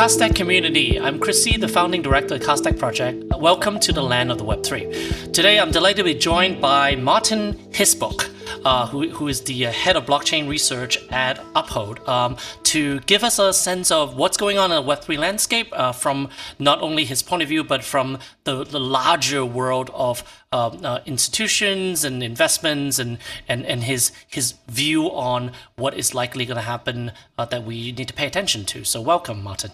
Cardstack 0.00 0.34
community. 0.34 0.98
I'm 0.98 1.18
Chris 1.18 1.44
Tse, 1.44 1.58
the 1.58 1.68
founding 1.68 2.00
director 2.00 2.36
of 2.36 2.40
Cardstack 2.40 2.78
Project. 2.78 3.22
Welcome 3.36 3.78
to 3.80 3.92
the 3.92 4.02
land 4.02 4.32
of 4.32 4.38
the 4.38 4.44
Web3. 4.44 5.30
Today, 5.30 5.60
I'm 5.60 5.70
delighted 5.70 5.98
to 5.98 6.04
be 6.04 6.14
joined 6.14 6.58
by 6.58 6.96
Martin 6.96 7.52
Hiesboeck, 7.72 8.30
uh, 8.64 8.86
who, 8.86 9.10
who 9.10 9.28
is 9.28 9.42
the 9.42 9.66
uh, 9.66 9.72
head 9.72 9.96
of 9.96 10.06
blockchain 10.06 10.48
research 10.48 10.96
at 11.10 11.38
Uphold, 11.54 12.00
um, 12.08 12.38
to 12.62 13.00
give 13.00 13.22
us 13.22 13.38
a 13.38 13.52
sense 13.52 13.90
of 13.90 14.16
what's 14.16 14.38
going 14.38 14.56
on 14.56 14.72
in 14.72 14.82
the 14.82 14.90
Web3 14.90 15.18
landscape 15.18 15.68
uh, 15.72 15.92
from 15.92 16.30
not 16.58 16.80
only 16.80 17.04
his 17.04 17.22
point 17.22 17.42
of 17.42 17.50
view, 17.50 17.62
but 17.62 17.84
from 17.84 18.18
the, 18.44 18.64
the 18.64 18.80
larger 18.80 19.44
world 19.44 19.90
of 19.92 20.24
um, 20.50 20.82
uh, 20.82 21.00
institutions 21.04 22.04
and 22.04 22.22
investments 22.22 22.98
and, 22.98 23.18
and, 23.46 23.66
and 23.66 23.82
his, 23.82 24.12
his 24.28 24.54
view 24.66 25.10
on 25.10 25.52
what 25.76 25.92
is 25.92 26.14
likely 26.14 26.46
going 26.46 26.56
to 26.56 26.62
happen 26.62 27.12
uh, 27.36 27.44
that 27.44 27.64
we 27.64 27.92
need 27.92 28.08
to 28.08 28.14
pay 28.14 28.26
attention 28.26 28.64
to. 28.64 28.82
So, 28.82 29.02
welcome, 29.02 29.42
Martin. 29.42 29.72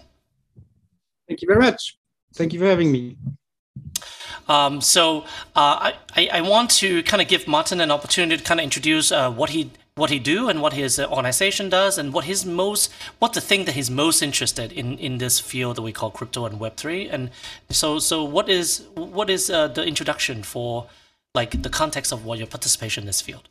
Thank 1.28 1.42
you 1.42 1.48
very 1.48 1.60
much. 1.60 1.96
Thank 2.34 2.52
you 2.52 2.60
for 2.60 2.66
having 2.66 2.92
me. 2.92 3.16
Um, 4.48 4.80
so 4.80 5.22
uh, 5.56 5.92
I, 6.14 6.28
I 6.32 6.40
want 6.40 6.70
to 6.82 7.02
kind 7.02 7.20
of 7.20 7.28
give 7.28 7.48
Martin 7.48 7.80
an 7.80 7.90
opportunity 7.90 8.36
to 8.36 8.44
kind 8.44 8.60
of 8.60 8.64
introduce 8.64 9.10
uh, 9.10 9.30
what 9.30 9.50
he 9.50 9.70
what 9.96 10.10
he 10.10 10.18
do 10.18 10.50
and 10.50 10.60
what 10.60 10.74
his 10.74 11.00
organization 11.00 11.70
does 11.70 11.96
and 11.96 12.12
what 12.12 12.26
his 12.26 12.44
most 12.44 12.92
what 13.18 13.32
the 13.32 13.40
thing 13.40 13.64
that 13.64 13.74
he's 13.74 13.90
most 13.90 14.22
interested 14.22 14.70
in 14.70 14.98
in 14.98 15.18
this 15.18 15.40
field 15.40 15.76
that 15.76 15.82
we 15.82 15.92
call 15.92 16.10
crypto 16.10 16.44
and 16.44 16.60
Web 16.60 16.76
three. 16.76 17.08
And 17.08 17.30
so 17.70 17.98
so 17.98 18.22
what 18.22 18.48
is 18.48 18.84
what 18.94 19.30
is 19.30 19.50
uh, 19.50 19.68
the 19.68 19.84
introduction 19.84 20.42
for 20.42 20.86
like 21.34 21.62
the 21.62 21.70
context 21.70 22.12
of 22.12 22.24
what 22.24 22.38
your 22.38 22.46
participation 22.46 23.02
in 23.02 23.06
this 23.06 23.20
field? 23.20 23.48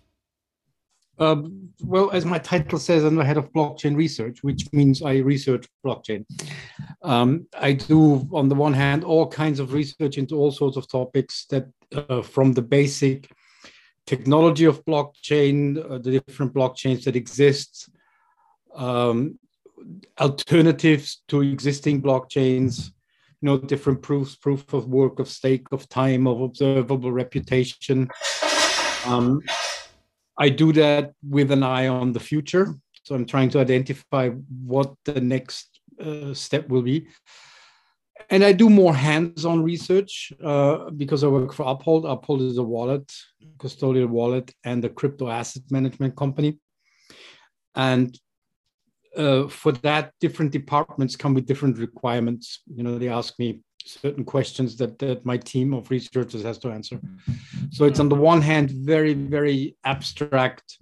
Um, 1.17 1.69
well, 1.81 2.11
as 2.11 2.25
my 2.25 2.39
title 2.39 2.79
says, 2.79 3.03
I'm 3.03 3.15
the 3.15 3.23
head 3.23 3.37
of 3.37 3.51
blockchain 3.53 3.95
research, 3.95 4.43
which 4.43 4.71
means 4.73 5.01
I 5.01 5.17
research 5.17 5.65
blockchain. 5.85 6.25
Um, 7.01 7.47
I 7.57 7.73
do, 7.73 8.27
on 8.33 8.49
the 8.49 8.55
one 8.55 8.73
hand, 8.73 9.03
all 9.03 9.27
kinds 9.27 9.59
of 9.59 9.73
research 9.73 10.17
into 10.17 10.35
all 10.35 10.51
sorts 10.51 10.77
of 10.77 10.89
topics 10.89 11.45
that, 11.51 11.67
uh, 11.95 12.21
from 12.21 12.53
the 12.53 12.61
basic 12.61 13.31
technology 14.05 14.65
of 14.65 14.83
blockchain, 14.85 15.77
uh, 15.89 15.97
the 15.97 16.19
different 16.19 16.53
blockchains 16.53 17.05
that 17.05 17.15
exist, 17.15 17.89
um, 18.75 19.39
alternatives 20.19 21.23
to 21.27 21.41
existing 21.41 22.01
blockchains, 22.01 22.87
you 23.41 23.47
know, 23.47 23.57
different 23.57 24.01
proofs, 24.01 24.35
proof 24.35 24.73
of 24.73 24.87
work, 24.87 25.19
of 25.19 25.29
stake, 25.29 25.67
of 25.71 25.87
time, 25.87 26.27
of 26.27 26.41
observable 26.41 27.11
reputation. 27.11 28.09
Um, 29.05 29.41
I 30.37 30.49
do 30.49 30.73
that 30.73 31.13
with 31.27 31.51
an 31.51 31.63
eye 31.63 31.87
on 31.87 32.11
the 32.11 32.19
future. 32.19 32.75
So 33.03 33.15
I'm 33.15 33.25
trying 33.25 33.49
to 33.51 33.59
identify 33.59 34.29
what 34.65 34.93
the 35.05 35.21
next 35.21 35.79
uh, 36.01 36.33
step 36.33 36.67
will 36.69 36.81
be. 36.81 37.07
And 38.29 38.43
I 38.43 38.53
do 38.53 38.69
more 38.69 38.95
hands-on 38.95 39.61
research 39.61 40.33
uh, 40.43 40.89
because 40.89 41.23
I 41.23 41.27
work 41.27 41.53
for 41.53 41.63
Uphold. 41.63 42.05
Uphold 42.05 42.41
is 42.41 42.57
a 42.57 42.63
wallet, 42.63 43.11
custodial 43.57 44.07
wallet, 44.07 44.51
and 44.63 44.83
a 44.83 44.89
crypto 44.89 45.29
asset 45.29 45.63
management 45.69 46.15
company. 46.15 46.57
And 47.75 48.17
uh, 49.15 49.47
for 49.47 49.71
that, 49.73 50.11
different 50.19 50.51
departments 50.51 51.15
come 51.15 51.33
with 51.33 51.45
different 51.45 51.77
requirements. 51.77 52.61
You 52.73 52.83
know, 52.83 52.97
they 52.97 53.09
ask 53.09 53.37
me 53.37 53.61
certain 53.85 54.25
questions 54.25 54.75
that, 54.77 54.99
that 54.99 55.25
my 55.25 55.37
team 55.37 55.73
of 55.73 55.89
researchers 55.89 56.43
has 56.43 56.57
to 56.59 56.69
answer. 56.69 56.97
Mm-hmm. 56.97 57.65
So 57.71 57.85
it's 57.85 57.99
on 57.99 58.09
the 58.09 58.15
one 58.15 58.41
hand 58.41 58.71
very, 58.71 59.13
very 59.13 59.77
abstract, 59.83 60.77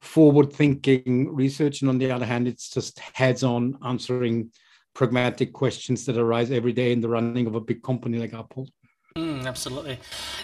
forward 0.00 0.52
thinking 0.52 1.34
research. 1.34 1.82
And 1.82 1.88
on 1.88 1.98
the 1.98 2.10
other 2.10 2.26
hand, 2.26 2.48
it's 2.48 2.70
just 2.70 2.98
heads 2.98 3.42
on 3.42 3.78
answering 3.84 4.50
pragmatic 4.94 5.52
questions 5.52 6.04
that 6.06 6.16
arise 6.16 6.50
every 6.50 6.72
day 6.72 6.92
in 6.92 7.00
the 7.00 7.08
running 7.08 7.46
of 7.46 7.54
a 7.54 7.60
big 7.60 7.82
company 7.82 8.18
like 8.18 8.32
Uphold. 8.32 8.70
Mm, 9.16 9.46
absolutely. 9.46 9.98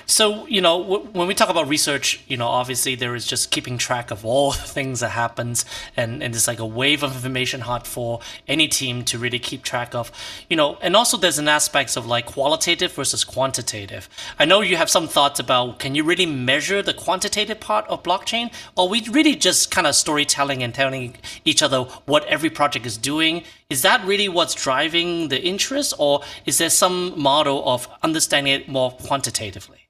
So, 0.04 0.48
you 0.48 0.60
know, 0.60 0.82
w- 0.82 1.08
when 1.12 1.28
we 1.28 1.34
talk 1.34 1.48
about 1.48 1.68
research, 1.68 2.24
you 2.26 2.36
know, 2.36 2.48
obviously 2.48 2.96
there 2.96 3.14
is 3.14 3.24
just 3.24 3.52
keeping 3.52 3.78
track 3.78 4.10
of 4.10 4.24
all 4.24 4.50
the 4.62 4.62
things 4.62 4.98
that 4.98 5.10
happens, 5.10 5.64
and 5.96 6.24
and 6.24 6.34
it's 6.34 6.48
like 6.48 6.58
a 6.58 6.66
wave 6.66 7.04
of 7.04 7.14
information 7.14 7.60
hard 7.60 7.86
for 7.86 8.18
any 8.48 8.66
team 8.66 9.04
to 9.04 9.18
really 9.18 9.38
keep 9.38 9.62
track 9.62 9.94
of, 9.94 10.10
you 10.50 10.56
know. 10.56 10.76
And 10.82 10.96
also, 10.96 11.16
there's 11.16 11.38
an 11.38 11.46
aspect 11.46 11.96
of 11.96 12.06
like 12.06 12.26
qualitative 12.26 12.92
versus 12.92 13.22
quantitative. 13.22 14.08
I 14.40 14.44
know 14.44 14.60
you 14.60 14.76
have 14.76 14.90
some 14.90 15.06
thoughts 15.06 15.38
about 15.38 15.78
can 15.78 15.94
you 15.94 16.02
really 16.02 16.26
measure 16.26 16.82
the 16.82 16.94
quantitative 16.94 17.60
part 17.60 17.86
of 17.86 18.02
blockchain, 18.02 18.52
or 18.76 18.88
we 18.88 19.02
really 19.08 19.36
just 19.36 19.70
kind 19.70 19.86
of 19.86 19.94
storytelling 19.94 20.64
and 20.64 20.74
telling 20.74 21.16
each 21.44 21.62
other 21.62 21.82
what 22.06 22.24
every 22.24 22.50
project 22.50 22.86
is 22.86 22.96
doing 22.96 23.44
is 23.70 23.82
that 23.82 24.04
really 24.06 24.28
what's 24.28 24.54
driving 24.54 25.28
the 25.28 25.42
interest, 25.42 25.94
or 25.98 26.22
is 26.46 26.58
there 26.58 26.70
some 26.70 27.20
model 27.20 27.66
of 27.68 27.88
understanding 28.02 28.52
it 28.52 28.68
more 28.68 28.92
quantitatively 28.92 29.88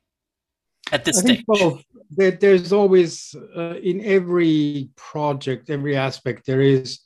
at 0.92 1.04
this 1.04 1.18
I 1.18 1.20
stage? 1.20 1.44
Both. 1.46 1.82
There, 2.10 2.30
there's 2.30 2.72
always 2.72 3.34
uh, 3.56 3.74
in 3.82 4.04
every 4.04 4.90
project, 4.94 5.70
every 5.70 5.96
aspect, 5.96 6.46
there 6.46 6.60
is, 6.60 7.00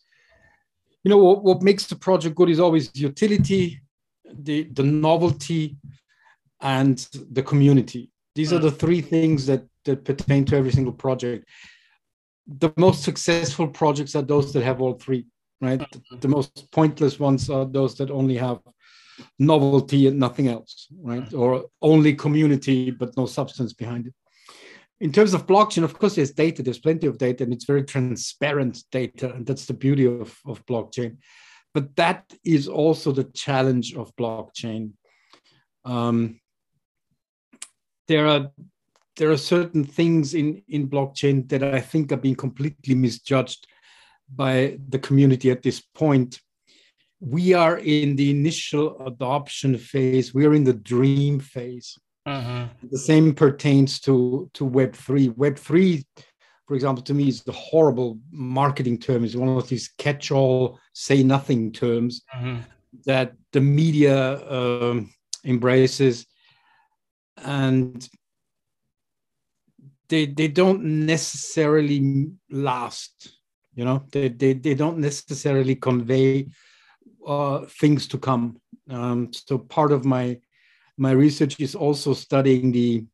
you 1.03 1.09
know, 1.09 1.19
what, 1.19 1.43
what 1.43 1.63
makes 1.63 1.87
the 1.87 1.97
project 1.97 2.35
good 2.37 2.51
is 2.51 2.61
always 2.61 2.91
utility, 2.95 3.81
the 4.31 4.65
the 4.73 4.83
novelty, 4.83 5.77
and 6.61 6.99
the 7.33 7.43
community. 7.43 8.11
These 8.35 8.53
are 8.53 8.59
the 8.59 8.71
mm. 8.71 8.79
three 8.79 9.01
things 9.01 9.47
that 9.47 9.65
that 9.85 10.05
pertain 10.05 10.45
to 10.47 10.57
every 10.57 10.73
single 10.73 10.93
project. 10.93 11.49
The 12.47 12.73
most 12.77 13.03
successful 13.03 13.69
projects 13.69 14.15
are 14.15 14.23
those 14.23 14.53
that 14.53 14.63
have 14.65 14.83
all 14.83 14.95
three 14.95 15.27
right? 15.61 15.81
Mm-hmm. 15.81 16.19
The 16.21 16.29
most 16.29 16.71
pointless 16.73 17.19
ones 17.19 17.51
are 17.51 17.65
those 17.65 17.97
that 17.97 18.11
only 18.11 18.37
have 18.37 18.59
novelty 19.39 20.07
and 20.07 20.19
nothing 20.19 20.49
else, 20.49 20.89
right? 21.01 21.25
Mm-hmm. 21.25 21.39
Or 21.39 21.67
only 21.83 22.15
community 22.15 22.91
but 22.91 23.17
no 23.17 23.27
substance 23.27 23.73
behind 23.73 24.07
it. 24.07 24.15
In 25.01 25.13
terms 25.13 25.33
of 25.33 25.47
blockchain, 25.47 25.85
of 25.85 25.97
course, 25.97 26.17
there's 26.17 26.33
data, 26.33 26.63
there's 26.63 26.81
plenty 26.81 27.07
of 27.07 27.19
data, 27.19 27.45
and 27.45 27.53
it's 27.53 27.65
very 27.65 27.85
transparent 27.85 28.83
data. 28.91 29.33
And 29.33 29.47
that's 29.47 29.67
the 29.67 29.75
beauty 29.75 30.07
of, 30.07 30.37
of 30.45 30.67
blockchain. 30.67 31.19
But 31.73 31.95
that 31.97 32.25
is 32.45 32.67
also 32.67 33.13
the 33.13 33.25
challenge 33.25 33.95
of 33.95 34.15
blockchain. 34.17 34.93
Um, 35.85 36.41
there 38.09 38.27
are 38.27 38.51
there 39.19 39.31
are 39.31 39.37
certain 39.37 39.85
things 39.85 40.35
in, 40.35 40.63
in 40.69 40.89
blockchain 40.89 41.49
that 41.49 41.63
I 41.63 41.81
think 41.81 42.13
are 42.13 42.17
being 42.17 42.37
completely 42.37 42.95
misjudged 42.95 43.67
by 44.35 44.79
the 44.89 44.99
community 44.99 45.51
at 45.51 45.63
this 45.63 45.81
point. 45.81 46.41
We 47.21 47.53
are 47.53 47.79
in 47.79 48.17
the 48.17 48.31
initial 48.31 49.05
adoption 49.07 49.77
phase. 49.77 50.33
We 50.33 50.47
are 50.47 50.55
in 50.55 50.65
the 50.65 50.75
dream 50.75 51.41
phase. 51.41 51.99
Uh-huh. 52.27 52.67
The 52.91 52.99
same 52.99 53.35
pertains 53.35 54.01
to, 54.01 54.51
to 54.55 54.69
Web3. 54.69 55.35
Web3, 55.35 56.05
for 56.67 56.75
example, 56.75 57.03
to 57.05 57.15
me 57.15 57.29
is 57.29 57.43
the 57.43 57.53
horrible 57.53 58.19
marketing 58.31 58.99
term, 58.99 59.25
is 59.25 59.37
one 59.37 59.49
of 59.49 59.69
these 59.69 59.89
catch 59.99 60.31
all, 60.31 60.79
say 60.93 61.23
nothing 61.23 61.73
terms 61.73 62.23
uh-huh. 62.33 62.59
that 63.07 63.33
the 63.53 63.61
media 63.61 64.47
um, 64.51 65.11
embraces. 65.45 66.27
And 67.39 68.07
they, 70.09 70.27
they 70.27 70.49
don't 70.49 70.85
necessarily 71.07 72.27
last 72.51 73.38
you 73.79 73.85
know 73.85 74.03
they, 74.11 74.27
they, 74.29 74.55
they 74.55 74.75
don't 74.75 74.99
necessarily 74.99 75.77
convey 75.77 76.49
uh, 77.25 77.61
things 77.81 78.09
to 78.09 78.19
come. 78.19 78.61
Um, 78.91 79.31
so 79.33 79.57
part 79.57 79.93
of 79.93 80.05
my 80.05 80.41
my 80.97 81.13
research 81.13 81.61
is 81.61 81.77
also 81.77 82.13
studying 82.13 82.73
the 82.73 83.05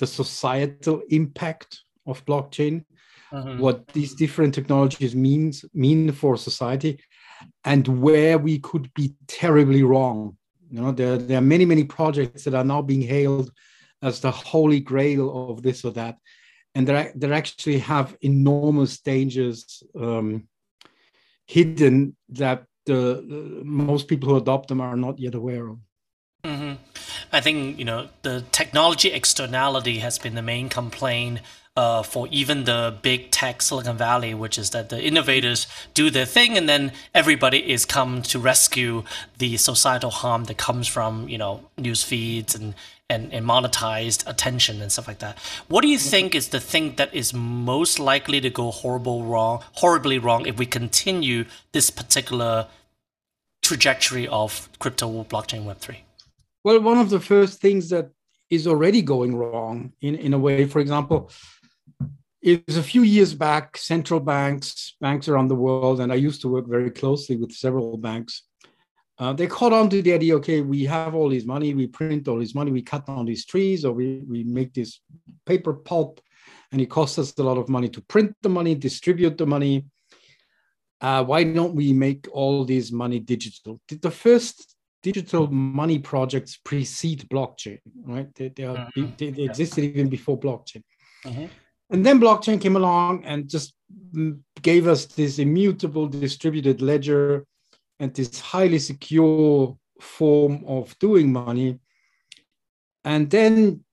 the 0.00 0.06
societal 0.06 1.02
impact 1.10 1.82
of 2.04 2.24
blockchain 2.26 2.84
uh-huh. 3.32 3.56
what 3.58 3.86
these 3.88 4.12
different 4.14 4.52
technologies 4.52 5.14
means 5.14 5.64
mean 5.72 6.10
for 6.10 6.36
society 6.36 6.98
and 7.64 7.86
where 7.86 8.38
we 8.38 8.58
could 8.58 8.92
be 8.94 9.14
terribly 9.28 9.84
wrong. 9.84 10.36
You 10.68 10.80
know 10.80 10.90
there, 10.90 11.16
there 11.16 11.38
are 11.38 11.52
many 11.54 11.64
many 11.64 11.84
projects 11.84 12.42
that 12.44 12.54
are 12.54 12.64
now 12.64 12.82
being 12.82 13.02
hailed 13.02 13.52
as 14.02 14.18
the 14.18 14.32
holy 14.32 14.80
grail 14.80 15.50
of 15.50 15.62
this 15.62 15.84
or 15.84 15.92
that 15.92 16.16
and 16.76 16.86
they 16.86 17.10
they 17.14 17.32
actually 17.32 17.78
have 17.78 18.16
enormous 18.20 19.00
dangers 19.00 19.82
um, 19.98 20.46
hidden 21.46 22.14
that 22.28 22.64
the, 22.84 23.24
the, 23.28 23.62
most 23.64 24.06
people 24.08 24.28
who 24.28 24.36
adopt 24.36 24.68
them 24.68 24.80
are 24.80 24.96
not 24.96 25.18
yet 25.18 25.34
aware 25.34 25.68
of. 25.68 25.78
Mm-hmm. 26.44 26.74
I 27.32 27.40
think 27.40 27.78
you 27.78 27.86
know 27.86 28.08
the 28.22 28.44
technology 28.52 29.10
externality 29.10 29.98
has 30.00 30.18
been 30.18 30.34
the 30.34 30.42
main 30.42 30.68
complaint 30.68 31.40
uh, 31.76 32.02
for 32.02 32.28
even 32.30 32.64
the 32.64 32.96
big 33.02 33.30
tech 33.30 33.62
Silicon 33.62 33.96
Valley, 33.96 34.34
which 34.34 34.58
is 34.58 34.70
that 34.70 34.90
the 34.90 35.02
innovators 35.02 35.66
do 35.94 36.10
their 36.10 36.26
thing 36.26 36.56
and 36.58 36.68
then 36.68 36.92
everybody 37.14 37.70
is 37.70 37.84
come 37.86 38.22
to 38.22 38.38
rescue 38.38 39.02
the 39.38 39.56
societal 39.56 40.10
harm 40.10 40.44
that 40.44 40.58
comes 40.58 40.86
from 40.86 41.26
you 41.28 41.38
know 41.38 41.70
news 41.78 42.02
feeds 42.02 42.54
and 42.54 42.74
and, 43.08 43.32
and 43.32 43.46
monetized 43.46 44.28
attention 44.28 44.82
and 44.82 44.90
stuff 44.90 45.06
like 45.06 45.18
that. 45.20 45.38
What 45.68 45.82
do 45.82 45.88
you 45.88 45.98
mm-hmm. 45.98 46.10
think 46.10 46.34
is 46.34 46.48
the 46.48 46.60
thing 46.60 46.96
that 46.96 47.14
is 47.14 47.32
most 47.32 47.98
likely 47.98 48.40
to 48.40 48.50
go 48.50 48.70
horrible 48.70 49.24
wrong, 49.24 49.62
horribly 49.72 50.18
wrong 50.18 50.46
if 50.46 50.58
we 50.58 50.66
continue 50.66 51.44
this 51.72 51.90
particular 51.90 52.66
trajectory 53.62 54.26
of 54.28 54.68
crypto 54.78 55.24
blockchain 55.24 55.64
Web3? 55.64 55.98
Well, 56.64 56.80
one 56.80 56.98
of 56.98 57.10
the 57.10 57.20
first 57.20 57.60
things 57.60 57.90
that 57.90 58.10
is 58.50 58.66
already 58.66 59.02
going 59.02 59.36
wrong 59.36 59.92
in, 60.00 60.16
in 60.16 60.34
a 60.34 60.38
way, 60.38 60.66
for 60.66 60.80
example, 60.80 61.30
is 62.42 62.76
a 62.76 62.82
few 62.82 63.02
years 63.02 63.34
back, 63.34 63.76
central 63.76 64.20
banks, 64.20 64.94
banks 65.00 65.28
around 65.28 65.48
the 65.48 65.54
world, 65.54 66.00
and 66.00 66.12
I 66.12 66.16
used 66.16 66.40
to 66.42 66.48
work 66.48 66.66
very 66.66 66.90
closely 66.90 67.36
with 67.36 67.52
several 67.52 67.96
banks. 67.96 68.42
Uh, 69.18 69.32
they 69.32 69.46
caught 69.46 69.72
on 69.72 69.88
to 69.88 70.02
the 70.02 70.12
idea 70.12 70.36
okay, 70.36 70.60
we 70.60 70.84
have 70.84 71.14
all 71.14 71.30
this 71.30 71.44
money, 71.44 71.74
we 71.74 71.86
print 71.86 72.28
all 72.28 72.38
this 72.38 72.54
money, 72.54 72.70
we 72.70 72.82
cut 72.82 73.06
down 73.06 73.24
these 73.24 73.46
trees, 73.46 73.84
or 73.84 73.92
we, 73.92 74.22
we 74.28 74.44
make 74.44 74.74
this 74.74 75.00
paper 75.46 75.72
pulp, 75.72 76.20
and 76.70 76.80
it 76.80 76.90
costs 76.90 77.18
us 77.18 77.32
a 77.38 77.42
lot 77.42 77.56
of 77.56 77.68
money 77.68 77.88
to 77.88 78.00
print 78.02 78.34
the 78.42 78.48
money, 78.48 78.74
distribute 78.74 79.38
the 79.38 79.46
money. 79.46 79.86
Uh, 81.00 81.24
why 81.24 81.44
don't 81.44 81.74
we 81.74 81.92
make 81.92 82.26
all 82.32 82.64
this 82.64 82.92
money 82.92 83.18
digital? 83.18 83.80
The 83.88 84.10
first 84.10 84.76
digital 85.02 85.46
money 85.50 85.98
projects 85.98 86.58
precede 86.62 87.28
blockchain, 87.28 87.78
right? 88.02 88.28
They, 88.34 88.48
they, 88.48 88.64
are, 88.64 88.76
mm-hmm. 88.96 89.12
they, 89.16 89.30
they 89.30 89.42
existed 89.44 89.84
even 89.84 90.08
before 90.08 90.38
blockchain. 90.38 90.82
Mm-hmm. 91.24 91.46
And 91.90 92.04
then 92.04 92.20
blockchain 92.20 92.60
came 92.60 92.76
along 92.76 93.24
and 93.24 93.48
just 93.48 93.74
gave 94.60 94.88
us 94.88 95.06
this 95.06 95.38
immutable 95.38 96.08
distributed 96.08 96.82
ledger 96.82 97.46
and 97.98 98.14
this 98.14 98.40
highly 98.40 98.78
secure 98.78 99.76
form 100.00 100.64
of 100.66 100.98
doing 100.98 101.32
money. 101.32 101.78
And 103.04 103.30
then 103.30 103.84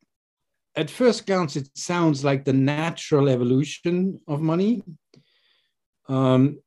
at 0.76 0.90
first 0.90 1.26
glance, 1.26 1.56
it 1.56 1.70
sounds 1.76 2.24
like 2.24 2.46
the 2.46 2.54
natural 2.54 3.30
evolution 3.30 4.20
of 4.28 4.42
money. 4.42 4.84
Um, 6.10 6.60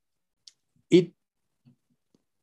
it 0.90 1.10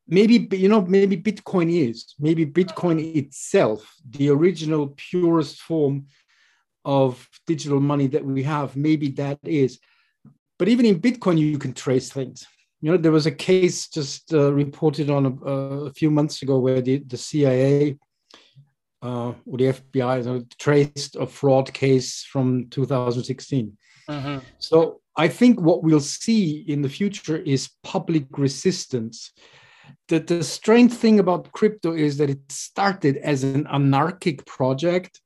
maybe 0.06 0.46
you 0.56 0.68
know 0.68 0.82
maybe 0.82 1.16
Bitcoin 1.16 1.72
is 1.72 2.14
maybe 2.18 2.46
Bitcoin 2.46 3.16
itself 3.16 3.96
the 4.10 4.28
original 4.28 4.94
purest 4.96 5.60
form 5.60 6.06
of 6.84 7.26
digital 7.46 7.80
money 7.80 8.06
that 8.08 8.24
we 8.24 8.42
have. 8.42 8.76
Maybe 8.76 9.08
that 9.12 9.38
is. 9.42 9.80
But 10.58 10.68
even 10.68 10.86
in 10.86 11.00
Bitcoin, 11.00 11.38
you 11.38 11.58
can 11.58 11.72
trace 11.72 12.10
things. 12.10 12.46
You 12.84 12.90
know, 12.90 12.98
there 12.98 13.12
was 13.12 13.24
a 13.24 13.30
case 13.30 13.88
just 13.88 14.34
uh, 14.34 14.52
reported 14.52 15.08
on 15.08 15.24
a, 15.24 15.50
a, 15.86 15.90
few 15.94 16.10
months 16.10 16.42
ago 16.42 16.58
where 16.58 16.82
the, 16.82 16.98
the 16.98 17.16
CIA 17.16 17.96
uh, 19.00 19.32
or 19.46 19.56
the 19.56 19.72
FBI 19.72 20.46
traced 20.58 21.16
a 21.16 21.26
fraud 21.26 21.72
case 21.72 22.24
from 22.24 22.68
2016. 22.68 23.74
Mm-hmm. 24.06 24.38
So 24.58 25.00
I 25.16 25.28
think 25.28 25.62
what 25.62 25.82
we'll 25.82 25.98
see 25.98 26.62
in 26.68 26.82
the 26.82 26.90
future 26.90 27.38
is 27.38 27.70
public 27.84 28.26
resistance. 28.36 29.32
The, 30.08 30.18
the 30.18 30.44
strange 30.44 30.92
thing 30.92 31.20
about 31.20 31.52
crypto 31.52 31.94
is 31.94 32.18
that 32.18 32.28
it 32.28 32.52
started 32.52 33.16
as 33.16 33.44
an 33.44 33.66
anarchic 33.68 34.44
project 34.44 35.22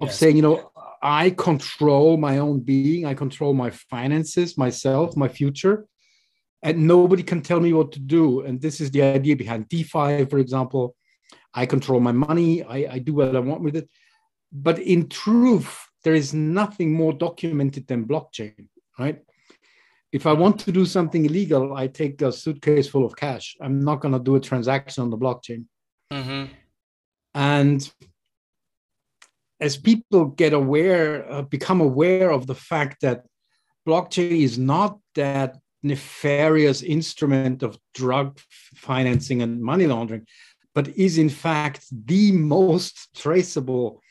of 0.00 0.08
yes. 0.08 0.18
saying, 0.18 0.34
you 0.34 0.42
know, 0.42 0.72
I 1.00 1.30
control 1.30 2.16
my 2.16 2.38
own 2.38 2.58
being, 2.58 3.06
I 3.06 3.14
control 3.14 3.54
my 3.54 3.70
finances, 3.70 4.58
myself, 4.58 5.16
my 5.16 5.28
future, 5.28 5.86
and 6.62 6.86
nobody 6.86 7.22
can 7.22 7.40
tell 7.40 7.60
me 7.60 7.72
what 7.72 7.92
to 7.92 8.00
do. 8.00 8.40
And 8.40 8.60
this 8.60 8.80
is 8.80 8.90
the 8.90 9.02
idea 9.02 9.36
behind 9.36 9.68
DeFi, 9.68 10.26
for 10.26 10.38
example. 10.38 10.94
I 11.54 11.66
control 11.66 12.00
my 12.00 12.12
money, 12.12 12.62
I, 12.62 12.94
I 12.94 12.98
do 12.98 13.14
what 13.14 13.34
I 13.34 13.40
want 13.40 13.62
with 13.62 13.76
it. 13.76 13.88
But 14.52 14.78
in 14.78 15.08
truth, 15.08 15.86
there 16.04 16.14
is 16.14 16.32
nothing 16.32 16.92
more 16.92 17.12
documented 17.12 17.86
than 17.86 18.06
blockchain, 18.06 18.66
right? 18.98 19.20
If 20.12 20.26
I 20.26 20.32
want 20.32 20.58
to 20.60 20.72
do 20.72 20.84
something 20.84 21.24
illegal, 21.24 21.74
I 21.74 21.86
take 21.86 22.20
a 22.22 22.32
suitcase 22.32 22.88
full 22.88 23.04
of 23.04 23.16
cash. 23.16 23.56
I'm 23.60 23.80
not 23.80 24.00
going 24.00 24.12
to 24.12 24.18
do 24.18 24.36
a 24.36 24.40
transaction 24.40 25.02
on 25.02 25.10
the 25.10 25.18
blockchain. 25.18 25.66
Mm-hmm. 26.12 26.52
And 27.34 27.92
as 29.60 29.76
people 29.76 30.26
get 30.26 30.52
aware, 30.52 31.30
uh, 31.30 31.42
become 31.42 31.80
aware 31.80 32.30
of 32.30 32.46
the 32.46 32.54
fact 32.54 33.02
that 33.02 33.24
blockchain 33.86 34.40
is 34.42 34.58
not 34.58 34.98
that 35.14 35.58
nefarious 35.82 36.82
instrument 36.82 37.62
of 37.62 37.78
drug 37.94 38.38
financing 38.74 39.42
and 39.42 39.62
money 39.62 39.86
laundering, 39.86 40.26
but 40.74 40.88
is 40.96 41.18
in 41.18 41.28
fact 41.28 41.86
the 42.06 42.32
most 42.32 43.14
traceable 43.14 44.02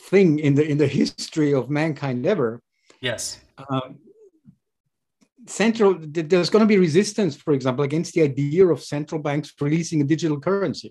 thing 0.00 0.38
in 0.38 0.54
the 0.54 0.66
in 0.66 0.78
the 0.78 0.86
history 0.86 1.54
of 1.54 1.70
mankind 1.70 2.26
ever. 2.26 2.60
Yes. 3.00 3.40
Um, 3.68 3.98
central 5.46 5.96
there's 6.00 6.48
going 6.48 6.62
to 6.62 6.66
be 6.66 6.78
resistance 6.78 7.36
for 7.36 7.52
example 7.52 7.84
against 7.84 8.14
the 8.14 8.22
idea 8.22 8.66
of 8.66 8.82
central 8.82 9.20
banks 9.20 9.52
releasing 9.60 10.00
a 10.00 10.04
digital 10.04 10.40
currency 10.40 10.90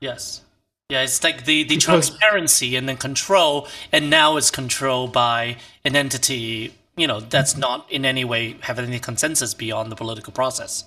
yes 0.00 0.44
yeah, 0.90 1.02
it's 1.02 1.22
like 1.22 1.44
the, 1.44 1.64
the 1.64 1.76
transparency 1.76 2.74
and 2.74 2.88
then 2.88 2.96
control, 2.96 3.68
and 3.92 4.08
now 4.08 4.38
it's 4.38 4.50
controlled 4.50 5.12
by 5.12 5.58
an 5.84 5.94
entity, 5.94 6.72
you 6.98 7.06
know, 7.06 7.20
that's 7.20 7.56
not 7.56 7.90
in 7.90 8.04
any 8.04 8.24
way 8.24 8.56
having 8.60 8.86
any 8.86 8.98
consensus 8.98 9.54
beyond 9.54 9.90
the 9.90 9.96
political 9.96 10.32
process. 10.32 10.84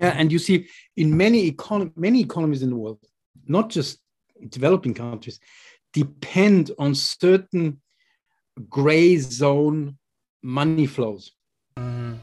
Yeah, 0.00 0.14
and 0.16 0.32
you 0.32 0.38
see 0.38 0.66
in 0.96 1.16
many 1.16 1.52
econ- 1.52 1.92
many 1.96 2.20
economies 2.20 2.62
in 2.62 2.70
the 2.70 2.76
world, 2.76 2.98
not 3.46 3.68
just 3.68 3.98
developing 4.48 4.94
countries, 4.94 5.38
depend 5.92 6.72
on 6.78 6.94
certain 6.94 7.80
gray 8.68 9.18
zone 9.18 9.98
money 10.42 10.86
flows. 10.86 11.32
Mm. 11.78 12.18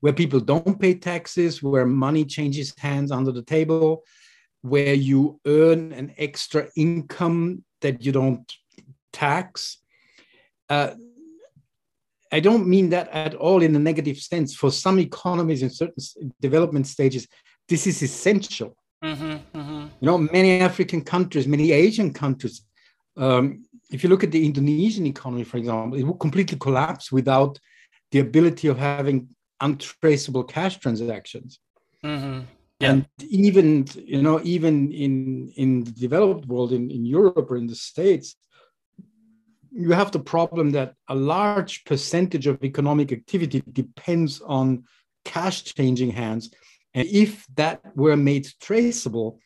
Where 0.00 0.12
people 0.12 0.38
don't 0.38 0.80
pay 0.80 0.94
taxes, 0.94 1.62
where 1.62 1.86
money 1.86 2.24
changes 2.24 2.72
hands 2.78 3.10
under 3.10 3.32
the 3.32 3.42
table, 3.42 4.04
where 4.62 4.94
you 4.94 5.40
earn 5.46 5.92
an 5.92 6.14
extra 6.18 6.68
income 6.76 7.64
that 7.80 8.04
you 8.04 8.12
don't 8.12 8.52
tax. 9.12 9.78
Uh, 10.68 10.92
I 12.30 12.40
don't 12.40 12.66
mean 12.66 12.90
that 12.90 13.08
at 13.08 13.34
all 13.34 13.62
in 13.62 13.74
a 13.74 13.78
negative 13.78 14.18
sense. 14.18 14.54
For 14.54 14.70
some 14.70 14.98
economies 14.98 15.62
in 15.62 15.70
certain 15.70 16.32
development 16.40 16.86
stages, 16.86 17.26
this 17.68 17.86
is 17.86 18.02
essential. 18.02 18.76
Mm-hmm, 19.02 19.58
mm-hmm. 19.58 19.86
You 20.00 20.06
know, 20.06 20.18
many 20.18 20.60
African 20.60 21.02
countries, 21.02 21.46
many 21.46 21.72
Asian 21.72 22.12
countries. 22.12 22.62
Um, 23.16 23.64
if 23.90 24.02
you 24.02 24.10
look 24.10 24.24
at 24.24 24.32
the 24.32 24.44
Indonesian 24.44 25.06
economy, 25.06 25.44
for 25.44 25.56
example, 25.56 25.98
it 25.98 26.02
would 26.02 26.18
completely 26.18 26.58
collapse 26.58 27.10
without 27.10 27.58
the 28.10 28.20
ability 28.20 28.68
of 28.68 28.78
having 28.78 29.28
untraceable 29.60 30.44
cash 30.44 30.78
transactions. 30.78 31.58
Mm-hmm. 32.04 32.40
Yeah. 32.80 32.90
And 32.90 33.06
even 33.28 33.86
you 33.96 34.22
know, 34.22 34.40
even 34.44 34.92
in 34.92 35.52
in 35.56 35.84
the 35.84 35.90
developed 35.90 36.46
world, 36.46 36.72
in, 36.72 36.90
in 36.90 37.04
Europe 37.04 37.50
or 37.50 37.56
in 37.56 37.66
the 37.66 37.74
States, 37.74 38.36
you 39.78 39.92
have 39.92 40.10
the 40.10 40.18
problem 40.18 40.72
that 40.72 40.94
a 41.08 41.14
large 41.14 41.84
percentage 41.84 42.48
of 42.48 42.64
economic 42.64 43.12
activity 43.12 43.62
depends 43.72 44.40
on 44.40 44.82
cash 45.24 45.62
changing 45.62 46.10
hands. 46.10 46.50
And 46.94 47.06
if 47.06 47.46
that 47.54 47.80
were 47.94 48.16
made 48.16 48.48
traceable, 48.60 49.38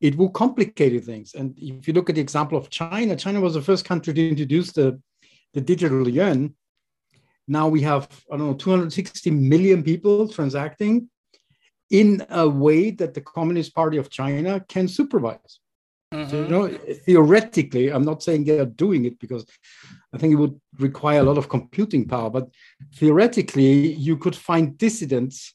it 0.00 0.16
will 0.16 0.30
complicate 0.30 1.04
things. 1.04 1.34
And 1.34 1.54
if 1.56 1.86
you 1.86 1.94
look 1.94 2.08
at 2.08 2.16
the 2.16 2.20
example 2.20 2.58
of 2.58 2.68
China, 2.68 3.14
China 3.14 3.40
was 3.40 3.54
the 3.54 3.62
first 3.62 3.84
country 3.84 4.12
to 4.12 4.28
introduce 4.28 4.72
the, 4.72 5.00
the 5.52 5.60
digital 5.60 6.08
yuan. 6.08 6.56
Now 7.46 7.68
we 7.68 7.82
have, 7.82 8.08
I 8.32 8.36
don't 8.36 8.48
know, 8.48 8.54
260 8.54 9.30
million 9.30 9.84
people 9.84 10.28
transacting 10.28 11.08
in 11.90 12.26
a 12.28 12.48
way 12.48 12.90
that 12.90 13.14
the 13.14 13.20
Communist 13.20 13.72
Party 13.72 13.98
of 13.98 14.10
China 14.10 14.58
can 14.68 14.88
supervise. 14.88 15.60
Mm-hmm. 16.14 16.30
So, 16.30 16.36
you 16.42 16.48
know, 16.48 16.68
theoretically, 17.06 17.88
I'm 17.88 18.04
not 18.04 18.22
saying 18.22 18.44
they 18.44 18.60
are 18.60 18.66
doing 18.66 19.04
it 19.04 19.18
because 19.18 19.44
I 20.12 20.18
think 20.18 20.32
it 20.32 20.36
would 20.36 20.60
require 20.78 21.20
a 21.20 21.24
lot 21.24 21.38
of 21.38 21.48
computing 21.48 22.06
power, 22.06 22.30
but 22.30 22.48
theoretically, 22.94 23.94
you 23.94 24.16
could 24.16 24.36
find 24.36 24.78
dissidents 24.78 25.52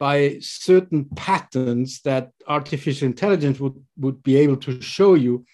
by 0.00 0.38
certain 0.40 1.04
patterns 1.16 2.00
that 2.02 2.30
artificial 2.48 3.06
intelligence 3.06 3.60
would, 3.60 3.74
would 3.98 4.22
be 4.22 4.36
able 4.36 4.56
to 4.56 4.80
show 4.80 5.14
you 5.14 5.44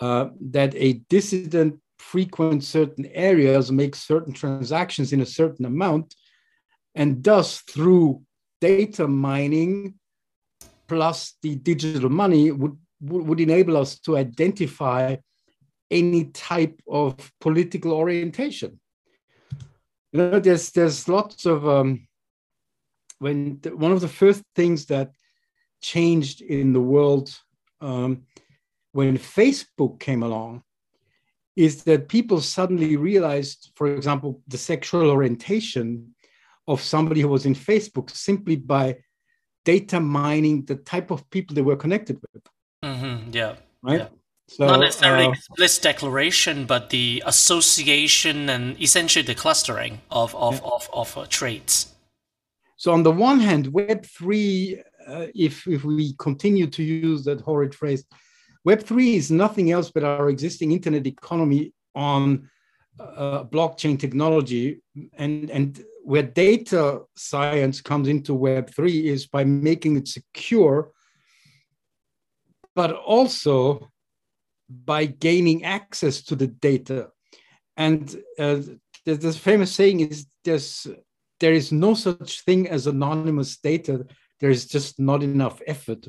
uh, 0.00 0.28
that 0.40 0.74
a 0.74 0.94
dissident 1.10 1.78
frequents 1.98 2.68
certain 2.68 3.06
areas, 3.12 3.70
makes 3.70 4.06
certain 4.06 4.32
transactions 4.32 5.12
in 5.12 5.20
a 5.20 5.26
certain 5.26 5.66
amount, 5.66 6.14
and 6.94 7.22
thus 7.22 7.60
through 7.60 8.22
data 8.60 9.06
mining 9.06 9.94
plus 10.88 11.34
the 11.42 11.56
digital 11.56 12.08
money 12.08 12.50
would, 12.50 12.76
would 13.00 13.40
enable 13.40 13.76
us 13.76 13.98
to 14.00 14.16
identify 14.16 15.16
any 15.90 16.26
type 16.26 16.80
of 16.88 17.32
political 17.40 17.92
orientation. 17.92 18.80
You 20.12 20.18
know, 20.18 20.40
there's 20.40 20.70
there's 20.70 21.08
lots 21.08 21.46
of 21.46 21.68
um, 21.68 22.08
when 23.18 23.58
the, 23.62 23.76
one 23.76 23.92
of 23.92 24.00
the 24.00 24.08
first 24.08 24.42
things 24.54 24.86
that 24.86 25.12
changed 25.80 26.40
in 26.40 26.72
the 26.72 26.80
world 26.80 27.36
um, 27.80 28.22
when 28.92 29.18
Facebook 29.18 30.00
came 30.00 30.22
along 30.22 30.62
is 31.56 31.84
that 31.84 32.08
people 32.08 32.40
suddenly 32.40 32.96
realized, 32.96 33.72
for 33.74 33.88
example, 33.94 34.40
the 34.46 34.58
sexual 34.58 35.10
orientation 35.10 36.14
of 36.68 36.80
somebody 36.80 37.20
who 37.20 37.28
was 37.28 37.46
in 37.46 37.54
Facebook 37.54 38.10
simply 38.10 38.56
by 38.56 38.96
data 39.64 39.98
mining 39.98 40.64
the 40.64 40.76
type 40.76 41.10
of 41.10 41.28
people 41.30 41.54
they 41.54 41.62
were 41.62 41.76
connected 41.76 42.16
with. 42.32 42.42
Mm-hmm. 42.84 43.30
Yeah. 43.32 43.54
Right. 43.82 44.00
Yeah. 44.00 44.08
So, 44.50 44.66
Not 44.66 44.80
necessarily 44.80 45.26
uh, 45.26 45.32
explicit 45.32 45.82
declaration, 45.82 46.64
but 46.64 46.88
the 46.88 47.22
association 47.26 48.48
and 48.48 48.80
essentially 48.80 49.22
the 49.22 49.34
clustering 49.34 50.00
of 50.10 50.34
of 50.34 50.54
Yeah. 50.54 50.70
of, 50.74 50.88
of 50.92 51.18
uh, 51.18 51.26
traits. 51.28 51.94
So 52.76 52.92
on 52.92 53.02
the 53.02 53.10
one 53.12 53.40
hand, 53.40 53.66
Web 53.72 54.06
three, 54.06 54.80
uh, 55.06 55.26
if 55.34 55.66
if 55.66 55.84
we 55.84 56.14
continue 56.18 56.66
to 56.68 56.82
use 56.82 57.24
that 57.24 57.40
horrid 57.42 57.74
phrase, 57.74 58.04
Web 58.64 58.82
three 58.82 59.16
is 59.16 59.30
nothing 59.30 59.70
else 59.70 59.90
but 59.90 60.04
our 60.04 60.30
existing 60.30 60.72
internet 60.72 61.06
economy 61.06 61.72
on 61.94 62.48
uh, 62.98 63.44
blockchain 63.44 63.98
technology, 63.98 64.80
and 65.18 65.50
and 65.50 65.84
where 66.04 66.22
data 66.22 67.02
science 67.16 67.82
comes 67.82 68.08
into 68.08 68.32
Web 68.32 68.70
three 68.70 69.08
is 69.08 69.26
by 69.26 69.44
making 69.44 69.96
it 69.96 70.08
secure, 70.08 70.90
but 72.74 72.92
also 72.92 73.90
by 74.68 75.06
gaining 75.06 75.64
access 75.64 76.22
to 76.22 76.36
the 76.36 76.46
data. 76.46 77.08
And 77.76 78.14
uh, 78.38 78.60
there's 79.04 79.18
this 79.20 79.38
famous 79.38 79.72
saying 79.72 80.00
is 80.00 80.26
there's 80.44 80.86
there 81.40 81.52
is 81.52 81.72
no 81.72 81.94
such 81.94 82.44
thing 82.44 82.68
as 82.68 82.86
anonymous 82.86 83.56
data. 83.58 84.06
There 84.40 84.50
is 84.50 84.66
just 84.66 84.98
not 84.98 85.22
enough 85.22 85.60
effort, 85.66 86.08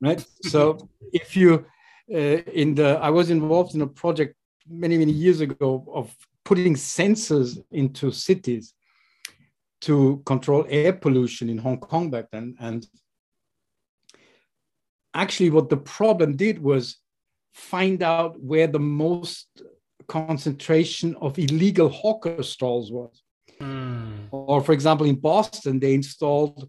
right? 0.00 0.24
so 0.42 0.88
if 1.12 1.36
you, 1.36 1.66
uh, 2.12 2.16
in 2.16 2.74
the, 2.74 2.98
I 3.00 3.10
was 3.10 3.30
involved 3.30 3.74
in 3.74 3.82
a 3.82 3.86
project 3.86 4.36
many 4.68 4.98
many 4.98 5.12
years 5.12 5.40
ago 5.40 5.84
of 5.92 6.14
putting 6.44 6.74
sensors 6.74 7.58
into 7.72 8.10
cities 8.10 8.74
to 9.80 10.22
control 10.26 10.66
air 10.68 10.92
pollution 10.92 11.48
in 11.48 11.58
Hong 11.58 11.78
Kong 11.78 12.10
back 12.10 12.26
then, 12.30 12.54
and 12.60 12.86
actually 15.14 15.50
what 15.50 15.68
the 15.68 15.76
problem 15.76 16.36
did 16.36 16.62
was 16.62 16.96
find 17.52 18.02
out 18.02 18.40
where 18.40 18.66
the 18.66 18.78
most 18.78 19.62
concentration 20.08 21.16
of 21.20 21.38
illegal 21.38 21.88
hawker 21.88 22.42
stalls 22.42 22.90
was 22.92 23.22
Mm. 23.60 24.28
or 24.30 24.62
for 24.62 24.72
example 24.72 25.06
in 25.06 25.16
boston 25.16 25.78
they 25.78 25.92
installed 25.92 26.66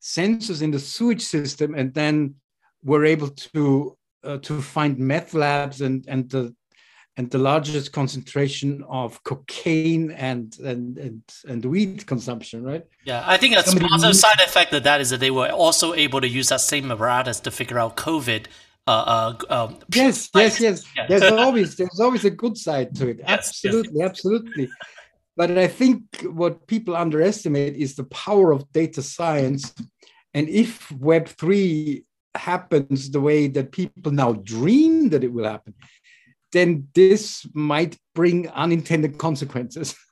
sensors 0.00 0.62
in 0.62 0.70
the 0.70 0.78
sewage 0.78 1.22
system 1.22 1.74
and 1.74 1.92
then 1.94 2.36
were 2.84 3.04
able 3.04 3.28
to 3.28 3.96
uh, 4.22 4.38
to 4.38 4.62
find 4.62 4.98
meth 4.98 5.34
labs 5.34 5.80
and 5.80 6.04
and 6.06 6.30
the 6.30 6.54
and 7.18 7.28
the 7.32 7.38
largest 7.38 7.92
concentration 7.92 8.82
of 8.88 9.22
cocaine 9.24 10.12
and 10.12 10.56
and 10.70 10.96
and, 10.98 11.22
and 11.50 11.64
weed 11.64 12.06
consumption 12.06 12.62
right 12.70 12.84
Yeah, 13.04 13.22
I 13.26 13.36
think 13.36 13.56
a 13.56 13.62
Somebody 13.62 13.88
positive 13.88 14.08
needs- 14.10 14.20
side 14.20 14.40
effect 14.48 14.72
of 14.72 14.82
that 14.84 15.00
is 15.00 15.10
that 15.10 15.20
they 15.20 15.30
were 15.32 15.50
also 15.50 15.92
able 15.94 16.20
to 16.20 16.28
use 16.28 16.48
that 16.48 16.60
same 16.60 16.90
apparatus 16.92 17.40
to 17.40 17.50
figure 17.50 17.78
out 17.78 17.96
COVID. 17.96 18.46
Uh, 18.86 18.90
uh, 18.90 19.54
um, 19.56 19.70
yes 19.94 20.30
yes 20.34 20.58
yes 20.66 20.76
Yeah. 20.96 21.06
there's 21.08 21.30
always 21.44 21.76
there's 21.76 22.00
always 22.00 22.24
a 22.24 22.30
good 22.42 22.56
side 22.66 22.94
to 22.98 23.08
it 23.12 23.18
Yes, 23.18 23.28
yes. 23.28 23.38
absolutely 23.38 24.00
absolutely 24.10 24.66
but 25.36 25.48
i 25.66 25.68
think 25.80 26.00
what 26.40 26.66
people 26.74 26.96
underestimate 26.96 27.74
is 27.84 27.90
the 28.00 28.04
power 28.26 28.48
of 28.56 28.60
data 28.72 29.02
science 29.02 29.62
and 30.36 30.44
if 30.48 30.90
web 30.92 31.24
3 31.28 32.02
happens 32.34 33.10
the 33.10 33.20
way 33.28 33.40
that 33.56 33.72
people 33.72 34.10
now 34.12 34.32
dream 34.56 35.10
that 35.12 35.22
it 35.26 35.32
will 35.36 35.48
happen 35.54 35.74
then 36.52 36.88
this 36.94 37.46
might 37.54 37.96
bring 38.14 38.48
unintended 38.50 39.18
consequences 39.18 39.94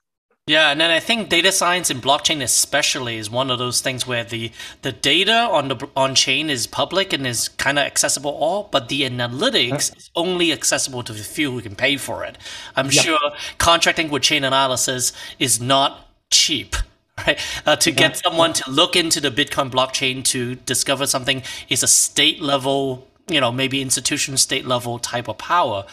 Yeah, 0.49 0.71
and 0.71 0.79
then 0.79 0.91
I 0.91 1.01
think 1.01 1.27
data 1.27 1.51
science 1.51 1.89
and 1.89 2.01
blockchain 2.01 2.41
especially 2.41 3.17
is 3.17 3.29
one 3.29 3.51
of 3.51 3.59
those 3.59 3.81
things 3.81 4.07
where 4.07 4.23
the 4.23 4.49
the 4.81 4.93
data 4.93 5.33
on 5.33 5.67
the 5.67 5.89
on 5.93 6.15
chain 6.15 6.49
is 6.49 6.67
public 6.67 7.11
and 7.11 7.27
is 7.27 7.49
kind 7.49 7.77
of 7.77 7.83
accessible 7.85 8.31
all, 8.31 8.69
but 8.71 8.87
the 8.87 9.01
analytics 9.01 9.93
is 9.97 10.09
only 10.15 10.53
accessible 10.53 11.03
to 11.03 11.11
the 11.11 11.21
few 11.23 11.51
who 11.51 11.61
can 11.61 11.75
pay 11.75 11.97
for 11.97 12.23
it. 12.23 12.37
I'm 12.77 12.85
Yeah. 12.89 13.01
sure 13.01 13.19
contracting 13.57 14.09
with 14.09 14.23
Chainalysis 14.23 15.11
is 15.37 15.59
not 15.59 16.07
cheap. 16.31 16.77
Right, 17.25 17.39
uh, 17.65 17.75
to 17.77 17.91
get 17.91 18.15
someone 18.15 18.53
to 18.53 18.69
look 18.69 18.95
into 18.95 19.19
the 19.19 19.31
Bitcoin 19.31 19.71
blockchain 19.71 20.23
to 20.25 20.53
discover 20.53 21.07
something 21.07 21.41
is 21.67 21.81
a 21.81 21.87
state 21.87 22.43
level, 22.43 23.06
you 23.29 23.41
know, 23.41 23.51
maybe 23.51 23.81
institution 23.81 24.37
state 24.37 24.65
level 24.65 24.99
type 24.99 25.27
of 25.27 25.37
power 25.37 25.85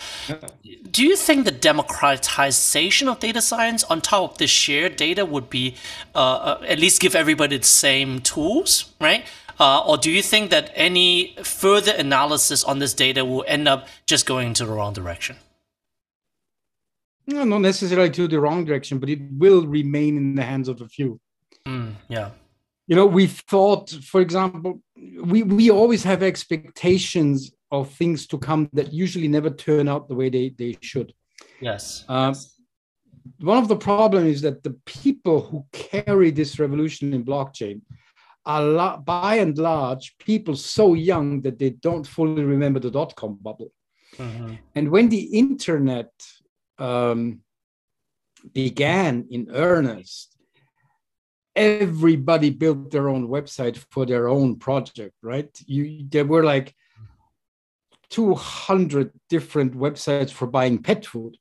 do 0.95 1.05
you 1.05 1.17
think 1.17 1.45
the 1.45 1.51
democratization 1.51 3.09
of 3.09 3.19
data 3.19 3.43
science 3.43 3.83
on 3.85 4.01
top 4.01 4.33
of 4.33 4.39
the 4.39 4.47
shared 4.47 4.95
data 4.95 5.25
would 5.27 5.51
be 5.51 5.75
uh, 6.15 6.19
uh, 6.19 6.63
at 6.69 6.79
least 6.79 7.01
give 7.01 7.17
everybody 7.17 7.59
the 7.59 7.65
same 7.65 8.21
tools, 8.21 8.93
right? 9.01 9.27
Uh, 9.59 9.81
or 9.81 9.99
do 9.99 10.09
you 10.09 10.23
think 10.23 10.51
that 10.51 10.71
any 10.77 11.35
further 11.43 11.93
analysis 11.99 12.63
on 12.63 12.79
this 12.79 12.95
data 12.95 13.25
will 13.25 13.45
end 13.49 13.67
up 13.67 13.89
just 14.07 14.25
going 14.25 14.49
into 14.49 14.65
the 14.65 14.73
wrong 14.73 14.93
direction? 14.93 15.37
No, 17.27 17.43
not 17.43 17.63
necessarily 17.63 18.11
to 18.11 18.29
the 18.29 18.39
wrong 18.39 18.65
direction 18.65 18.99
but 18.99 19.09
it 19.09 19.19
will 19.33 19.67
remain 19.67 20.17
in 20.17 20.35
the 20.37 20.45
hands 20.45 20.69
of 20.69 20.81
a 20.81 20.89
few 20.89 21.21
Mm, 21.67 21.95
yeah. 22.09 22.29
you 22.87 22.95
know 22.95 23.07
we 23.07 23.27
thought 23.27 23.89
for 23.89 24.21
example 24.21 24.83
we 25.31 25.43
we 25.43 25.71
always 25.71 26.03
have 26.05 26.23
expectations 26.23 27.53
of 27.71 27.91
things 27.91 28.27
to 28.27 28.39
come 28.39 28.69
that 28.73 28.93
usually 28.93 29.29
never 29.29 29.51
turn 29.51 29.89
out 29.89 30.09
the 30.09 30.15
way 30.15 30.29
they 30.31 30.49
they 30.59 30.77
should 30.81 31.13
Yes. 31.61 32.05
um, 32.09 32.35
one 33.41 33.59
of 33.59 33.69
the 33.69 33.77
problems 33.77 34.29
is 34.37 34.43
that 34.43 34.63
the 34.63 34.77
people 35.03 35.41
who 35.49 35.65
carry 35.73 36.31
this 36.31 36.59
revolution 36.59 37.13
in 37.15 37.25
blockchain 37.25 37.81
are 38.47 38.63
la- 38.63 38.99
by 38.99 39.37
and 39.37 39.57
large 39.59 40.17
people 40.19 40.55
so 40.57 40.95
young 40.95 41.41
that 41.43 41.59
they 41.59 41.71
don't 41.71 42.07
fully 42.07 42.45
remember 42.45 42.81
the 42.81 42.91
dot-com 42.91 43.35
bubble 43.43 43.73
Mhm. 44.19 44.59
and 44.77 44.89
when 44.91 45.09
the 45.09 45.25
internet 45.45 46.13
um, 46.79 47.41
began 48.53 49.27
in 49.31 49.49
earnest, 49.51 50.34
everybody 51.57 52.51
built 52.51 52.91
their 52.91 53.09
own 53.09 53.29
website 53.29 53.77
for 53.91 54.07
their 54.07 54.29
own 54.29 54.57
project, 54.57 55.15
right? 55.23 55.51
You 55.67 56.07
there 56.09 56.25
were 56.25 56.45
like 56.45 56.75
200 58.11 59.13
different 59.29 59.75
websites 59.75 60.31
for 60.31 60.47
buying 60.47 60.83
pet 60.83 61.07
food, 61.07 61.37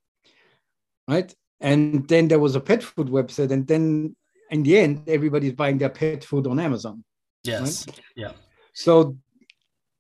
right? 1.08 1.34
And 1.60 2.08
then 2.08 2.28
there 2.28 2.40
was 2.40 2.56
a 2.56 2.60
pet 2.60 2.84
food 2.84 3.08
website, 3.08 3.52
and 3.52 3.66
then 3.68 4.16
in 4.50 4.64
the 4.64 4.78
end, 4.78 5.04
everybody's 5.08 5.54
buying 5.54 5.78
their 5.78 5.90
pet 5.90 6.24
food 6.24 6.48
on 6.48 6.60
Amazon. 6.60 7.04
Yes. 7.44 7.86
Yeah. 8.16 8.34
So 8.74 9.18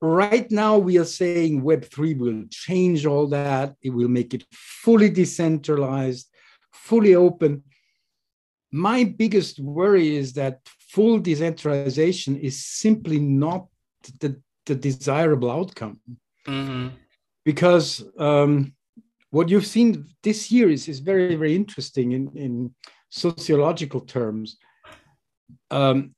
right 0.02 0.50
now 0.52 0.78
we 0.78 0.98
are 0.98 1.06
saying 1.06 1.62
Web3 1.62 2.18
will 2.18 2.44
change 2.50 3.06
all 3.06 3.28
that. 3.28 3.76
It 3.82 3.92
will 3.92 4.10
make 4.10 4.34
it 4.34 4.46
fully 4.52 5.10
decentralized, 5.10 6.28
fully 6.72 7.16
open. 7.16 7.64
My 8.74 9.04
biggest 9.04 9.60
worry 9.60 10.16
is 10.16 10.34
that 10.34 10.60
full 10.90 11.20
decentralization 11.20 12.36
is 12.38 12.66
simply 12.66 13.20
not 13.20 13.68
the, 14.20 14.42
the 14.66 14.76
desirable 14.76 15.52
outcome 15.52 16.00
hmm 16.46 16.90
because 17.46 18.04
um, 18.18 18.74
what 19.30 19.50
you've 19.50 19.66
seen 19.66 20.08
this 20.24 20.52
year 20.52 20.70
is, 20.70 20.88
is 20.88 21.00
very, 21.00 21.36
very 21.36 21.56
interesting 21.56 22.14
in, 22.14 22.32
in 22.36 22.74
sociological 23.10 24.00
terms. 24.02 24.58
Um, 25.72 26.16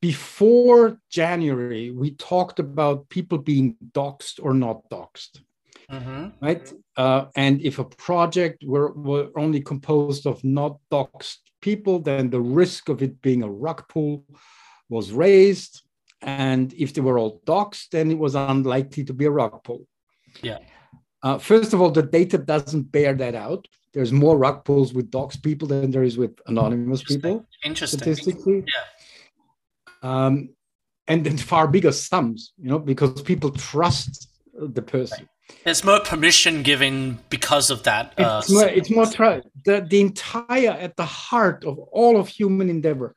before 0.00 0.98
January, 1.10 1.90
we 1.90 2.12
talked 2.12 2.58
about 2.58 3.08
people 3.10 3.38
being 3.38 3.76
doxxed 3.92 4.40
or 4.42 4.54
not 4.54 4.88
doxxed, 4.90 5.40
hmm 5.88 6.28
right? 6.40 6.72
Uh, 6.96 7.26
and 7.36 7.60
if 7.60 7.78
a 7.78 7.84
project 7.84 8.64
were, 8.64 8.92
were 8.92 9.28
only 9.36 9.60
composed 9.60 10.26
of 10.26 10.42
not 10.42 10.78
doxxed 10.90 11.49
people, 11.60 11.98
then 11.98 12.30
the 12.30 12.40
risk 12.40 12.88
of 12.88 13.02
it 13.02 13.20
being 13.22 13.42
a 13.42 13.50
rug 13.50 13.88
pull 13.88 14.24
was 14.88 15.12
raised. 15.12 15.82
And 16.22 16.72
if 16.74 16.92
they 16.92 17.00
were 17.00 17.18
all 17.18 17.40
doxxed, 17.46 17.90
then 17.90 18.10
it 18.10 18.18
was 18.18 18.34
unlikely 18.34 19.04
to 19.04 19.14
be 19.14 19.24
a 19.24 19.30
rug 19.30 19.62
pull. 19.64 19.86
Yeah. 20.42 20.58
Uh, 21.22 21.38
first 21.38 21.72
of 21.72 21.80
all, 21.80 21.90
the 21.90 22.02
data 22.02 22.38
doesn't 22.38 22.92
bear 22.92 23.14
that 23.14 23.34
out. 23.34 23.66
There's 23.92 24.12
more 24.12 24.38
rug 24.38 24.64
pulls 24.64 24.94
with 24.94 25.10
doxed 25.10 25.42
people 25.42 25.68
than 25.68 25.90
there 25.90 26.04
is 26.04 26.16
with 26.16 26.38
anonymous 26.46 27.02
people 27.02 27.46
Interesting. 27.64 27.98
statistically. 27.98 28.64
Um, 30.02 30.50
and 31.08 31.24
then 31.24 31.36
far 31.36 31.66
bigger 31.66 31.92
sums, 31.92 32.52
you 32.56 32.68
know, 32.68 32.78
because 32.78 33.20
people 33.22 33.50
trust 33.50 34.28
the 34.54 34.82
person. 34.82 35.28
There's 35.64 35.84
more 35.84 36.00
permission 36.00 36.62
given 36.62 37.18
because 37.28 37.70
of 37.70 37.82
that. 37.84 38.14
Uh, 38.18 38.40
It's 38.42 38.50
more, 38.50 38.66
it's 38.66 38.90
more 38.90 39.06
try 39.06 39.42
the, 39.64 39.86
the 39.88 40.00
entire 40.00 40.70
at 40.70 40.96
the 40.96 41.04
heart 41.04 41.64
of 41.64 41.78
all 41.78 42.18
of 42.18 42.28
human 42.28 42.70
endeavor, 42.70 43.14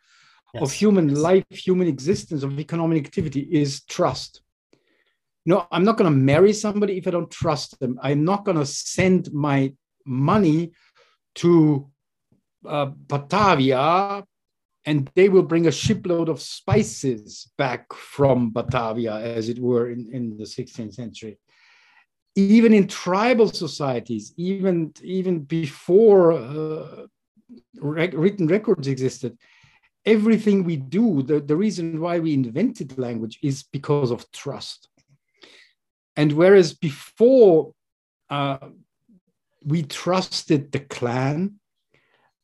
of 0.56 0.70
yes. 0.70 0.74
human 0.74 1.16
life, 1.16 1.46
human 1.50 1.88
existence, 1.88 2.44
of 2.44 2.60
economic 2.60 3.06
activity 3.06 3.42
is 3.52 3.84
trust. 3.86 4.42
No, 5.46 5.68
I'm 5.72 5.84
not 5.84 5.98
going 5.98 6.12
to 6.12 6.18
marry 6.18 6.54
somebody 6.54 6.98
if 6.98 7.08
I 7.08 7.12
don't 7.12 7.32
trust 7.32 7.80
them. 7.80 8.00
I'm 8.02 8.24
not 8.24 8.46
going 8.46 8.58
to 8.58 8.66
send 8.66 9.34
my 9.34 9.74
money 10.06 10.72
to 11.36 11.90
uh, 12.66 12.86
Batavia 13.08 14.24
and 14.86 15.10
they 15.16 15.30
will 15.30 15.44
bring 15.44 15.68
a 15.68 15.72
shipload 15.72 16.30
of 16.30 16.42
spices 16.42 17.52
back 17.58 17.94
from 17.94 18.52
Batavia, 18.52 19.16
as 19.16 19.50
it 19.50 19.60
were, 19.60 19.90
in, 19.90 20.10
in 20.12 20.38
the 20.38 20.44
16th 20.44 20.94
century. 20.94 21.40
Even 22.36 22.74
in 22.74 22.88
tribal 22.88 23.48
societies, 23.48 24.34
even, 24.38 24.92
even 25.04 25.40
before 25.42 26.34
uh, 26.34 27.06
rec- 27.80 28.14
written 28.14 28.48
records 28.48 28.88
existed, 28.88 29.38
everything 30.06 30.64
we 30.64 30.76
do, 30.78 31.22
the, 31.22 31.40
the 31.40 31.56
reason 31.56 32.02
why 32.02 32.20
we 32.20 32.34
invented 32.34 32.98
language 32.98 33.40
is 33.42 33.64
because 33.64 34.12
of 34.12 34.30
trust. 34.32 34.90
And 36.16 36.32
whereas 36.32 36.74
before 36.74 37.74
uh, 38.30 38.58
we 39.64 39.84
trusted 39.84 40.72
the 40.72 40.80
clan, 40.80 41.60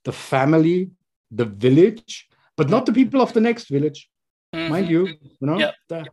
the 0.06 0.12
family, 0.12 0.92
the 1.32 1.46
village, 1.46 2.28
but 2.56 2.70
not 2.70 2.86
the 2.86 2.94
people 2.94 3.22
of 3.22 3.34
the 3.34 3.42
next 3.42 3.70
village, 3.70 4.10
mm-hmm. 4.54 4.72
mind 4.72 4.90
you, 4.90 5.08
you 5.08 5.48
know. 5.48 5.72
The, 5.88 6.06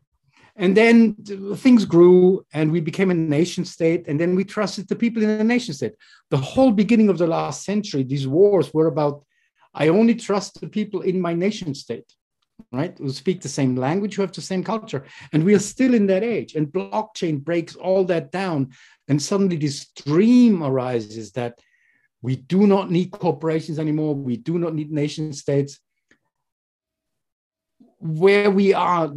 and 0.56 0.76
then 0.76 1.14
things 1.56 1.84
grew 1.84 2.44
and 2.52 2.72
we 2.72 2.80
became 2.80 3.10
a 3.10 3.14
nation 3.14 3.64
state 3.64 4.08
and 4.08 4.18
then 4.18 4.34
we 4.34 4.44
trusted 4.44 4.88
the 4.88 4.96
people 4.96 5.22
in 5.22 5.36
the 5.36 5.44
nation 5.44 5.74
state. 5.74 5.94
The 6.30 6.38
whole 6.38 6.72
beginning 6.72 7.08
of 7.08 7.18
the 7.18 7.26
last 7.26 7.64
century 7.64 8.02
these 8.02 8.26
wars 8.26 8.72
were 8.72 8.86
about 8.86 9.24
i 9.74 9.88
only 9.88 10.14
trust 10.14 10.60
the 10.60 10.68
people 10.68 11.02
in 11.02 11.20
my 11.20 11.34
nation 11.34 11.74
state 11.74 12.10
right? 12.72 12.96
Who 12.98 13.10
speak 13.10 13.40
the 13.40 13.48
same 13.48 13.76
language 13.76 14.14
who 14.14 14.22
have 14.22 14.32
the 14.32 14.40
same 14.40 14.64
culture. 14.64 15.04
And 15.32 15.44
we 15.44 15.54
are 15.54 15.58
still 15.58 15.94
in 15.94 16.06
that 16.06 16.22
age 16.22 16.54
and 16.54 16.66
blockchain 16.68 17.44
breaks 17.44 17.74
all 17.76 18.04
that 18.04 18.32
down 18.32 18.72
and 19.08 19.20
suddenly 19.20 19.56
this 19.56 19.86
dream 19.94 20.62
arises 20.62 21.32
that 21.32 21.58
we 22.22 22.36
do 22.36 22.66
not 22.66 22.90
need 22.90 23.10
corporations 23.10 23.78
anymore. 23.78 24.14
We 24.14 24.36
do 24.36 24.58
not 24.58 24.74
need 24.74 24.90
nation 24.90 25.32
states. 25.32 25.78
Where 27.98 28.50
we 28.50 28.74
are 28.74 29.12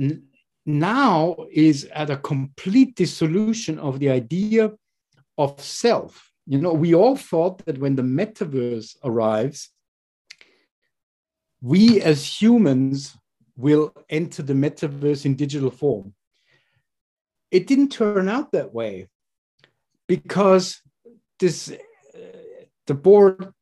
now 0.69 1.35
is 1.51 1.85
at 1.93 2.09
a 2.09 2.17
complete 2.17 2.95
dissolution 2.95 3.79
of 3.79 3.99
the 3.99 4.09
idea 4.09 4.71
of 5.37 5.59
self. 5.61 6.31
You 6.45 6.59
know, 6.59 6.73
we 6.73 6.93
all 6.93 7.15
thought 7.15 7.65
that 7.65 7.77
when 7.77 7.95
the 7.95 8.03
metaverse 8.03 8.97
arrives, 9.03 9.69
we 11.61 12.01
as 12.01 12.41
humans 12.41 13.15
will 13.57 13.93
enter 14.09 14.41
the 14.41 14.53
metaverse 14.53 15.25
in 15.25 15.35
digital 15.35 15.71
form. 15.71 16.13
It 17.51 17.67
didn't 17.67 17.89
turn 17.91 18.29
out 18.29 18.51
that 18.51 18.73
way 18.73 19.07
because 20.07 20.81
this 21.39 21.71
uh, 21.71 22.19
the 22.87 22.93
Bored 22.93 23.53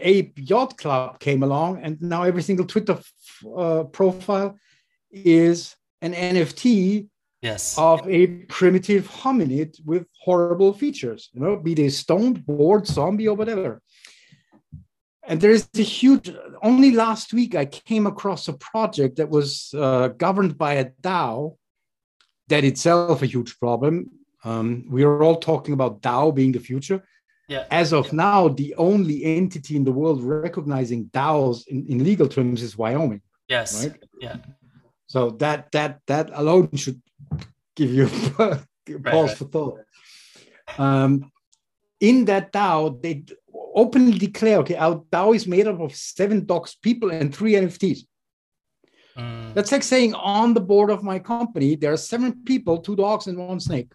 Ape 0.00 0.34
Yacht 0.36 0.76
Club 0.76 1.18
came 1.20 1.42
along 1.42 1.82
and 1.82 2.00
now 2.02 2.24
every 2.24 2.42
single 2.42 2.66
twitter 2.66 2.98
uh, 3.56 3.84
profile 3.84 4.58
is 5.10 5.76
an 6.02 6.12
NFT 6.12 7.08
yes. 7.42 7.78
of 7.78 8.06
a 8.08 8.26
primitive 8.26 9.08
hominid 9.08 9.76
with 9.84 10.06
horrible 10.20 10.72
features, 10.72 11.30
you 11.32 11.40
know, 11.40 11.56
be 11.56 11.74
they 11.74 11.88
stoned, 11.88 12.44
bored, 12.44 12.86
zombie, 12.86 13.28
or 13.28 13.36
whatever. 13.36 13.80
And 15.28 15.40
there 15.40 15.50
is 15.50 15.68
a 15.76 15.82
huge, 15.82 16.32
only 16.62 16.92
last 16.92 17.32
week 17.32 17.54
I 17.54 17.66
came 17.66 18.06
across 18.06 18.46
a 18.46 18.52
project 18.52 19.16
that 19.16 19.28
was 19.28 19.74
uh, 19.76 20.08
governed 20.08 20.56
by 20.56 20.74
a 20.74 20.90
DAO, 21.02 21.56
that 22.48 22.62
itself 22.62 23.22
a 23.22 23.26
huge 23.26 23.58
problem. 23.58 24.10
Um, 24.44 24.86
we 24.88 25.02
are 25.02 25.22
all 25.24 25.36
talking 25.36 25.74
about 25.74 26.00
DAO 26.00 26.32
being 26.32 26.52
the 26.52 26.60
future. 26.60 27.02
Yeah. 27.48 27.64
As 27.70 27.92
of 27.92 28.12
now, 28.12 28.48
the 28.48 28.74
only 28.76 29.24
entity 29.24 29.76
in 29.76 29.84
the 29.84 29.92
world 29.92 30.22
recognizing 30.22 31.06
DAOs 31.06 31.66
in, 31.68 31.86
in 31.86 32.04
legal 32.04 32.28
terms 32.28 32.62
is 32.62 32.76
Wyoming. 32.76 33.22
Yes. 33.48 33.84
Right? 33.84 33.96
Yeah. 34.20 34.36
So 35.16 35.30
that 35.38 35.72
that 35.72 36.00
that 36.08 36.28
alone 36.34 36.68
should 36.76 37.00
give 37.74 37.90
you 37.90 38.06
pause 38.36 38.60
right, 38.86 39.30
for 39.30 39.44
thought. 39.46 39.78
Um, 40.76 41.32
in 42.00 42.26
that 42.26 42.52
DAO, 42.52 43.00
they 43.00 43.24
openly 43.74 44.18
declare, 44.18 44.58
okay, 44.58 44.76
our 44.76 44.96
DAO 45.10 45.34
is 45.34 45.46
made 45.46 45.66
up 45.68 45.80
of 45.80 45.94
seven 45.94 46.44
doxxed 46.44 46.82
people 46.82 47.10
and 47.10 47.34
three 47.34 47.54
NFTs. 47.54 48.00
Mm. 49.16 49.54
That's 49.54 49.72
like 49.72 49.84
saying 49.84 50.12
on 50.12 50.52
the 50.52 50.60
board 50.60 50.90
of 50.90 51.02
my 51.02 51.18
company, 51.18 51.76
there 51.76 51.94
are 51.94 51.96
seven 52.12 52.44
people, 52.44 52.76
two 52.76 52.94
dogs, 52.94 53.26
and 53.26 53.38
one 53.38 53.58
snake. 53.58 53.92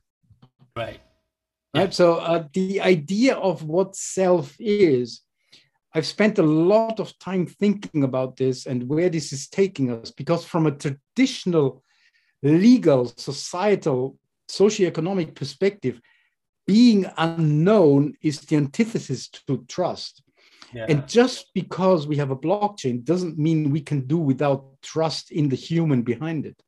Right. 0.76 1.00
Right. 1.76 1.84
Yeah. 1.84 1.90
So 1.92 2.16
uh, 2.16 2.46
the 2.52 2.82
idea 2.82 3.36
of 3.36 3.62
what 3.62 3.96
self 3.96 4.56
is 4.60 5.22
I've 5.94 6.06
spent 6.06 6.40
a 6.40 6.44
lot 6.44 7.00
of 7.00 7.18
time 7.20 7.46
thinking 7.46 8.04
about 8.04 8.38
this 8.38 8.66
and 8.66 8.88
where 8.88 9.10
this 9.10 9.34
is 9.34 9.48
taking 9.48 9.92
us, 9.92 10.12
because 10.12 10.46
from 10.46 10.66
a 10.66 10.72
traditional 10.72 11.84
legal, 12.42 13.12
societal, 13.18 14.18
socioeconomic 14.50 15.36
perspective, 15.36 16.00
being 16.66 17.06
unknown 17.18 18.14
is 18.22 18.40
the 18.42 18.56
antithesis 18.56 19.28
to 19.30 19.66
trust. 19.68 20.24
Yeah. 20.74 20.86
And 20.88 21.08
just 21.08 21.52
because 21.54 22.08
we 22.08 22.16
have 22.18 22.32
a 22.32 22.36
blockchain 22.36 23.04
doesn't 23.04 23.38
mean 23.38 23.72
we 23.72 23.82
can 23.82 24.08
do 24.08 24.18
without 24.18 24.82
trust 24.82 25.32
in 25.32 25.50
the 25.50 25.56
human 25.56 26.02
behind 26.02 26.46
it. 26.46 26.62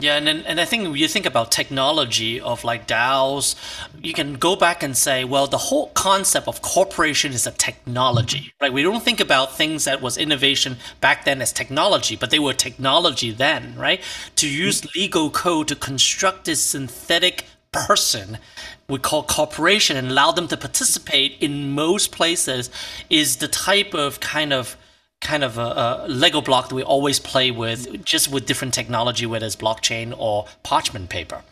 Yeah, 0.00 0.16
and 0.16 0.28
and 0.28 0.60
I 0.60 0.64
think 0.64 0.96
you 0.96 1.08
think 1.08 1.26
about 1.26 1.50
technology 1.50 2.40
of 2.40 2.62
like 2.62 2.86
DAOs, 2.86 3.56
you 4.00 4.12
can 4.12 4.34
go 4.34 4.54
back 4.54 4.84
and 4.84 4.96
say, 4.96 5.24
well, 5.24 5.48
the 5.48 5.58
whole 5.58 5.88
concept 5.88 6.46
of 6.46 6.62
corporation 6.62 7.32
is 7.32 7.48
a 7.48 7.50
technology, 7.50 8.52
right? 8.60 8.72
We 8.72 8.84
don't 8.84 9.02
think 9.02 9.18
about 9.18 9.56
things 9.56 9.86
that 9.86 10.00
was 10.00 10.16
innovation 10.16 10.76
back 11.00 11.24
then 11.24 11.42
as 11.42 11.52
technology, 11.52 12.14
but 12.14 12.30
they 12.30 12.38
were 12.38 12.52
technology 12.52 13.32
then, 13.32 13.74
right? 13.76 14.00
To 14.36 14.48
use 14.48 14.94
legal 14.94 15.30
code 15.30 15.66
to 15.66 15.74
construct 15.74 16.44
this 16.44 16.62
synthetic 16.62 17.46
person 17.72 18.38
we 18.88 18.98
call 18.98 19.22
corporation 19.22 19.96
and 19.96 20.08
allow 20.08 20.30
them 20.32 20.48
to 20.48 20.56
participate 20.56 21.36
in 21.40 21.72
most 21.72 22.10
places 22.10 22.70
is 23.10 23.36
the 23.36 23.48
type 23.48 23.92
of 23.94 24.20
kind 24.20 24.52
of 24.52 24.76
kind 25.20 25.42
of 25.42 25.58
a, 25.58 26.06
a, 26.06 26.08
Lego 26.08 26.40
block 26.40 26.68
that 26.68 26.74
we 26.74 26.82
always 26.82 27.18
play 27.18 27.50
with, 27.50 28.04
just 28.04 28.30
with 28.30 28.46
different 28.46 28.72
technology, 28.72 29.26
whether 29.26 29.46
it's 29.46 29.56
blockchain 29.56 30.14
or 30.16 30.46
parchment 30.62 31.10
paper. 31.10 31.42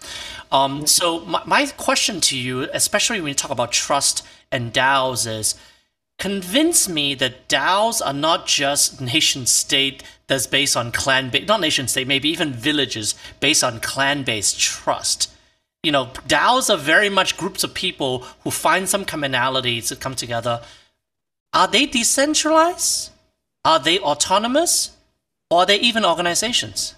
Um, 0.53 0.87
so 0.87 1.21
my, 1.21 1.43
my 1.45 1.67
question 1.67 2.21
to 2.23 2.39
you, 2.39 2.69
especially 2.73 3.21
when 3.21 3.29
you 3.29 3.35
talk 3.35 3.51
about 3.51 3.73
trust 3.73 4.25
and 4.53 4.73
DAOs, 4.73 5.27
is 5.27 5.57
convince 6.19 6.89
me 6.89 7.15
that 7.15 7.49
DAOs 7.49 8.05
are 8.05 8.13
not 8.13 8.47
just 8.47 9.01
nation 9.01 9.47
state 9.47 10.03
that's 10.29 10.47
based 10.47 10.77
on 10.77 10.93
clan 10.93 11.31
based, 11.31 11.49
not 11.49 11.61
nation 11.61 11.89
state, 11.89 12.07
maybe 12.07 12.29
even 12.29 12.53
villages 12.53 13.15
based 13.41 13.65
on 13.65 13.81
clan 13.81 14.23
based 14.23 14.59
trust. 14.61 15.33
You 15.83 15.93
know, 15.93 16.07
DAOs 16.29 16.73
are 16.73 16.79
very 16.79 17.09
much 17.09 17.37
groups 17.37 17.65
of 17.65 17.75
people 17.75 18.21
who 18.43 18.51
find 18.51 18.89
some 18.89 19.05
commonalities 19.05 19.89
to 19.89 19.97
come 19.97 20.15
together. 20.15 20.63
Are 21.53 21.69
they 21.69 21.87
decentralized? 21.87 23.11
Are 23.67 23.81
they 23.81 23.99
autonomous? 23.99 24.97
Or 25.51 25.61
are 25.61 25.67
they 25.67 25.79
even 25.81 26.05
organizations? 26.05 26.95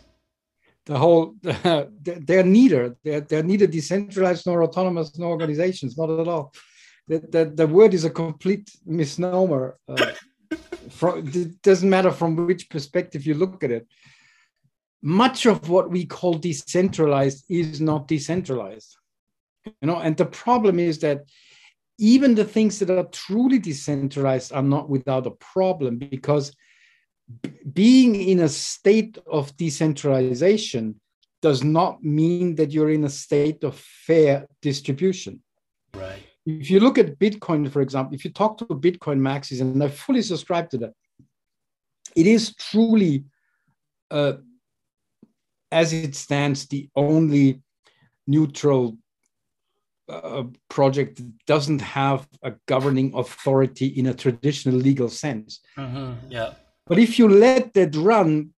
The 0.85 0.99
whole, 0.99 1.35
they're 1.43 2.45
neither. 2.45 2.97
They're, 3.03 3.23
they're 3.23 3.43
neither 3.43 3.67
decentralized 3.67 4.47
nor 4.47 4.63
autonomous 4.63 5.19
nor 5.19 5.31
organizations, 5.31 5.97
not 5.97 6.11
at 6.11 6.29
all. 6.29 6.53
The, 7.09 7.21
the, 7.21 7.53
the 7.55 7.67
word 7.67 7.95
is 7.95 8.05
a 8.05 8.11
complete 8.11 8.71
misnomer. 8.85 9.79
Uh, 9.89 10.13
from, 10.91 11.27
it 11.29 11.63
doesn't 11.63 11.89
matter 11.89 12.11
from 12.11 12.47
which 12.47 12.69
perspective 12.69 13.27
you 13.27 13.35
look 13.35 13.65
at 13.65 13.71
it. 13.71 13.87
Much 15.01 15.47
of 15.47 15.71
what 15.71 15.91
we 15.91 16.05
call 16.05 16.35
decentralized 16.35 17.45
is 17.49 17.81
not 17.81 18.09
decentralized. 18.09 18.97
You 19.65 19.87
know, 19.89 20.01
and 20.01 20.17
the 20.17 20.27
problem 20.27 20.79
is 20.79 20.99
that 21.01 21.25
even 21.99 22.35
the 22.35 22.45
things 22.45 22.79
that 22.79 22.91
are 22.91 23.05
truly 23.05 23.59
decentralized 23.59 24.53
are 24.53 24.63
not 24.63 24.89
without 24.89 25.27
a 25.27 25.33
problem 25.33 25.99
because 25.99 26.53
being 27.73 28.15
in 28.15 28.41
a 28.41 28.49
state 28.49 29.19
of 29.31 29.55
decentralization 29.57 30.99
does 31.43 31.63
not 31.63 32.03
mean 32.03 32.55
that 32.55 32.71
you're 32.71 32.91
in 32.91 33.05
a 33.05 33.11
state 33.11 33.63
of 33.65 33.77
fair 33.77 34.47
distribution. 34.63 35.43
Right. 35.95 36.23
If 36.47 36.71
you 36.71 36.81
look 36.81 36.99
at 36.99 37.19
Bitcoin, 37.19 37.71
for 37.71 37.83
example, 37.83 38.15
if 38.15 38.25
you 38.25 38.33
talk 38.33 38.59
to 38.59 38.65
Bitcoin 38.67 39.19
maxis, 39.19 39.61
and 39.61 39.83
I 39.83 39.89
fully 39.89 40.23
subscribe 40.23 40.71
to 40.71 40.79
that, 40.79 40.93
it 42.17 42.27
is 42.27 42.55
truly, 42.55 43.25
uh, 44.11 44.35
as 45.71 45.93
it 45.93 46.15
stands, 46.15 46.67
the 46.67 46.89
only 46.97 47.61
neutral 48.27 48.97
a 50.09 50.45
project 50.69 51.21
doesn't 51.47 51.81
have 51.81 52.27
a 52.43 52.53
governing 52.67 53.13
authority 53.15 53.87
in 53.87 54.07
a 54.07 54.15
traditional 54.15 54.77
legal 54.77 55.09
sense. 55.09 55.61
Mm-hmm. 55.77 56.31
Yeah. 56.31 56.55
But 56.87 56.99
if 56.99 57.19
you 57.19 57.29
let 57.29 57.75
that 57.75 57.95
run, 57.97 58.51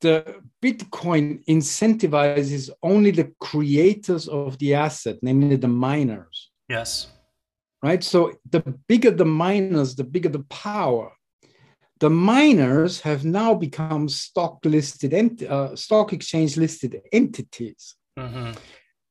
the 0.00 0.42
Bitcoin 0.62 1.44
incentivizes 1.46 2.70
only 2.82 3.10
the 3.10 3.32
creators 3.40 4.28
of 4.28 4.58
the 4.58 4.74
asset, 4.74 5.16
namely 5.22 5.56
the 5.56 5.68
miners. 5.68 6.50
Yes. 6.68 7.08
Right. 7.82 8.04
So 8.04 8.32
the 8.50 8.60
bigger 8.88 9.10
the 9.10 9.24
miners, 9.24 9.94
the 9.94 10.04
bigger 10.04 10.28
the 10.28 10.44
power. 10.50 11.12
the 12.00 12.10
miners 12.10 13.00
have 13.00 13.24
now 13.24 13.54
become 13.54 14.08
stock 14.08 14.58
listed, 14.64 15.12
ent- 15.12 15.42
uh, 15.42 15.74
stock 15.74 16.12
exchange 16.12 16.56
listed 16.56 17.00
entities. 17.12 17.96
Mm-hmm. 18.18 18.52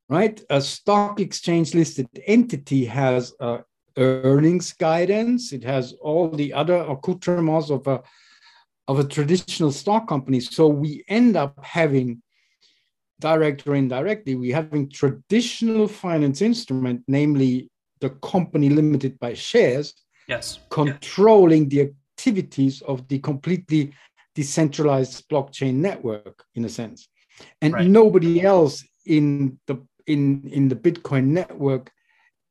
Right? 0.09 0.41
A 0.49 0.61
stock 0.61 1.19
exchange 1.19 1.73
listed 1.75 2.07
entity 2.25 2.85
has 2.85 3.33
uh, 3.39 3.59
earnings 3.97 4.71
guidance, 4.73 5.51
it 5.51 5.63
has 5.63 5.93
all 6.01 6.29
the 6.29 6.53
other 6.53 6.77
accoutrements 6.77 7.69
of 7.69 7.87
a, 7.87 8.01
of 8.87 8.99
a 8.99 9.03
traditional 9.03 9.71
stock 9.71 10.07
company. 10.07 10.39
So 10.39 10.67
we 10.67 11.03
end 11.09 11.35
up 11.35 11.63
having 11.63 12.21
direct 13.19 13.67
or 13.67 13.75
indirectly, 13.75 14.35
we 14.35 14.51
having 14.51 14.89
traditional 14.89 15.87
finance 15.87 16.41
instrument, 16.41 17.03
namely 17.07 17.69
the 17.99 18.11
company 18.21 18.69
limited 18.69 19.19
by 19.19 19.33
shares, 19.33 19.93
yes, 20.27 20.59
controlling 20.69 21.67
the 21.67 21.81
activities 22.17 22.81
of 22.83 23.07
the 23.07 23.19
completely 23.19 23.93
decentralized 24.35 25.27
blockchain 25.29 25.75
network 25.75 26.43
in 26.53 26.65
a 26.65 26.69
sense 26.69 27.09
and 27.61 27.73
right. 27.73 27.87
nobody 27.87 28.41
else 28.41 28.85
in 29.05 29.57
the 29.65 29.81
in 30.07 30.47
in 30.49 30.69
the 30.69 30.75
bitcoin 30.75 31.25
network 31.25 31.91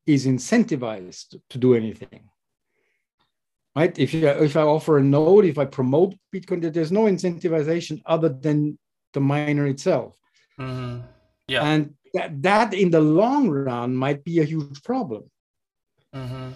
is 0.07 0.27
incentivized 0.27 1.35
to 1.51 1.59
do 1.59 1.75
anything 1.75 2.29
right 3.75 3.99
if 3.99 4.14
you 4.14 4.29
if 4.29 4.57
i 4.57 4.62
offer 4.62 4.99
a 4.99 5.03
node 5.03 5.45
if 5.45 5.59
i 5.59 5.64
promote 5.64 6.14
bitcoin 6.35 6.61
there's 6.73 6.92
no 6.92 7.05
incentivization 7.05 8.01
other 8.07 8.29
than 8.29 8.79
the 9.14 9.21
miner 9.21 9.66
itself 9.66 10.16
mm-hmm. 10.61 11.01
yeah 11.49 11.64
and 11.64 11.95
that, 12.14 12.42
that 12.42 12.75
in 12.75 12.90
the 12.90 13.01
long 13.01 13.49
run 13.49 13.95
might 13.95 14.23
be 14.25 14.40
a 14.40 14.45
huge 14.45 14.83
problem 14.83 15.25
mm-hmm 16.14 16.51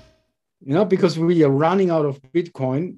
you 0.61 0.75
know, 0.75 0.85
because 0.85 1.19
we 1.19 1.43
are 1.43 1.51
running 1.51 1.91
out 1.91 2.05
of 2.05 2.21
Bitcoin. 2.23 2.97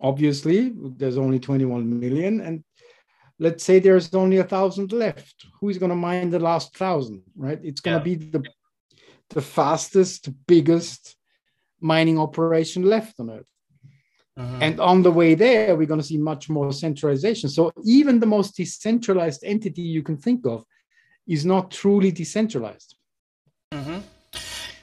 Obviously, 0.00 0.72
there's 0.74 1.16
only 1.16 1.38
21 1.38 2.00
million, 2.00 2.40
and 2.40 2.64
let's 3.38 3.64
say 3.64 3.78
there's 3.78 4.12
only 4.14 4.38
a 4.38 4.44
thousand 4.44 4.92
left. 4.92 5.46
Who 5.60 5.68
is 5.68 5.78
going 5.78 5.90
to 5.90 5.96
mine 5.96 6.30
the 6.30 6.38
last 6.38 6.76
thousand? 6.76 7.22
Right? 7.36 7.60
It's 7.62 7.80
going 7.80 8.02
to 8.02 8.10
yeah. 8.10 8.16
be 8.16 8.24
the 8.30 8.44
the 9.30 9.42
fastest, 9.42 10.30
biggest 10.46 11.16
mining 11.80 12.18
operation 12.18 12.82
left 12.82 13.18
on 13.20 13.30
Earth. 13.30 13.46
Uh-huh. 14.36 14.58
And 14.60 14.80
on 14.80 15.02
the 15.02 15.12
way 15.12 15.34
there, 15.34 15.76
we're 15.76 15.86
going 15.86 16.00
to 16.00 16.06
see 16.06 16.18
much 16.18 16.48
more 16.48 16.72
centralization. 16.72 17.48
So 17.48 17.72
even 17.84 18.18
the 18.18 18.26
most 18.26 18.56
decentralized 18.56 19.44
entity 19.44 19.82
you 19.82 20.02
can 20.02 20.16
think 20.16 20.46
of 20.46 20.64
is 21.26 21.44
not 21.46 21.70
truly 21.70 22.10
decentralized. 22.10 22.96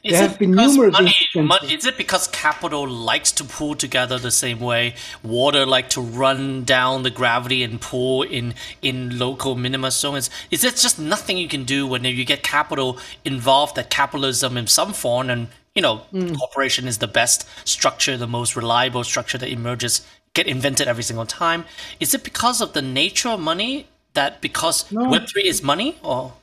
Is 0.03 0.13
there 0.13 0.27
have 0.29 0.39
been 0.39 0.51
numerous 0.51 0.93
money, 0.93 1.13
money, 1.35 1.73
is 1.73 1.85
it 1.85 1.95
because 1.95 2.27
capital 2.27 2.87
likes 2.87 3.31
to 3.33 3.43
pull 3.43 3.75
together 3.75 4.17
the 4.17 4.31
same 4.31 4.59
way 4.59 4.95
water 5.23 5.63
like 5.63 5.89
to 5.91 6.01
run 6.01 6.63
down 6.63 7.03
the 7.03 7.11
gravity 7.11 7.61
and 7.61 7.79
pull 7.79 8.23
in 8.23 8.55
in 8.81 9.19
local 9.19 9.55
minima 9.55 9.91
zones? 9.91 10.31
Is 10.49 10.63
it 10.63 10.75
just 10.77 10.97
nothing 10.97 11.37
you 11.37 11.47
can 11.47 11.65
do 11.65 11.85
when 11.85 12.03
you 12.03 12.25
get 12.25 12.41
capital 12.41 12.97
involved? 13.23 13.75
That 13.75 13.91
capitalism 13.91 14.57
in 14.57 14.65
some 14.65 14.93
form 14.93 15.29
and 15.29 15.49
you 15.75 15.83
know 15.83 16.01
mm. 16.11 16.35
corporation 16.35 16.87
is 16.87 16.97
the 16.97 17.07
best 17.07 17.47
structure, 17.63 18.17
the 18.17 18.27
most 18.27 18.55
reliable 18.55 19.03
structure 19.03 19.37
that 19.37 19.49
emerges, 19.49 20.05
get 20.33 20.47
invented 20.47 20.87
every 20.87 21.03
single 21.03 21.27
time. 21.27 21.63
Is 21.99 22.15
it 22.15 22.23
because 22.23 22.59
of 22.59 22.73
the 22.73 22.81
nature 22.81 23.29
of 23.29 23.39
money 23.39 23.87
that 24.13 24.41
because 24.41 24.91
no. 24.91 25.09
Web 25.09 25.27
three 25.27 25.47
is 25.47 25.61
money 25.61 25.97
or? 26.03 26.33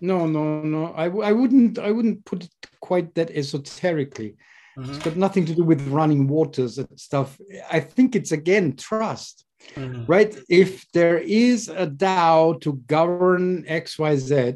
No, 0.00 0.26
no, 0.26 0.62
no. 0.62 0.86
I, 0.94 1.04
I 1.04 1.32
wouldn't. 1.32 1.78
I 1.78 1.90
wouldn't 1.90 2.24
put 2.24 2.44
it 2.44 2.50
quite 2.80 3.14
that 3.14 3.30
esoterically. 3.30 4.36
Mm-hmm. 4.78 4.90
It's 4.90 5.04
got 5.04 5.16
nothing 5.16 5.44
to 5.46 5.54
do 5.54 5.64
with 5.64 5.86
running 5.88 6.26
waters 6.26 6.78
and 6.78 6.88
stuff. 6.98 7.38
I 7.70 7.80
think 7.80 8.16
it's 8.16 8.32
again 8.32 8.76
trust, 8.76 9.44
mm-hmm. 9.74 10.06
right? 10.06 10.34
If 10.48 10.90
there 10.92 11.18
is 11.18 11.68
a 11.68 11.86
DAO 11.86 12.60
to 12.62 12.74
govern 12.86 13.64
X, 13.66 13.98
Y, 13.98 14.16
Z, 14.16 14.54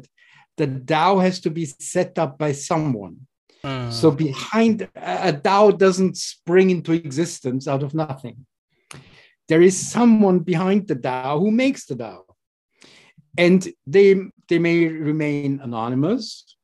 the 0.57 0.67
DAO 0.67 1.21
has 1.21 1.39
to 1.41 1.51
be 1.51 1.65
set 1.65 2.17
up 2.17 2.37
by 2.37 2.53
someone. 2.53 3.27
Mm. 3.63 3.91
So 3.91 4.11
behind 4.11 4.87
a 4.95 5.33
DAO 5.33 5.77
doesn't 5.77 6.17
spring 6.17 6.69
into 6.69 6.93
existence 6.93 7.67
out 7.67 7.83
of 7.83 7.93
nothing. 7.93 8.45
There 9.47 9.61
is 9.61 9.77
someone 9.77 10.39
behind 10.39 10.87
the 10.87 10.95
DAO 10.95 11.39
who 11.39 11.51
makes 11.51 11.85
the 11.85 11.95
DAO. 11.95 12.21
And 13.37 13.67
they 13.87 14.15
they 14.47 14.59
may 14.59 14.87
remain 14.87 15.59
anonymous 15.61 16.55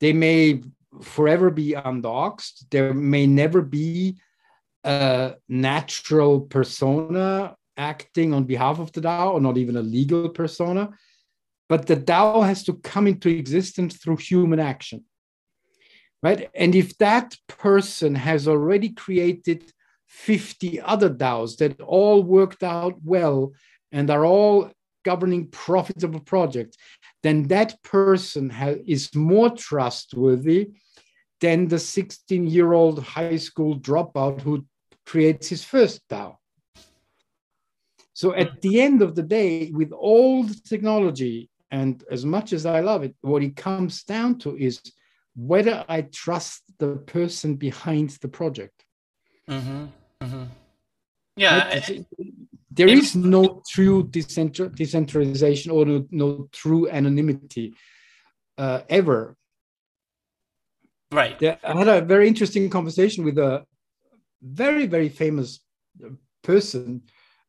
they 0.00 0.12
may 0.12 0.62
forever 1.02 1.50
be 1.50 1.74
undoxed. 1.74 2.66
There 2.70 2.94
may 2.94 3.26
never 3.26 3.62
be 3.62 4.18
a 4.84 5.34
natural 5.48 6.40
persona 6.40 7.56
acting 7.76 8.32
on 8.32 8.44
behalf 8.44 8.78
of 8.78 8.92
the 8.92 9.00
DAO, 9.00 9.34
or 9.34 9.40
not 9.40 9.56
even 9.56 9.76
a 9.76 9.82
legal 9.82 10.28
persona. 10.28 10.90
But 11.68 11.86
the 11.86 11.96
DAO 11.96 12.46
has 12.46 12.64
to 12.64 12.74
come 12.74 13.06
into 13.06 13.28
existence 13.28 13.96
through 13.96 14.16
human 14.16 14.58
action. 14.58 15.04
Right. 16.20 16.50
And 16.54 16.74
if 16.74 16.98
that 16.98 17.36
person 17.46 18.16
has 18.16 18.48
already 18.48 18.88
created 18.88 19.72
50 20.08 20.80
other 20.80 21.10
DAOs 21.10 21.58
that 21.58 21.80
all 21.80 22.24
worked 22.24 22.64
out 22.64 22.94
well 23.04 23.52
and 23.92 24.10
are 24.10 24.24
all 24.24 24.72
governing 25.10 25.44
profitable 25.66 26.20
project, 26.20 26.76
then 27.22 27.38
that 27.54 27.70
person 27.82 28.44
is 28.86 29.14
more 29.14 29.50
trustworthy 29.68 30.62
than 31.40 31.68
the 31.68 31.78
16 31.78 32.46
year 32.46 32.72
old 32.80 32.96
high 33.02 33.40
school 33.48 33.72
dropout 33.78 34.40
who 34.42 34.54
creates 35.06 35.48
his 35.48 35.62
first 35.64 35.96
DAO. 36.10 36.36
So 38.12 38.34
at 38.34 38.50
the 38.64 38.74
end 38.86 38.98
of 39.06 39.14
the 39.14 39.26
day, 39.38 39.70
with 39.80 39.92
all 39.92 40.42
the 40.50 40.60
technology, 40.72 41.48
and 41.70 41.94
as 42.10 42.24
much 42.24 42.52
as 42.52 42.64
I 42.66 42.80
love 42.80 43.02
it, 43.04 43.14
what 43.20 43.42
it 43.48 43.54
comes 43.68 44.02
down 44.02 44.38
to 44.42 44.56
is 44.68 44.74
whether 45.36 45.76
I 45.88 45.98
trust 46.24 46.62
the 46.82 46.96
person 47.16 47.50
behind 47.68 48.10
the 48.22 48.30
project. 48.40 48.78
Mm-hmm. 49.48 49.84
Mm-hmm. 50.24 50.44
Yeah. 51.36 51.80
There 52.70 52.88
is 52.88 53.16
no 53.16 53.62
true 53.68 54.04
decentral, 54.04 54.74
decentralization 54.74 55.70
or 55.70 55.86
no, 55.86 56.06
no 56.10 56.48
true 56.52 56.88
anonymity 56.88 57.74
uh, 58.58 58.80
ever. 58.88 59.36
Right. 61.10 61.42
I 61.42 61.78
had 61.78 61.88
a 61.88 62.02
very 62.02 62.28
interesting 62.28 62.68
conversation 62.68 63.24
with 63.24 63.38
a 63.38 63.64
very, 64.42 64.86
very 64.86 65.08
famous 65.08 65.60
person, 66.42 67.02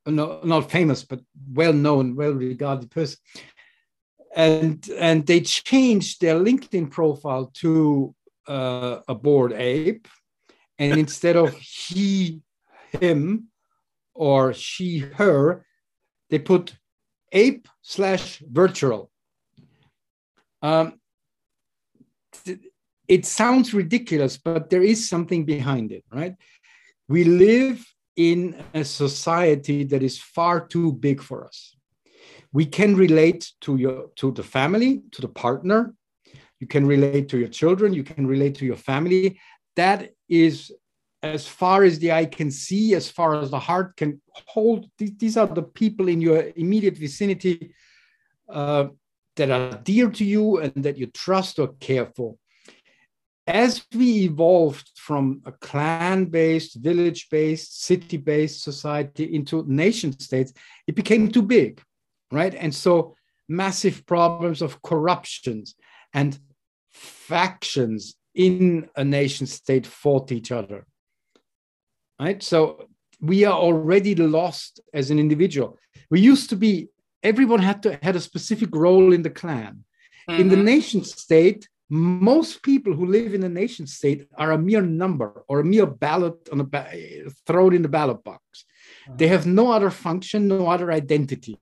no, 0.06 0.40
not 0.44 0.72
famous, 0.72 1.04
but 1.04 1.20
well 1.54 1.74
known, 1.74 2.16
well 2.16 2.32
regarded 2.34 2.90
person. 2.90 3.18
And, 4.36 4.88
and 4.98 5.26
they 5.26 5.42
changed 5.42 6.22
their 6.22 6.36
LinkedIn 6.36 6.92
profile 6.92 7.52
to 7.56 8.16
uh, 8.48 9.00
a 9.08 9.16
bored 9.16 9.54
ape. 9.54 10.08
And 10.78 10.98
instead 10.98 11.36
of 11.36 11.54
he, 11.58 12.42
him, 13.02 13.50
or 14.20 14.54
she, 14.54 15.00
her, 15.00 15.66
they 16.30 16.40
put 16.40 16.76
ape 17.32 17.70
slash 17.82 18.44
virtual. 18.52 19.10
Um, 20.62 21.00
it 23.08 23.26
sounds 23.26 23.74
ridiculous, 23.74 24.38
but 24.38 24.70
there 24.70 24.84
is 24.84 25.08
something 25.08 25.46
behind 25.46 25.94
it, 25.94 26.04
right? 26.12 26.36
We 27.08 27.24
live 27.24 27.86
in 28.18 28.62
a 28.74 28.84
society 28.84 29.86
that 29.86 30.04
is 30.04 30.20
far 30.20 30.68
too 30.68 30.92
big 30.92 31.22
for 31.22 31.46
us. 31.46 31.78
We 32.52 32.66
can 32.66 32.98
relate 32.98 33.50
to 33.62 33.78
your 33.78 34.10
to 34.18 34.32
the 34.32 34.44
family, 34.44 35.02
to 35.14 35.22
the 35.22 35.30
partner. 35.30 35.94
You 36.60 36.68
can 36.68 36.86
relate 36.86 37.30
to 37.30 37.38
your 37.38 37.48
children. 37.48 37.94
You 37.94 38.04
can 38.04 38.28
relate 38.28 38.56
to 38.56 38.66
your 38.66 38.82
family. 38.92 39.40
That 39.78 40.12
is 40.28 40.74
as 41.22 41.48
far 41.48 41.84
as 41.84 42.00
the 42.00 42.12
eye 42.12 42.26
can 42.26 42.50
see, 42.50 42.96
as 42.96 43.10
far 43.10 43.36
as 43.36 43.52
the 43.52 43.60
heart 43.60 43.98
can 43.98 44.22
hold. 44.32 44.90
These 44.98 45.38
are 45.38 45.48
the 45.48 45.64
people 45.64 46.08
in 46.08 46.22
your 46.22 46.52
immediate 46.56 46.98
vicinity 46.98 47.74
uh, 48.48 48.88
that 49.36 49.52
are 49.52 49.78
dear 49.84 50.10
to 50.12 50.26
you 50.26 50.60
and 50.60 50.74
that 50.84 50.98
you 50.98 51.08
trust 51.08 51.60
or 51.60 51.74
care 51.80 52.08
for. 52.16 52.36
As 53.48 53.84
we 53.94 54.26
evolved 54.26 54.92
from 54.96 55.42
a 55.46 55.52
clan 55.52 56.26
based, 56.26 56.76
village 56.76 57.30
based, 57.30 57.84
city 57.84 58.18
based 58.18 58.64
society 58.64 59.34
into 59.36 59.66
nation 59.68 60.18
states, 60.20 60.54
it 60.88 60.96
became 60.96 61.32
too 61.32 61.42
big, 61.42 61.82
right? 62.32 62.54
And 62.54 62.74
so 62.74 63.16
massive 63.48 64.06
problems 64.06 64.62
of 64.62 64.82
corruptions 64.84 65.76
and 66.14 66.38
factions 66.92 68.16
in 68.36 68.88
a 68.96 69.04
nation 69.04 69.48
state 69.48 69.88
fought 69.88 70.32
each 70.32 70.52
other 70.52 70.86
right? 72.20 72.42
So 72.44 72.88
we 73.22 73.46
are 73.46 73.58
already 73.58 74.16
lost 74.16 74.80
as 74.94 75.12
an 75.12 75.20
individual. 75.20 75.78
We 76.10 76.20
used 76.22 76.50
to 76.50 76.56
be 76.56 76.90
everyone 77.24 77.60
had 77.60 77.84
to 77.84 78.00
had 78.02 78.16
a 78.16 78.22
specific 78.22 78.76
role 78.76 79.14
in 79.14 79.24
the 79.24 79.30
clan. 79.30 79.84
Mm-hmm. 80.30 80.42
In 80.42 80.50
the 80.50 80.56
mm-hmm. 80.56 80.66
nation 80.66 81.04
state, 81.04 81.68
most 81.90 82.62
people 82.62 82.94
who 82.94 83.06
live 83.06 83.34
in 83.34 83.44
a 83.44 83.50
nation 83.50 83.88
state 83.88 84.28
are 84.38 84.52
a 84.52 84.58
mere 84.58 84.82
number 84.82 85.44
or 85.48 85.60
a 85.60 85.66
mere 85.66 85.88
ballot 85.88 86.38
on 86.52 86.60
a 86.60 86.64
ba- 86.64 86.92
thrown 87.48 87.74
in 87.74 87.82
the 87.82 87.90
ballot 87.90 88.24
box. 88.24 88.66
They 89.18 89.28
have 89.28 89.48
no 89.48 89.72
other 89.72 89.90
function, 89.90 90.48
no 90.48 90.68
other 90.68 90.92
identity. 90.92 91.58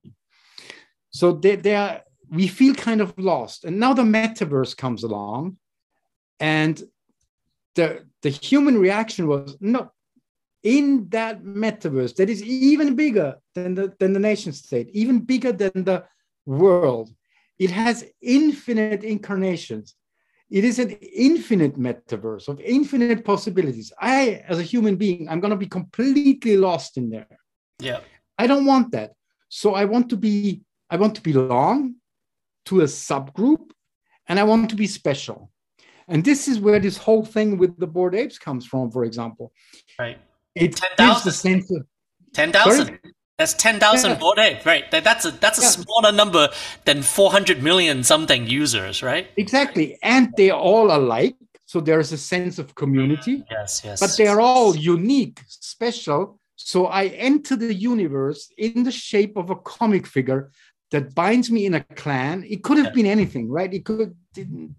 So 1.11 1.31
they, 1.31 1.55
they 1.55 1.75
are, 1.75 2.01
we 2.29 2.47
feel 2.47 2.75
kind 2.75 2.99
of 2.99 3.13
lost. 3.17 3.63
And 3.63 3.79
now 3.79 3.93
the 3.93 4.03
metaverse 4.03 4.75
comes 4.75 5.03
along, 5.03 5.57
and 6.39 6.81
the 7.75 8.05
the 8.21 8.29
human 8.29 8.77
reaction 8.77 9.27
was 9.27 9.55
no. 9.61 9.91
In 10.75 11.07
that 11.17 11.35
metaverse, 11.43 12.13
that 12.17 12.29
is 12.29 12.41
even 12.43 12.95
bigger 13.03 13.29
than 13.55 13.75
the 13.77 13.85
than 13.99 14.11
the 14.13 14.25
nation 14.31 14.51
state, 14.51 14.87
even 15.01 15.15
bigger 15.33 15.53
than 15.61 15.77
the 15.89 15.99
world. 16.45 17.07
It 17.65 17.71
has 17.71 17.95
infinite 18.21 19.01
incarnations. 19.15 19.87
It 20.49 20.63
is 20.63 20.77
an 20.79 20.91
infinite 21.31 21.75
metaverse 21.87 22.45
of 22.47 22.59
infinite 22.61 23.21
possibilities. 23.25 23.91
I, 23.99 24.43
as 24.51 24.57
a 24.59 24.69
human 24.73 24.95
being, 25.03 25.27
I'm 25.29 25.41
going 25.43 25.55
to 25.57 25.65
be 25.65 25.71
completely 25.79 26.55
lost 26.67 26.97
in 26.97 27.09
there. 27.09 27.37
Yeah. 27.79 27.99
I 28.37 28.45
don't 28.47 28.65
want 28.65 28.91
that. 28.91 29.09
So 29.49 29.67
I 29.81 29.85
want 29.85 30.09
to 30.09 30.17
be, 30.27 30.61
I 30.89 30.95
want 30.97 31.15
to 31.15 31.21
belong 31.21 31.95
to 32.65 32.81
a 32.81 32.85
subgroup 32.85 33.65
and 34.27 34.39
I 34.39 34.43
want 34.43 34.69
to 34.69 34.75
be 34.75 34.87
special. 34.87 35.51
And 36.07 36.23
this 36.23 36.47
is 36.47 36.59
where 36.59 36.79
this 36.79 36.97
whole 36.97 37.25
thing 37.25 37.57
with 37.57 37.77
the 37.77 37.87
bored 37.87 38.15
apes 38.15 38.37
comes 38.37 38.65
from, 38.65 38.91
for 38.91 39.03
example. 39.03 39.51
Right. 39.99 40.19
It 40.61 40.75
10,000. 40.75 41.13
gives 41.13 41.23
the 41.23 41.31
sense 41.31 41.71
of 41.71 41.85
10,000. 42.33 42.99
That's 43.37 43.53
10,000 43.53 44.11
Yeah. 44.11 44.17
bored 44.17 44.39
ape, 44.39 44.65
right? 44.65 44.89
That, 44.91 45.03
that's 45.03 45.23
a 45.25 45.31
that's 45.31 45.59
a 45.59 45.61
Yeah. 45.61 45.69
smaller 45.69 46.11
number 46.11 46.49
than 46.85 47.03
400 47.03 47.61
million 47.61 48.03
something 48.03 48.47
users, 48.47 49.03
right? 49.03 49.27
exactly. 49.37 49.97
And 50.01 50.33
they're 50.37 50.55
all 50.55 50.91
alike. 50.95 51.35
So 51.65 51.79
there's 51.81 52.11
a 52.13 52.17
sense 52.17 52.57
of 52.59 52.73
community, 52.75 53.43
Yes, 53.51 53.81
yes. 53.83 53.99
but 53.99 54.15
they 54.17 54.25
are 54.27 54.39
all 54.39 54.75
unique, 54.75 55.41
special. 55.47 56.39
So 56.55 56.87
I 56.87 57.07
enter 57.29 57.55
the 57.55 57.73
universe 57.73 58.49
in 58.57 58.83
the 58.83 58.91
shape 58.91 59.35
of 59.37 59.49
a 59.49 59.55
comic 59.57 60.07
figure 60.07 60.49
that 60.91 61.13
binds 61.13 61.51
me 61.51 61.65
in 61.65 61.73
a 61.73 61.81
clan. 61.81 62.45
It 62.47 62.63
could 62.63 62.77
have 62.77 62.87
Yeah. 62.87 62.91
been 62.93 63.05
anything, 63.05 63.49
right? 63.49 63.73
It 63.73 63.83
could 63.85 64.15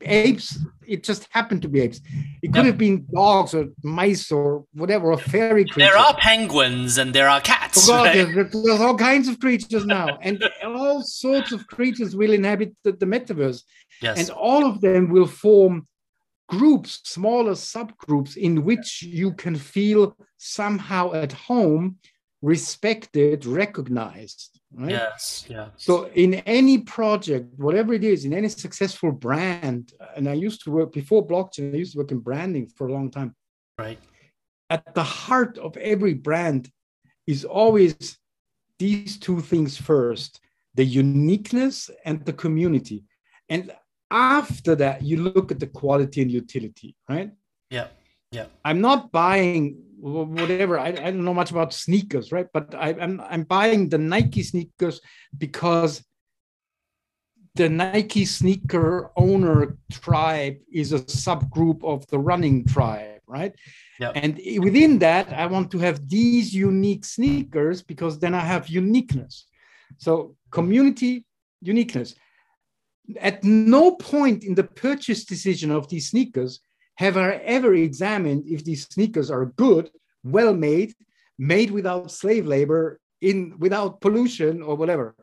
apes. 0.03 0.59
It 0.87 1.03
just 1.03 1.27
happened 1.31 1.63
to 1.63 1.69
be 1.69 1.81
apes. 1.81 2.01
It 2.43 2.49
could 2.53 2.65
Yeah. 2.65 2.71
have 2.71 2.79
been 2.79 3.07
dogs 3.13 3.55
or 3.55 3.67
mice 3.83 4.31
or 4.33 4.65
whatever, 4.73 5.13
or 5.13 5.19
fairy 5.19 5.65
creatures. 5.65 5.91
there 5.91 5.99
are 5.99 6.15
penguins 6.17 6.97
and 6.97 7.15
there 7.15 7.29
are 7.29 7.39
Oh 7.41 7.43
cats, 7.43 7.87
God, 7.87 8.07
right? 8.07 8.15
there's, 8.35 8.53
there's 8.53 8.81
all 8.81 8.97
kinds 8.97 9.27
of 9.29 9.39
creatures 9.41 9.85
now, 9.85 10.17
and 10.23 10.43
all 10.65 11.03
sorts 11.03 11.53
of 11.53 11.67
creatures 11.67 12.15
will 12.17 12.33
inhabit 12.33 12.75
the, 12.85 12.93
the 12.93 13.07
metaverse, 13.07 13.63
Yes. 14.01 14.19
and 14.19 14.31
all 14.31 14.65
of 14.65 14.81
them 14.81 15.11
will 15.11 15.27
form 15.27 15.87
groups, 16.49 17.01
smaller 17.05 17.53
subgroups, 17.53 18.37
in 18.37 18.65
which 18.65 19.03
you 19.03 19.33
can 19.35 19.57
feel 19.57 20.17
somehow 20.39 21.13
at 21.13 21.33
home, 21.33 21.97
respected, 22.43 23.47
recognized. 23.47 24.61
Right? 24.73 24.91
Yes, 24.91 25.47
yeah. 25.49 25.69
So 25.77 26.09
in 26.15 26.35
any 26.35 26.79
project, 26.79 27.59
whatever 27.59 27.95
it 27.95 28.05
is, 28.05 28.25
in 28.25 28.33
any 28.35 28.49
successful 28.49 29.13
brand, 29.13 29.93
and 30.17 30.29
I 30.29 30.35
used 30.35 30.63
to 30.65 30.71
work 30.71 30.93
before 30.93 31.27
blockchain, 31.27 31.75
I 31.75 31.79
used 31.79 31.93
to 31.93 31.99
work 31.99 32.13
in 32.13 32.19
branding 32.21 32.67
for 32.77 32.89
a 32.89 32.93
long 32.93 33.11
time 33.11 33.35
Right. 33.79 33.99
at 34.71 34.95
the 34.95 35.03
heart 35.03 35.57
of 35.59 35.77
every 35.77 36.15
brand 36.15 36.71
is 37.27 37.45
always 37.45 38.19
these 38.79 39.19
two 39.19 39.41
things 39.41 39.77
first 39.77 40.41
the 40.75 40.85
uniqueness 40.85 41.91
and 42.05 42.25
the 42.25 42.33
community 42.33 43.05
and 43.49 43.73
after 44.11 44.75
that 44.77 45.03
you 45.03 45.17
look 45.23 45.51
at 45.51 45.59
the 45.61 45.67
quality 45.67 46.23
and 46.23 46.31
utility 46.31 46.95
right 47.09 47.31
Yeah. 47.71 47.89
Yeah. 48.33 48.47
i'm 48.65 48.81
not 48.81 49.11
buying 49.13 49.83
whatever 50.01 50.79
i, 50.79 50.89
I 50.89 51.11
don't 51.11 51.25
know 51.25 51.35
much 51.35 51.51
about 51.51 51.73
sneakers 51.73 52.31
right 52.31 52.47
but 52.53 52.75
I, 52.75 52.91
I'm, 53.01 53.21
I'm 53.21 53.43
buying 53.43 53.89
the 53.89 53.99
nike 53.99 54.43
sneakers 54.43 55.01
because 55.37 56.03
the 57.59 57.69
Nike 57.69 58.25
sneaker 58.25 59.11
owner 59.17 59.77
tribe 59.91 60.59
is 60.73 60.93
a 60.93 61.01
subgroup 61.01 61.83
of 61.83 62.07
the 62.07 62.19
running 62.19 62.65
tribe, 62.65 63.21
right? 63.27 63.53
Yep. 63.99 64.13
And 64.15 64.41
within 64.63 65.01
that, 65.01 65.33
I 65.33 65.47
want 65.47 65.73
to 65.73 65.79
have 65.79 66.09
these 66.09 66.55
unique 66.55 67.05
sneakers 67.05 67.83
because 67.83 68.21
then 68.21 68.33
I 68.33 68.45
have 68.45 68.69
uniqueness. 68.69 69.47
So, 69.97 70.37
community 70.53 71.25
uniqueness. 71.61 72.15
At 73.21 73.43
no 73.43 73.97
point 73.97 74.45
in 74.45 74.55
the 74.55 74.65
purchase 74.65 75.25
decision 75.25 75.73
of 75.73 75.89
these 75.89 76.11
sneakers 76.11 76.61
have 76.99 77.17
I 77.17 77.31
ever 77.57 77.75
examined 77.75 78.45
if 78.47 78.65
these 78.65 78.87
sneakers 78.87 79.31
are 79.31 79.47
good, 79.47 79.91
well 80.25 80.55
made, 80.55 80.95
made 81.39 81.71
without 81.71 82.11
slave 82.11 82.47
labor, 82.47 83.01
in 83.21 83.59
without 83.59 84.01
pollution 84.01 84.63
or 84.63 84.77
whatever 84.77 85.15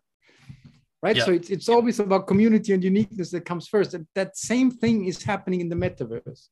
right? 1.06 1.18
Yeah. 1.18 1.26
So 1.26 1.32
it's, 1.34 1.50
it's 1.52 1.70
always 1.70 2.00
about 2.00 2.26
community 2.26 2.74
and 2.74 2.84
uniqueness 2.84 3.30
that 3.32 3.46
comes 3.46 3.68
first. 3.68 3.94
And 3.94 4.08
that 4.16 4.36
same 4.36 4.72
thing 4.72 5.06
is 5.06 5.22
happening 5.22 5.62
in 5.62 5.70
the 5.70 5.76
metaverse. 5.76 6.48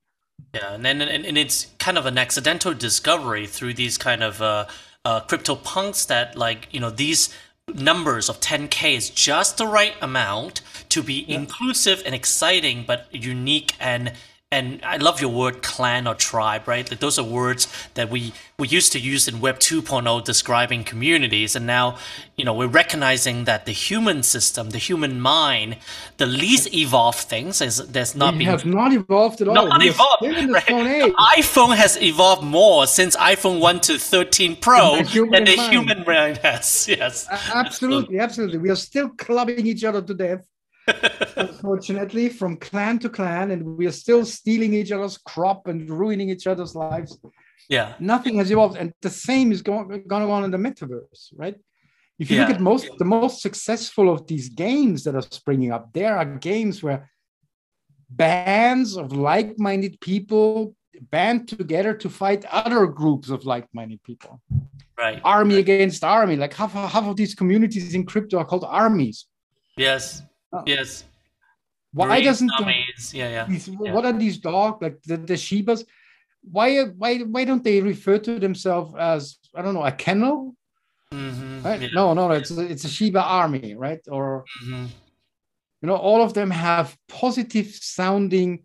Yeah, 0.53 0.73
and 0.75 0.85
then 0.85 1.01
and, 1.01 1.25
and 1.25 1.37
it's 1.37 1.67
kind 1.79 1.97
of 1.97 2.05
an 2.05 2.17
accidental 2.17 2.73
discovery 2.73 3.47
through 3.47 3.73
these 3.73 3.97
kind 3.97 4.21
of 4.23 4.41
uh, 4.41 4.65
uh, 5.05 5.21
CryptoPunks 5.21 6.07
that 6.07 6.37
like 6.37 6.67
you 6.71 6.79
know 6.79 6.89
these 6.89 7.33
numbers 7.73 8.29
of 8.29 8.39
10k 8.41 8.95
is 8.95 9.09
just 9.09 9.57
the 9.57 9.65
right 9.65 9.95
amount 10.01 10.61
to 10.89 11.01
be 11.01 11.17
inclusive 11.31 12.03
and 12.05 12.13
exciting, 12.13 12.83
but 12.85 13.07
unique 13.11 13.73
and 13.79 14.13
and 14.53 14.65
I 14.85 14.97
love 14.97 15.19
your 15.19 15.31
word 15.31 15.63
clan 15.63 16.07
or 16.07 16.13
tribe, 16.13 16.67
right? 16.67 16.85
Like 16.89 16.99
those 16.99 17.17
are 17.17 17.25
words 17.41 17.67
that 17.95 18.09
we 18.09 18.33
we 18.59 18.67
used 18.67 18.91
to 18.91 18.99
use 18.99 19.27
in 19.27 19.41
Web 19.41 19.57
2.0 19.59 20.23
describing 20.23 20.83
communities, 20.83 21.55
and 21.55 21.65
now 21.65 21.97
you 22.37 22.45
know 22.45 22.53
we're 22.53 22.75
recognizing 22.83 23.45
that 23.45 23.65
the 23.65 23.71
human 23.71 24.21
system, 24.21 24.69
the 24.69 24.77
human 24.77 25.19
mind, 25.19 25.77
the 26.17 26.27
least 26.27 26.73
evolved 26.73 27.23
things 27.33 27.61
is 27.61 27.77
there's 27.95 28.15
not 28.15 28.33
we 28.33 28.39
been 28.39 28.47
have 28.47 28.65
not 28.65 28.93
evolved 28.93 29.41
at 29.41 29.47
all. 29.47 29.55
not 29.55 29.79
we 29.81 29.89
evolved. 29.89 30.21
right? 30.21 30.67
The 30.67 31.15
iPhone 31.37 31.75
has 31.75 31.99
evolved 32.01 32.43
more 32.43 32.85
since 32.85 33.15
iPhone 33.17 33.59
1 33.59 33.79
to 33.81 33.97
13 33.97 34.55
Pro 34.57 34.95
Than 34.95 35.03
the 35.03 35.09
human 35.09 35.31
than 35.31 35.45
the 35.45 35.55
mind. 35.57 35.73
human 35.73 36.03
mind 36.05 36.37
has. 36.37 36.87
Yes. 36.87 37.27
Absolutely, 37.63 38.19
absolutely. 38.19 38.59
We 38.59 38.69
are 38.69 38.75
still 38.75 39.09
clubbing 39.09 39.65
each 39.65 39.83
other 39.83 40.01
to 40.01 40.13
death, 40.13 40.45
unfortunately, 41.35 42.29
from 42.29 42.57
clan 42.57 42.99
to 42.99 43.09
clan, 43.09 43.51
and 43.51 43.77
we 43.77 43.85
are 43.85 43.91
still 43.91 44.25
stealing 44.25 44.73
each 44.73 44.91
other's 44.91 45.17
crop 45.17 45.67
and 45.67 45.89
ruining 45.89 46.29
each 46.29 46.47
other's 46.47 46.75
lives. 46.75 47.17
Yeah. 47.69 47.93
Nothing 47.99 48.37
has 48.37 48.51
evolved, 48.51 48.77
and 48.77 48.93
the 49.01 49.09
same 49.09 49.51
is 49.51 49.61
going, 49.61 50.05
going 50.07 50.29
on 50.29 50.43
in 50.43 50.51
the 50.51 50.57
metaverse, 50.57 51.33
right? 51.35 51.55
If 52.19 52.29
you 52.29 52.39
look 52.39 52.51
at 52.51 52.61
most 52.61 52.87
the 52.99 53.05
most 53.05 53.41
successful 53.41 54.09
of 54.09 54.27
these 54.27 54.49
games 54.49 55.03
that 55.03 55.15
are 55.15 55.21
springing 55.21 55.71
up, 55.71 55.91
there 55.93 56.15
are 56.15 56.25
games 56.25 56.83
where 56.83 57.09
bands 58.09 58.95
of 58.95 59.13
like-minded 59.13 59.99
people 59.99 60.75
band 61.09 61.47
together 61.47 61.93
to 61.95 62.09
fight 62.09 62.45
other 62.45 62.85
groups 62.85 63.29
of 63.29 63.45
like-minded 63.45 64.01
people. 64.03 64.41
Right. 64.95 65.19
Army 65.23 65.55
against 65.55 66.03
army. 66.03 66.35
Like 66.35 66.53
half, 66.53 66.73
half 66.73 67.05
of 67.05 67.15
these 67.15 67.33
communities 67.33 67.95
in 67.95 68.05
crypto 68.05 68.37
are 68.37 68.45
called 68.45 68.63
armies. 68.63 69.25
Yes. 69.75 70.21
Oh. 70.53 70.63
Yes. 70.65 71.03
Why 71.93 72.21
doesn't 72.21 72.47
the- 72.47 72.73
Yeah, 73.13 73.29
yeah. 73.29 73.45
these, 73.45 73.67
Yeah. 73.67 73.93
what 73.93 74.05
are 74.05 74.13
these 74.13 74.37
dogs 74.37 74.81
like 74.81 75.01
the, 75.03 75.17
the 75.17 75.33
Shibas? 75.33 75.85
Why 76.41 76.83
why 76.85 77.19
why 77.19 77.45
don't 77.45 77.63
they 77.63 77.81
refer 77.81 78.17
to 78.19 78.39
themselves 78.39 78.93
as 78.97 79.37
I 79.55 79.61
don't 79.61 79.73
know 79.73 79.85
a 79.85 79.91
kennel? 79.91 80.55
Mm-hmm. 81.11 81.61
Right? 81.63 81.81
Yeah. 81.81 81.89
No, 81.93 82.13
no, 82.13 82.31
it's 82.31 82.51
a, 82.51 82.61
it's 82.61 82.85
a 82.85 82.89
Shiba 82.89 83.21
army, 83.21 83.75
right? 83.75 84.01
Or 84.09 84.45
Mhm. 84.65 84.87
you 85.81 85.87
know, 85.87 85.95
all 85.95 86.21
of 86.21 86.33
them 86.33 86.49
have 86.51 86.97
positive 87.07 87.67
sounding, 87.67 88.63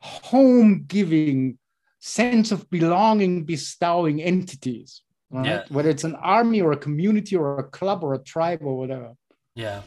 home 0.00 0.84
giving, 0.86 1.58
sense 2.00 2.52
of 2.52 2.68
belonging, 2.70 3.44
bestowing 3.44 4.20
entities. 4.22 5.02
Right? 5.30 5.46
Yeah. 5.46 5.64
Whether 5.68 5.90
it's 5.90 6.04
an 6.04 6.14
army 6.16 6.60
or 6.62 6.72
a 6.72 6.76
community 6.76 7.36
or 7.36 7.58
a 7.58 7.64
club 7.64 8.02
or 8.04 8.14
a 8.14 8.18
tribe 8.18 8.60
or 8.62 8.76
whatever. 8.78 9.12
Yeah. 9.54 9.82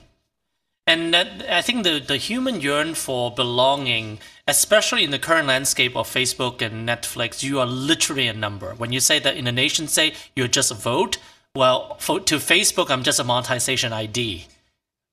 And 0.88 1.13
that, 1.13 1.45
I 1.50 1.62
think 1.62 1.84
the, 1.84 2.00
the 2.00 2.15
human 2.15 2.62
yearn 2.62 2.95
for 2.95 3.30
belonging, 3.30 4.19
especially 4.47 5.04
in 5.04 5.12
the 5.12 5.19
current 5.19 5.45
landscape 5.45 5.97
of 5.97 6.10
Facebook 6.10 6.62
and 6.62 6.88
Netflix, 6.88 7.43
you 7.43 7.60
are 7.60 7.65
literally 7.65 8.30
a 8.30 8.34
number. 8.34 8.73
When 8.73 8.93
you 8.93 9.02
say 9.02 9.19
that 9.19 9.36
in 9.36 9.47
a 9.47 9.52
nation 9.52 9.89
state, 9.89 10.15
you're 10.34 10.47
just 10.47 10.71
a 10.71 10.76
vote, 10.76 11.17
well, 11.54 11.97
for, 12.00 12.21
to 12.21 12.36
Facebook, 12.38 12.89
I'm 12.89 13.04
just 13.04 13.19
a 13.19 13.26
monetization 13.26 13.91
ID. 13.91 14.45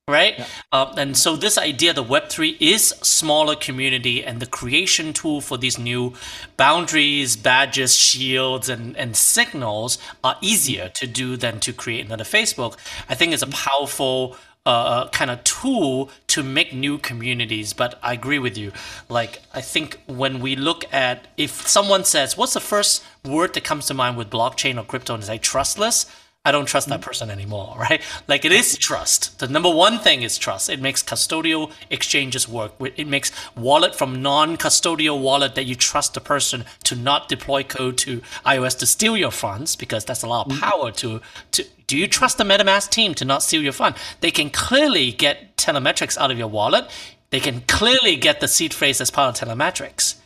Right? 0.07 0.47
Um, 0.71 0.99
and 0.99 1.17
so 1.17 1.35
this 1.35 1.57
idea, 1.57 1.95
the 1.95 2.05
Web3 2.05 2.59
is 2.61 2.89
smaller 3.01 3.57
community 3.57 4.23
and 4.23 4.39
the 4.39 4.47
creation 4.47 5.15
tool 5.15 5.41
for 5.41 5.57
these 5.57 5.79
new 5.79 6.13
boundaries, 6.59 7.37
badges, 7.37 7.97
shields, 7.97 8.69
and, 8.69 8.95
and 8.99 9.17
signals 9.17 9.97
are 10.23 10.37
easier 10.43 10.91
to 10.91 11.07
do 11.07 11.39
than 11.39 11.59
to 11.61 11.73
create 11.73 12.05
another 12.05 12.23
Facebook. 12.23 12.77
I 13.09 13.15
think 13.15 13.33
it's 13.33 13.43
a 13.43 13.47
powerful 13.47 14.37
uh, 14.67 15.09
kind 15.09 15.31
of 15.31 15.45
tool 15.45 16.11
to 16.29 16.43
make 16.43 16.73
new 16.73 16.99
communities. 16.99 17.73
But 17.73 17.99
I 18.03 18.15
agree 18.15 18.39
with 18.39 18.57
you. 18.57 18.73
Like, 19.09 19.43
I 19.53 19.61
think 19.61 20.01
when 20.07 20.41
we 20.41 20.57
look 20.57 20.85
at 20.93 21.27
if 21.37 21.67
someone 21.69 22.05
says, 22.05 22.37
"What's 22.37 22.55
the 22.55 22.61
first 22.61 23.05
word 23.25 23.55
that 23.55 23.65
comes 23.65 23.87
to 23.87 23.95
mind 23.95 24.17
with 24.17 24.31
blockchain 24.31 24.81
or 24.81 24.85
crypto?" 24.85 25.15
and 25.15 25.25
say 25.25 25.39
trustless. 25.39 26.07
I 26.47 26.53
don't 26.53 26.67
trust 26.67 26.89
that 26.89 27.01
person 27.01 27.31
anymore, 27.31 27.75
right? 27.79 28.03
Like 28.29 28.45
it 28.45 28.53
is 28.53 28.77
trust. 28.77 29.39
The 29.39 29.49
number 29.49 29.71
one 29.71 29.99
thing 29.99 30.23
is 30.23 30.37
trust. 30.37 30.69
It 30.69 30.81
makes 30.81 31.03
custodial 31.03 31.73
exchanges 31.89 32.47
work. 32.47 32.73
It 32.81 33.07
makes 33.07 33.33
wallet 33.57 33.95
from 33.95 34.21
non-custodial 34.21 35.21
wallet 35.21 35.55
that 35.55 35.65
you 35.65 35.75
trust 35.75 36.13
the 36.13 36.21
person 36.21 36.67
to 36.85 36.95
not 36.95 37.29
deploy 37.29 37.63
code 37.63 37.97
to 37.99 38.21
iOS 38.45 38.79
to 38.81 38.87
steal 38.87 39.17
your 39.17 39.31
funds 39.31 39.75
because 39.75 40.05
that's 40.05 40.23
a 40.23 40.27
lot 40.27 40.47
of 40.47 40.53
mm-hmm. 40.53 40.61
power 40.61 40.91
to 40.93 41.23
to 41.53 41.65
do 41.87 41.97
you 41.99 42.07
trust 42.09 42.39
the 42.39 42.45
MetaMask 42.45 42.91
team 42.91 43.15
to 43.15 43.25
not 43.25 43.43
steal 43.43 43.63
your 43.63 43.73
fund? 43.73 43.95
They 44.21 44.31
can 44.31 44.51
clearly 44.51 45.13
get 45.13 45.57
telemetrics 45.57 46.17
out 46.19 46.31
of 46.31 46.39
your 46.39 46.49
wallet. 46.49 46.91
They 47.31 47.41
can 47.41 47.63
clearly 47.63 48.17
get 48.17 48.41
the 48.41 48.49
seed 48.49 48.73
phrase 48.73 49.01
as 49.01 49.11
part 49.11 49.41
of 49.41 49.49
telemetrics. 49.49 50.17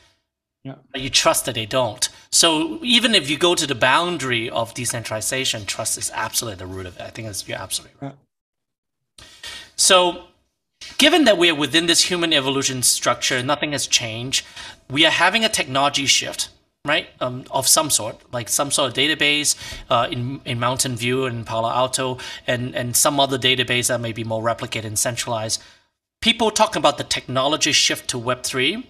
Yeah. 0.64 0.74
But 0.92 1.00
You 1.00 1.10
trust 1.10 1.46
that 1.46 1.54
they 1.54 1.66
don't. 1.66 2.08
So 2.30 2.78
even 2.82 3.14
if 3.14 3.30
you 3.30 3.38
go 3.38 3.54
to 3.54 3.66
the 3.66 3.74
boundary 3.74 4.50
of 4.50 4.74
decentralization, 4.74 5.64
trust 5.64 5.96
is 5.96 6.10
absolutely 6.14 6.58
the 6.58 6.66
root 6.66 6.86
of 6.86 6.96
it. 6.96 7.02
I 7.02 7.10
think 7.10 7.26
that's, 7.26 7.48
you're 7.48 7.58
absolutely 7.58 7.96
right. 8.00 8.14
So 9.76 10.24
given 10.98 11.24
that 11.24 11.38
we 11.38 11.50
are 11.50 11.54
within 11.54 11.86
this 11.86 12.04
human 12.04 12.32
evolution 12.32 12.82
structure, 12.82 13.42
nothing 13.42 13.72
has 13.72 13.86
changed. 13.86 14.44
We 14.90 15.06
are 15.06 15.10
having 15.10 15.44
a 15.44 15.48
technology 15.48 16.06
shift, 16.06 16.50
right? 16.84 17.08
Um, 17.20 17.44
of 17.50 17.66
some 17.66 17.90
sort, 17.90 18.20
like 18.32 18.48
some 18.48 18.70
sort 18.70 18.90
of 18.90 18.94
database 18.94 19.56
uh, 19.88 20.08
in 20.10 20.40
in 20.44 20.58
Mountain 20.58 20.96
View 20.96 21.24
and 21.24 21.46
Palo 21.46 21.70
Alto, 21.70 22.18
and 22.46 22.74
and 22.74 22.96
some 22.96 23.20
other 23.20 23.38
database 23.38 23.88
that 23.88 24.00
may 24.00 24.12
be 24.12 24.24
more 24.24 24.42
replicated 24.42 24.84
and 24.84 24.98
centralized. 24.98 25.62
People 26.20 26.50
talk 26.50 26.76
about 26.76 26.98
the 26.98 27.04
technology 27.04 27.72
shift 27.72 28.08
to 28.10 28.18
Web 28.18 28.42
three 28.42 28.86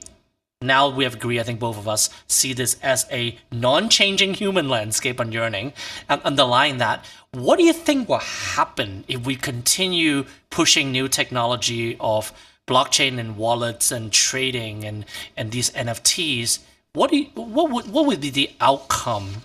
now 0.60 0.88
we 0.88 1.04
have 1.04 1.14
agreed, 1.14 1.38
I 1.38 1.44
think 1.44 1.60
both 1.60 1.78
of 1.78 1.86
us 1.86 2.10
see 2.26 2.52
this 2.52 2.76
as 2.82 3.06
a 3.12 3.38
non-changing 3.52 4.34
human 4.34 4.68
landscape 4.68 5.20
on 5.20 5.30
yearning. 5.30 5.72
And 6.08 6.20
underlying 6.22 6.78
that, 6.78 7.04
what 7.32 7.58
do 7.58 7.64
you 7.64 7.72
think 7.72 8.08
will 8.08 8.18
happen 8.18 9.04
if 9.06 9.24
we 9.24 9.36
continue 9.36 10.24
pushing 10.50 10.90
new 10.90 11.06
technology 11.06 11.96
of 12.00 12.32
blockchain 12.66 13.20
and 13.20 13.36
wallets 13.36 13.92
and 13.92 14.12
trading 14.12 14.84
and, 14.84 15.04
and 15.36 15.52
these 15.52 15.70
NFTs? 15.70 16.58
What 16.92 17.12
do 17.12 17.18
you, 17.18 17.26
what 17.34 17.70
would 17.70 17.92
what 17.92 18.06
would 18.06 18.20
be 18.20 18.30
the 18.30 18.50
outcome 18.60 19.44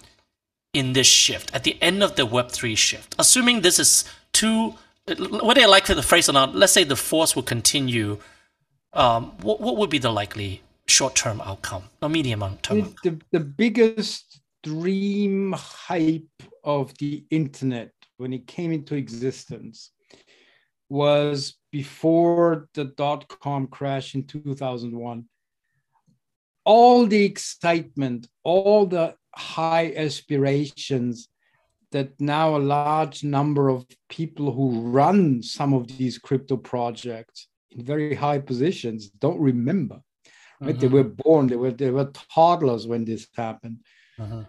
in 0.73 0.93
this 0.93 1.06
shift 1.06 1.54
at 1.54 1.63
the 1.63 1.78
end 1.80 2.02
of 2.02 2.15
the 2.15 2.26
Web 2.26 2.49
three 2.49 2.73
shift? 2.73 3.13
Assuming 3.19 3.62
this 3.62 3.78
is 3.78 4.04
too 4.32 4.73
whether 5.06 5.62
you 5.62 5.69
like 5.69 5.86
the 5.86 6.02
phrase 6.02 6.28
or 6.28 6.34
not, 6.34 6.56
let's 6.56 6.73
say 6.73 6.84
the 6.84 6.95
force 6.95 7.36
will 7.36 7.43
continue. 7.43 8.17
Um, 8.93 9.34
what 9.41 9.62
what 9.62 9.78
would 9.78 9.91
be 9.91 9.99
the 9.99 10.12
likely 10.12 10.62
short-term 10.88 11.41
outcome, 11.41 11.84
not 12.02 12.12
medium 12.12 12.41
term. 12.62 12.93
The, 13.04 13.19
the 13.32 13.39
biggest 13.39 14.41
dream 14.63 15.54
hype 15.54 16.43
of 16.63 16.98
the 16.98 17.26
internet 17.30 17.91
when 18.17 18.34
it 18.34 18.48
came 18.48 18.72
into 18.72 18.96
existence 18.96 19.91
was 20.89 21.56
before 21.72 22.69
the 22.74 22.86
dot-com 22.86 23.67
crash 23.67 24.15
in 24.15 24.24
2001 24.26 25.26
all 26.65 27.06
the 27.06 27.24
excitement 27.24 28.28
all 28.43 28.86
the 28.86 29.15
high 29.36 29.91
aspirations 29.96 31.28
that 31.91 32.10
now 32.19 32.56
a 32.56 32.58
large 32.58 33.24
number 33.24 33.69
of 33.69 33.86
people 34.10 34.52
who 34.52 34.82
run 34.82 35.41
some 35.41 35.74
of 35.74 35.88
these 35.98 36.17
crypto 36.17 36.56
projects 36.56 37.48
in 37.72 37.84
very 37.84 38.15
high 38.15 38.39
positions 38.39 39.10
don't 39.10 39.39
remember 39.39 40.00
Right? 40.63 40.76
Mm-hmm. 40.76 40.80
They 40.80 40.88
were 40.88 41.04
born, 41.04 41.47
they 41.47 41.56
were 41.56 41.71
they 41.71 41.91
were 41.91 42.12
toddlers 42.34 42.88
when 42.88 43.06
this 43.06 43.28
happened. 43.36 43.80
Uh-huh. 44.19 44.43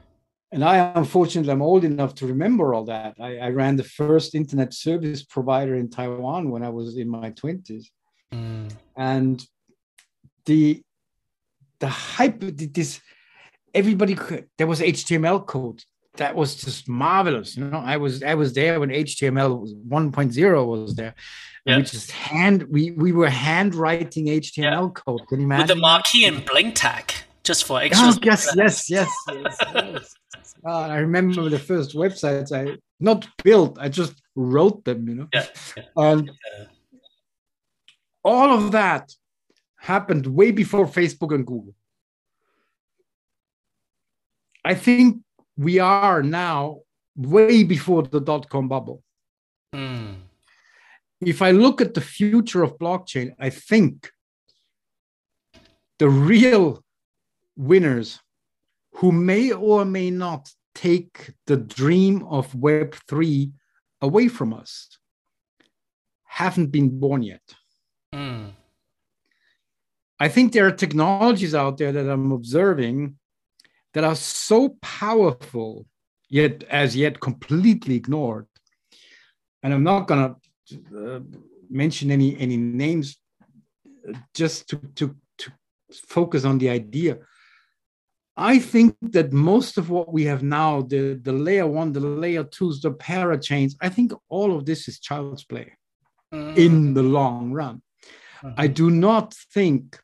And 0.52 0.62
I, 0.62 0.92
unfortunately, 0.94 1.50
I'm 1.50 1.62
old 1.62 1.84
enough 1.84 2.14
to 2.16 2.26
remember 2.28 2.74
all 2.74 2.84
that. 2.84 3.16
I, 3.18 3.38
I, 3.38 3.48
ran 3.48 3.74
the 3.74 3.82
first 3.82 4.36
internet 4.36 4.72
service 4.72 5.24
provider 5.24 5.74
in 5.74 5.90
Taiwan 5.90 6.48
when 6.48 6.62
I 6.62 6.68
was 6.68 6.96
in 6.96 7.08
my 7.08 7.32
20s. 7.32 7.86
Mm. 8.32 8.70
And 8.96 9.44
the 10.44 10.80
the 11.80 11.88
hype, 11.88 12.38
this 12.38 13.00
everybody 13.74 14.14
could, 14.14 14.48
there 14.56 14.68
was 14.68 14.80
HTML 14.80 15.44
code 15.44 15.82
that 16.16 16.34
was 16.34 16.54
just 16.54 16.88
marvelous. 16.88 17.56
You 17.56 17.64
know, 17.64 17.78
I 17.78 17.96
was 17.96 18.22
I 18.22 18.34
was 18.34 18.52
there 18.52 18.80
when 18.80 18.90
HTML 18.90 19.60
was 19.60 19.74
1.0 19.74 20.66
was 20.66 20.94
there. 20.94 21.14
Yeah. 21.66 21.78
We 21.78 21.82
just 21.82 22.10
hand 22.10 22.64
we 22.70 22.90
we 22.92 23.12
were 23.12 23.30
handwriting 23.30 24.26
HTML 24.26 24.58
yeah. 24.58 24.88
code. 24.94 25.26
Can 25.28 25.40
you 25.40 25.46
imagine? 25.46 25.62
With 25.62 25.76
the 25.76 25.80
marquee 25.80 26.26
and 26.26 26.44
blink 26.44 26.74
tag, 26.74 27.12
just 27.42 27.64
for 27.64 27.74
oh, 27.74 27.80
extra. 27.80 28.08
Oh, 28.08 28.18
yes, 28.22 28.54
yes, 28.54 28.90
yes, 28.90 29.10
yes, 29.28 29.56
yes. 29.74 30.14
I 30.66 30.96
remember 30.98 31.48
the 31.48 31.58
first 31.58 31.94
websites 31.94 32.52
I 32.52 32.76
not 33.00 33.26
built, 33.42 33.78
I 33.80 33.88
just 33.88 34.14
wrote 34.34 34.84
them. 34.84 35.08
You 35.08 35.14
know. 35.14 35.28
Yeah. 35.32 35.46
yeah. 35.76 35.82
And 35.96 36.30
all 38.22 38.50
of 38.50 38.72
that 38.72 39.12
happened 39.76 40.26
way 40.26 40.50
before 40.50 40.86
Facebook 40.86 41.34
and 41.34 41.46
Google. 41.46 41.74
I 44.64 44.74
think 44.74 45.22
we 45.56 45.78
are 45.78 46.22
now 46.22 46.80
way 47.16 47.62
before 47.62 48.02
the 48.02 48.20
dot 48.20 48.48
com 48.48 48.68
bubble. 48.68 49.02
Mm 49.74 50.16
if 51.28 51.42
I 51.42 51.50
look 51.50 51.80
at 51.80 51.94
the 51.94 52.00
future 52.00 52.62
of 52.62 52.78
blockchain, 52.78 53.34
I 53.38 53.50
think 53.50 54.10
the 55.98 56.08
real 56.08 56.82
winners 57.56 58.20
who 58.92 59.12
may 59.12 59.52
or 59.52 59.84
may 59.84 60.10
not 60.10 60.50
take 60.74 61.32
the 61.46 61.56
dream 61.56 62.24
of 62.24 62.52
Web3 62.52 63.52
away 64.00 64.28
from 64.28 64.52
us 64.52 64.98
haven't 66.24 66.68
been 66.68 66.98
born 66.98 67.22
yet. 67.22 67.42
Mm. 68.12 68.52
I 70.18 70.28
think 70.28 70.52
there 70.52 70.66
are 70.66 70.72
technologies 70.72 71.54
out 71.54 71.78
there 71.78 71.92
that 71.92 72.08
I'm 72.08 72.32
observing 72.32 73.18
that 73.94 74.04
are 74.04 74.16
so 74.16 74.76
powerful, 74.82 75.86
yet 76.28 76.64
as 76.64 76.94
yet 76.94 77.20
completely 77.20 77.94
ignored. 77.94 78.46
And 79.62 79.72
I'm 79.72 79.84
not 79.84 80.06
going 80.06 80.36
to 80.68 81.14
uh, 81.14 81.20
mention 81.70 82.10
any 82.10 82.38
any 82.38 82.56
names 82.56 83.16
just 84.34 84.68
to, 84.68 84.76
to 84.94 85.16
to 85.38 85.52
focus 85.92 86.44
on 86.44 86.58
the 86.58 86.68
idea 86.68 87.18
i 88.36 88.58
think 88.58 88.96
that 89.00 89.32
most 89.32 89.78
of 89.78 89.90
what 89.90 90.12
we 90.12 90.24
have 90.24 90.42
now 90.42 90.82
the 90.82 91.14
the 91.22 91.32
layer 91.32 91.66
one 91.66 91.92
the 91.92 92.00
layer 92.00 92.44
twos 92.44 92.80
the 92.80 92.90
parachains 92.92 93.74
i 93.80 93.88
think 93.88 94.12
all 94.28 94.56
of 94.56 94.66
this 94.66 94.88
is 94.88 94.98
child's 94.98 95.44
play 95.44 95.72
mm. 96.32 96.56
in 96.56 96.94
the 96.94 97.02
long 97.02 97.52
run 97.52 97.82
mm-hmm. 98.42 98.54
i 98.56 98.66
do 98.66 98.90
not 98.90 99.34
think 99.52 99.98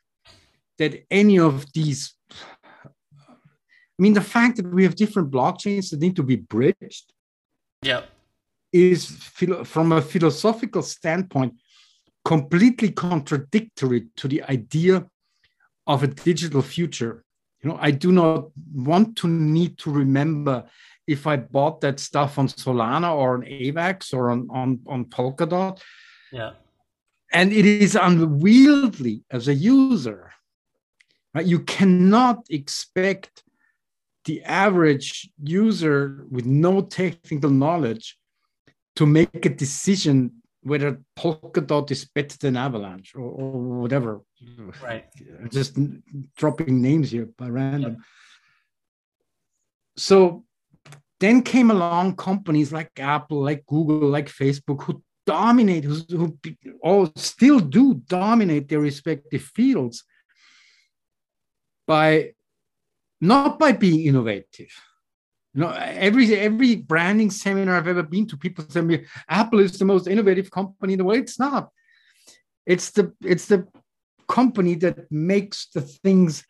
that 0.77 1.05
any 1.11 1.37
of 1.37 1.71
these 1.73 2.15
mean 4.01 4.13
the 4.13 4.29
fact 4.35 4.57
that 4.57 4.73
we 4.73 4.83
have 4.83 4.95
different 4.95 5.29
blockchains 5.31 5.89
that 5.89 5.99
need 5.99 6.15
to 6.15 6.23
be 6.23 6.35
bridged 6.35 7.13
yeah 7.81 8.01
is 8.71 9.05
from 9.63 9.91
a 9.91 10.01
philosophical 10.01 10.81
standpoint 10.81 11.53
completely 12.23 12.91
contradictory 12.91 14.07
to 14.15 14.27
the 14.27 14.43
idea 14.43 15.05
of 15.87 16.03
a 16.03 16.07
digital 16.07 16.61
future. 16.61 17.23
You 17.61 17.69
know 17.69 17.77
i 17.81 17.91
do 17.91 18.11
not 18.11 18.49
want 18.73 19.17
to 19.17 19.27
need 19.27 19.77
to 19.79 19.91
remember 19.91 20.55
if 21.07 21.27
i 21.27 21.35
bought 21.37 21.81
that 21.81 21.99
stuff 21.99 22.39
on 22.39 22.47
solana 22.47 23.13
or 23.13 23.35
on 23.35 23.43
avax 23.43 24.13
or 24.13 24.31
on 24.31 24.47
on, 24.49 24.79
on 24.87 25.05
polkadot. 25.05 25.79
Yeah. 26.31 26.51
And 27.33 27.53
it 27.53 27.65
is 27.65 27.95
unwieldy 27.95 29.23
as 29.29 29.47
a 29.47 29.53
user 29.53 30.31
right? 31.33 31.45
You 31.45 31.59
cannot 31.59 32.45
expect 32.49 33.43
the 34.25 34.43
average 34.43 35.29
user 35.43 36.25
with 36.29 36.45
no 36.45 36.81
technical 36.81 37.49
knowledge 37.49 38.17
to 38.95 39.05
make 39.05 39.45
a 39.45 39.49
decision 39.49 40.41
whether 40.63 41.01
Polkadot 41.17 41.89
is 41.89 42.05
better 42.05 42.37
than 42.37 42.55
Avalanche 42.55 43.15
or, 43.15 43.21
or 43.21 43.81
whatever. 43.81 44.21
Right. 44.81 45.05
Just 45.49 45.77
dropping 46.35 46.81
names 46.81 47.11
here 47.11 47.29
by 47.37 47.47
random. 47.47 47.93
Yeah. 47.93 48.03
So 49.97 50.45
then 51.19 51.41
came 51.41 51.71
along 51.71 52.15
companies 52.15 52.71
like 52.71 52.91
Apple, 52.99 53.41
like 53.41 53.65
Google, 53.65 54.07
like 54.07 54.27
Facebook, 54.27 54.83
who 54.83 55.01
dominate, 55.25 55.83
who, 55.83 56.01
who 56.09 56.37
all 56.81 57.11
still 57.15 57.59
do 57.59 57.95
dominate 58.07 58.67
their 58.67 58.79
respective 58.79 59.41
fields 59.41 60.03
by 61.87 62.33
not 63.21 63.59
by 63.59 63.71
being 63.71 64.07
innovative, 64.07 64.73
You 65.53 65.61
know, 65.61 65.69
every 65.69 66.35
every 66.35 66.75
branding 66.75 67.29
seminar 67.29 67.75
I've 67.75 67.87
ever 67.87 68.03
been 68.03 68.25
to, 68.27 68.37
people 68.37 68.63
tell 68.65 68.83
me 68.83 69.05
Apple 69.29 69.59
is 69.59 69.77
the 69.77 69.85
most 69.85 70.07
innovative 70.07 70.49
company 70.49 70.93
in 70.93 70.99
the 70.99 71.05
world. 71.05 71.19
It's 71.19 71.39
not. 71.39 71.69
It's 72.65 72.91
the 72.91 73.13
it's 73.21 73.45
the 73.45 73.67
company 74.27 74.75
that 74.75 75.11
makes 75.11 75.67
the 75.73 75.81
things 75.81 76.45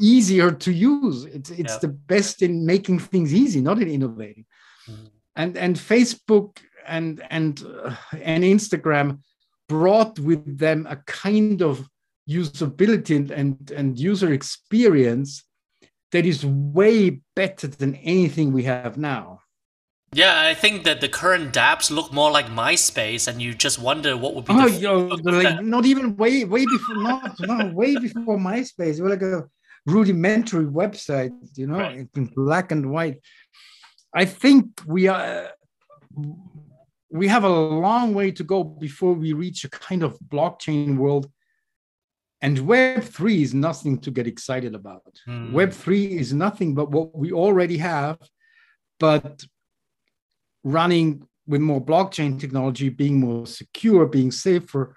easier 0.00 0.50
to 0.50 0.72
use. 0.72 1.24
It's 1.26 1.50
it's 1.50 1.76
the 1.78 1.88
best 1.88 2.42
in 2.42 2.66
making 2.66 2.98
things 2.98 3.34
easy, 3.34 3.60
not 3.60 3.80
in 3.80 3.88
innovating. 3.88 4.46
Mm-hmm. 4.88 5.06
And 5.36 5.56
and 5.56 5.76
Facebook 5.76 6.58
and 6.86 7.22
and 7.30 7.62
uh, 7.84 7.94
and 8.22 8.42
Instagram 8.42 9.20
brought 9.68 10.18
with 10.18 10.58
them 10.58 10.86
a 10.90 10.96
kind 11.06 11.62
of 11.62 11.86
usability 12.28 13.16
and, 13.16 13.30
and, 13.30 13.70
and 13.70 13.98
user 13.98 14.32
experience 14.32 15.44
that 16.12 16.26
is 16.26 16.44
way 16.44 17.20
better 17.36 17.66
than 17.66 17.94
anything 17.96 18.52
we 18.52 18.64
have 18.64 18.96
now. 18.96 19.40
Yeah, 20.12 20.40
I 20.40 20.54
think 20.54 20.82
that 20.84 21.00
the 21.00 21.08
current 21.08 21.54
dApps 21.54 21.90
look 21.90 22.12
more 22.12 22.32
like 22.32 22.46
MySpace, 22.46 23.28
and 23.28 23.40
you 23.40 23.54
just 23.54 23.78
wonder 23.78 24.16
what 24.16 24.34
would 24.34 24.44
be. 24.44 24.54
Oh, 24.54 24.66
you 24.66 24.80
know, 24.82 24.98
like 25.30 25.62
not 25.62 25.86
even 25.86 26.16
way, 26.16 26.44
way 26.44 26.64
before, 26.64 26.96
not, 26.96 27.36
no, 27.40 27.66
way 27.72 27.96
before 27.96 28.36
MySpace. 28.36 29.00
We're 29.00 29.10
like 29.10 29.22
a 29.22 29.48
rudimentary 29.86 30.66
website, 30.66 31.30
you 31.56 31.68
know, 31.68 31.78
right. 31.78 32.08
in 32.16 32.26
black 32.26 32.72
and 32.72 32.90
white. 32.90 33.20
I 34.12 34.24
think 34.24 34.80
we 34.84 35.06
are, 35.06 35.50
we 37.12 37.28
have 37.28 37.44
a 37.44 37.48
long 37.48 38.12
way 38.12 38.32
to 38.32 38.42
go 38.42 38.64
before 38.64 39.12
we 39.12 39.32
reach 39.32 39.62
a 39.64 39.70
kind 39.70 40.02
of 40.02 40.18
blockchain 40.28 40.96
world 40.96 41.30
and 42.42 42.58
Web3 42.58 43.42
is 43.42 43.54
nothing 43.54 43.98
to 43.98 44.10
get 44.10 44.26
excited 44.26 44.74
about. 44.74 45.20
Mm. 45.28 45.52
Web3 45.52 46.18
is 46.18 46.32
nothing 46.32 46.74
but 46.74 46.90
what 46.90 47.16
we 47.16 47.32
already 47.32 47.76
have, 47.78 48.18
but 48.98 49.44
running 50.64 51.26
with 51.46 51.60
more 51.60 51.84
blockchain 51.84 52.40
technology, 52.40 52.88
being 52.88 53.20
more 53.20 53.46
secure, 53.46 54.06
being 54.06 54.30
safer, 54.30 54.96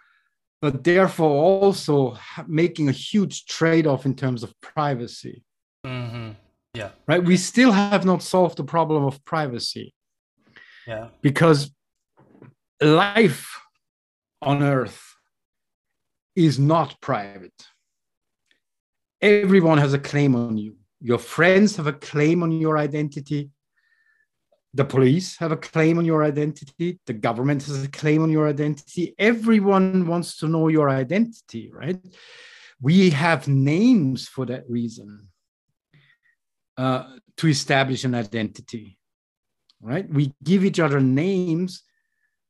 but 0.62 0.84
therefore 0.84 1.32
also 1.32 2.18
making 2.48 2.88
a 2.88 2.94
huge 2.94 3.46
trade 3.46 3.88
off 3.88 4.06
in 4.06 4.16
terms 4.16 4.44
of 4.44 4.54
privacy. 4.62 5.44
Mm-hmm. 5.86 6.32
Yeah. 6.74 6.90
Right. 7.08 7.24
We 7.24 7.38
still 7.38 7.72
have 7.72 8.06
not 8.06 8.24
solved 8.24 8.58
the 8.58 8.64
problem 8.64 9.04
of 9.04 9.24
privacy. 9.26 9.94
Yeah. 10.88 11.10
Because 11.22 11.72
life 12.82 13.60
on 14.42 14.64
Earth 14.64 15.13
is 16.36 16.60
not 16.60 17.00
private. 17.02 17.54
Everyone 19.22 19.78
has 19.78 19.94
a 19.94 20.00
claim 20.00 20.36
on 20.36 20.58
you. 20.58 20.76
Your 21.02 21.20
friends 21.20 21.76
have 21.78 21.88
a 21.88 21.94
claim 21.94 22.44
on 22.44 22.52
your 22.52 22.78
identity. 22.78 23.50
The 24.74 24.86
police 24.86 25.38
have 25.38 25.52
a 25.52 25.58
claim 25.58 25.98
on 25.98 26.06
your 26.06 26.24
identity. 26.24 27.00
The 27.06 27.14
government 27.14 27.64
has 27.64 27.84
a 27.84 27.90
claim 27.90 28.24
on 28.24 28.32
your 28.32 28.48
identity. 28.48 29.14
Everyone 29.20 30.08
wants 30.08 30.38
to 30.38 30.48
know 30.48 30.68
your 30.68 30.90
identity, 30.90 31.72
right? 31.72 32.00
We 32.82 33.12
have 33.12 33.48
names 33.48 34.28
for 34.28 34.46
that 34.48 34.64
reason 34.68 35.28
uh, 36.78 37.18
to 37.38 37.48
establish 37.48 38.04
an 38.04 38.16
identity, 38.16 38.98
right? 39.82 40.10
We 40.10 40.34
give 40.44 40.66
each 40.66 40.80
other 40.80 41.00
names 41.00 41.84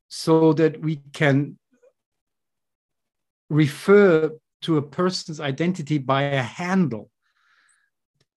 so 0.07 0.53
that 0.53 0.79
we 0.79 1.01
can 1.13 1.57
refer 3.53 4.31
to 4.63 4.77
a 4.77 4.81
person's 4.81 5.39
identity 5.39 5.97
by 5.97 6.23
a 6.23 6.41
handle. 6.41 7.09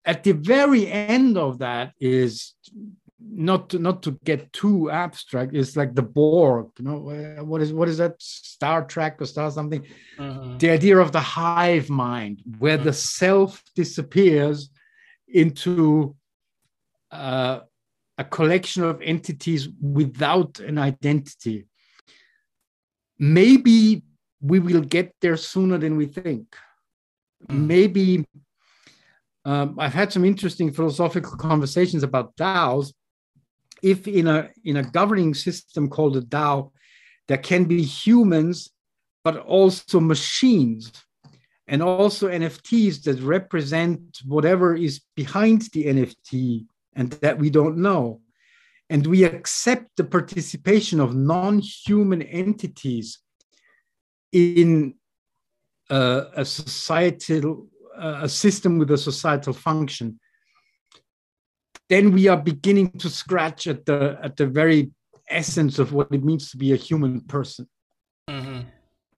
At 0.04 0.22
the 0.22 0.32
very 0.32 0.86
end 0.86 1.36
of 1.36 1.58
that 1.58 1.92
is 2.00 2.54
not 3.18 3.70
to, 3.70 3.78
not 3.78 4.02
to 4.04 4.12
get 4.24 4.52
too 4.52 4.90
abstract. 4.90 5.54
It's 5.54 5.76
like 5.76 5.94
the 5.94 6.02
Borg. 6.02 6.68
You 6.78 6.84
know 6.84 7.44
what 7.44 7.60
is 7.60 7.72
what 7.72 7.88
is 7.88 7.98
that 7.98 8.14
Star 8.20 8.84
Trek 8.84 9.20
or 9.20 9.26
Star 9.26 9.50
something? 9.50 9.84
Mm-hmm. 10.18 10.58
The 10.58 10.70
idea 10.70 10.98
of 10.98 11.12
the 11.12 11.20
hive 11.20 11.90
mind, 11.90 12.42
where 12.58 12.76
mm-hmm. 12.76 12.86
the 12.86 12.92
self 12.92 13.62
disappears 13.74 14.70
into 15.28 16.14
uh, 17.10 17.60
a 18.18 18.24
collection 18.24 18.84
of 18.84 19.02
entities 19.02 19.68
without 19.80 20.60
an 20.60 20.78
identity. 20.78 21.66
Maybe 23.18 24.02
we 24.40 24.58
will 24.58 24.80
get 24.80 25.14
there 25.20 25.36
sooner 25.36 25.78
than 25.78 25.96
we 25.96 26.06
think. 26.06 26.54
Mm. 27.48 27.66
Maybe 27.66 28.26
um, 29.44 29.76
I've 29.78 29.94
had 29.94 30.12
some 30.12 30.24
interesting 30.24 30.72
philosophical 30.72 31.36
conversations 31.36 32.02
about 32.02 32.36
DAOs. 32.36 32.92
If 33.82 34.08
in 34.08 34.26
a 34.26 34.50
in 34.64 34.78
a 34.78 34.82
governing 34.82 35.34
system 35.34 35.88
called 35.88 36.16
a 36.16 36.22
DAO, 36.22 36.72
there 37.28 37.38
can 37.38 37.64
be 37.64 37.82
humans, 37.82 38.70
but 39.22 39.36
also 39.38 40.00
machines, 40.00 40.92
and 41.68 41.82
also 41.82 42.28
NFTs 42.28 43.02
that 43.04 43.20
represent 43.20 44.18
whatever 44.24 44.74
is 44.74 45.02
behind 45.14 45.62
the 45.72 45.84
NFT 45.86 46.66
and 46.94 47.12
that 47.12 47.38
we 47.38 47.50
don't 47.50 47.78
know. 47.78 48.20
And 48.88 49.06
we 49.06 49.24
accept 49.24 49.90
the 49.96 50.04
participation 50.04 51.00
of 51.00 51.14
non-human 51.14 52.22
entities 52.22 53.18
in 54.36 54.94
uh, 55.90 56.24
a 56.36 56.44
societal 56.44 57.66
uh, 57.96 58.20
a 58.22 58.28
system 58.28 58.78
with 58.78 58.90
a 58.90 58.98
societal 58.98 59.52
function 59.52 60.20
then 61.88 62.12
we 62.12 62.26
are 62.28 62.36
beginning 62.36 62.90
to 62.90 63.08
scratch 63.08 63.66
at 63.66 63.86
the 63.86 64.18
at 64.22 64.36
the 64.36 64.46
very 64.46 64.90
essence 65.30 65.78
of 65.78 65.92
what 65.92 66.08
it 66.12 66.22
means 66.22 66.50
to 66.50 66.56
be 66.56 66.72
a 66.72 66.76
human 66.76 67.20
person 67.22 67.66
mm-hmm. 68.28 68.60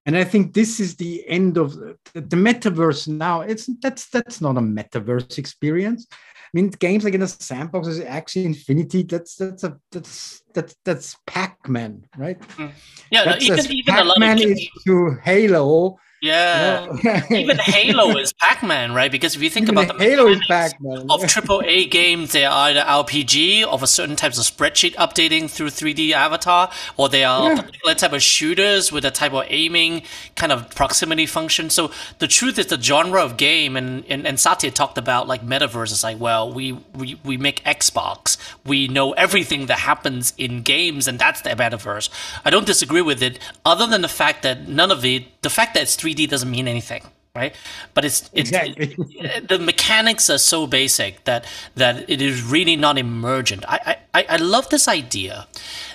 and 0.07 0.17
i 0.17 0.23
think 0.23 0.55
this 0.55 0.79
is 0.79 0.95
the 0.97 1.27
end 1.29 1.57
of 1.57 1.75
the, 1.75 1.97
the 2.15 2.37
metaverse 2.37 3.09
now 3.09 3.41
it's 3.41 3.69
that's 3.83 4.09
that's 4.11 4.41
not 4.41 4.57
a 4.57 4.61
metaverse 4.61 5.39
experience 5.39 6.07
I 6.49 6.57
mean, 6.57 6.71
games 6.71 7.05
like 7.05 7.13
in 7.13 7.21
the 7.21 7.29
sandbox 7.29 7.89
is 7.89 8.01
Axie 8.01 8.45
Infinity. 8.45 9.03
That's 9.03 9.35
that's 9.35 9.65
a 9.65 9.79
that's 9.93 10.43
that's 10.59 10.77
that's 10.85 11.17
Pac-Man, 11.27 12.05
right? 12.17 12.41
Mm. 12.41 12.73
Yeah, 13.11 13.25
that's 13.25 13.45
even, 13.45 13.71
even 13.71 13.95
Pac-Man 13.95 14.39
is 14.39 14.69
to 14.85 15.17
Halo 15.23 15.99
yeah, 16.21 16.97
even 17.31 17.59
Halo 17.63 18.17
is 18.17 18.33
Pac-Man, 18.33 18.93
right? 18.93 19.11
Because 19.11 19.37
if 19.37 19.43
you 19.43 19.49
think 19.49 19.69
even 19.69 19.79
about 19.79 19.99
the 19.99 20.05
Halo 20.05 20.27
is 20.27 20.41
Pac-Man 20.49 21.03
of 21.03 21.21
AAA 21.23 21.89
games, 21.91 22.33
they 22.33 22.45
are 22.45 22.71
either 22.71 22.81
RPG 22.81 23.63
of 23.63 23.85
a 23.85 23.87
certain 23.87 24.17
types 24.17 24.37
of 24.37 24.45
spreadsheet 24.45 24.97
updating 24.97 25.49
through 25.49 25.69
3D 25.69 26.11
avatar, 26.11 26.73
or 26.97 27.09
they 27.09 27.23
are 27.23 27.51
yeah. 27.51 27.61
particular 27.63 27.95
type 27.95 28.13
of 28.13 28.23
shooters 28.23 28.91
with 28.91 29.05
a 29.05 29.13
type 29.13 29.33
of 29.33 29.45
aiming 29.49 30.03
kind 30.35 30.51
of 30.51 30.69
proximity 30.75 31.25
function. 31.25 31.71
So 31.71 31.93
the 32.19 32.27
truth 32.27 32.59
is, 32.59 32.67
the 32.67 32.81
genre 32.81 33.23
of 33.23 33.37
game, 33.37 33.77
and 33.77 34.05
and, 34.09 34.27
and 34.27 34.41
Satya 34.41 34.73
talked 34.73 34.99
about 34.99 35.29
like 35.29 35.47
metaverse. 35.47 35.93
Is 35.93 36.03
like, 36.03 36.19
well, 36.19 36.53
we, 36.53 36.73
we 36.95 37.17
we 37.25 37.37
make 37.37 37.63
Xbox, 37.63 38.37
we 38.67 38.89
know 38.89 39.13
everything 39.13 39.67
that 39.67 39.79
happens 39.79 40.33
in 40.37 40.48
games, 40.49 41.07
and 41.07 41.19
that's 41.19 41.43
the 41.43 41.51
metaverse. 41.51 42.09
I 42.45 42.51
don't 42.51 42.67
disagree 42.67 43.03
with 43.03 43.23
it, 43.23 43.39
other 43.65 43.87
than 43.87 44.03
the 44.03 44.09
fact 44.09 44.43
that 44.43 44.69
none 44.69 44.91
of 44.91 45.05
it, 45.05 45.43
the 45.43 45.51
fact 45.51 45.75
that 45.75 45.85
it's 45.85 45.97
3 45.97 46.09
3D 46.09 46.29
doesn't 46.29 46.51
mean 46.51 46.69
anything 46.69 47.03
right 47.35 47.55
but 47.95 48.05
it's, 48.05 48.31
it's 48.33 48.51
exactly. 48.51 48.97
it, 49.21 49.49
the 49.49 49.59
mechanics 49.59 50.31
are 50.31 50.39
so 50.39 50.67
basic 50.67 51.25
that 51.25 51.45
that 51.75 52.09
it 52.09 52.23
is 52.23 52.43
really 52.43 52.77
not 52.77 52.97
emergent 52.97 53.65
I, 53.69 53.99
I 54.15 54.25
i 54.31 54.37
love 54.37 54.69
this 54.71 54.89
idea 54.89 55.47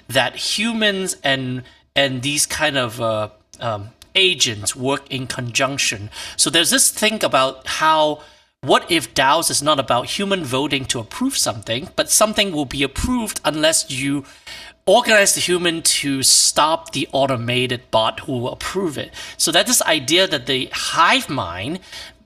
that 0.08 0.36
humans 0.36 1.18
and 1.24 1.64
and 1.95 2.22
these 2.22 2.45
kind 2.45 2.78
of 2.78 3.01
uh, 3.01 3.30
um, 3.60 3.89
agents 4.16 4.76
work 4.76 5.10
in 5.12 5.26
conjunction 5.28 6.10
so 6.38 6.49
there's 6.49 6.70
this 6.70 6.91
thing 6.91 7.24
about 7.24 7.68
how 7.68 8.22
what 8.64 8.89
if 8.89 9.14
DAOs 9.14 9.51
is 9.51 9.61
not 9.61 9.78
about 9.78 10.18
human 10.18 10.45
voting 10.45 10.86
to 10.86 10.99
approve 10.99 11.38
something, 11.38 11.89
but 11.97 12.09
something 12.09 12.53
will 12.53 12.66
be 12.66 12.82
approved 12.82 13.41
unless 13.43 13.91
you 13.91 14.24
organize 14.86 15.36
the 15.36 15.41
human 15.41 15.82
to 15.82 16.24
stop 16.24 16.91
the 16.93 17.07
automated 17.11 17.82
bot 17.91 18.22
who 18.22 18.32
will 18.39 18.53
approve 18.53 18.97
it. 18.97 19.11
So 19.38 19.51
that 19.51 19.68
this 19.68 19.82
idea 19.82 20.28
that 20.28 20.45
the 20.45 20.70
hive 20.72 21.30
mind, 21.30 21.82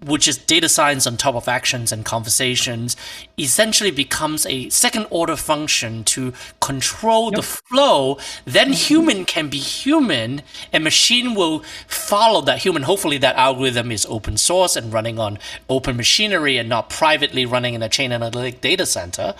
which 0.05 0.27
is 0.27 0.37
data 0.37 0.69
science 0.69 1.07
on 1.07 1.17
top 1.17 1.35
of 1.35 1.47
actions 1.47 1.91
and 1.91 2.05
conversations, 2.05 2.95
essentially 3.37 3.91
becomes 3.91 4.45
a 4.45 4.69
second 4.69 5.07
order 5.09 5.35
function 5.35 6.03
to 6.05 6.33
control 6.59 7.25
yep. 7.25 7.35
the 7.35 7.41
flow. 7.41 8.17
Then 8.45 8.73
human 8.73 9.25
can 9.25 9.49
be 9.49 9.57
human 9.57 10.43
and 10.71 10.83
machine 10.83 11.35
will 11.35 11.59
follow 11.87 12.41
that 12.41 12.59
human. 12.59 12.83
Hopefully 12.83 13.17
that 13.19 13.35
algorithm 13.35 13.91
is 13.91 14.05
open 14.07 14.37
source 14.37 14.75
and 14.75 14.93
running 14.93 15.19
on 15.19 15.39
open 15.69 15.97
machinery 15.97 16.57
and 16.57 16.69
not 16.69 16.89
privately 16.89 17.45
running 17.45 17.73
in 17.73 17.81
a 17.81 17.89
chain 17.89 18.11
analytic 18.11 18.61
data 18.61 18.85
center 18.85 19.33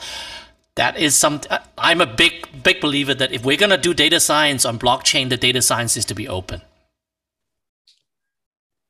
that 0.76 0.98
is 0.98 1.16
some 1.16 1.42
i'm 1.78 2.00
a 2.00 2.06
big 2.06 2.48
big 2.64 2.80
believer 2.80 3.14
that 3.14 3.34
if 3.34 3.44
we're 3.44 3.58
going 3.58 3.70
to 3.70 3.78
do 3.78 3.94
data 3.94 4.20
science 4.20 4.64
on 4.64 4.80
blockchain 4.80 5.30
the 5.30 5.38
data 5.38 5.62
science 5.62 5.98
is 5.98 6.06
to 6.06 6.16
be 6.16 6.28
open 6.28 6.62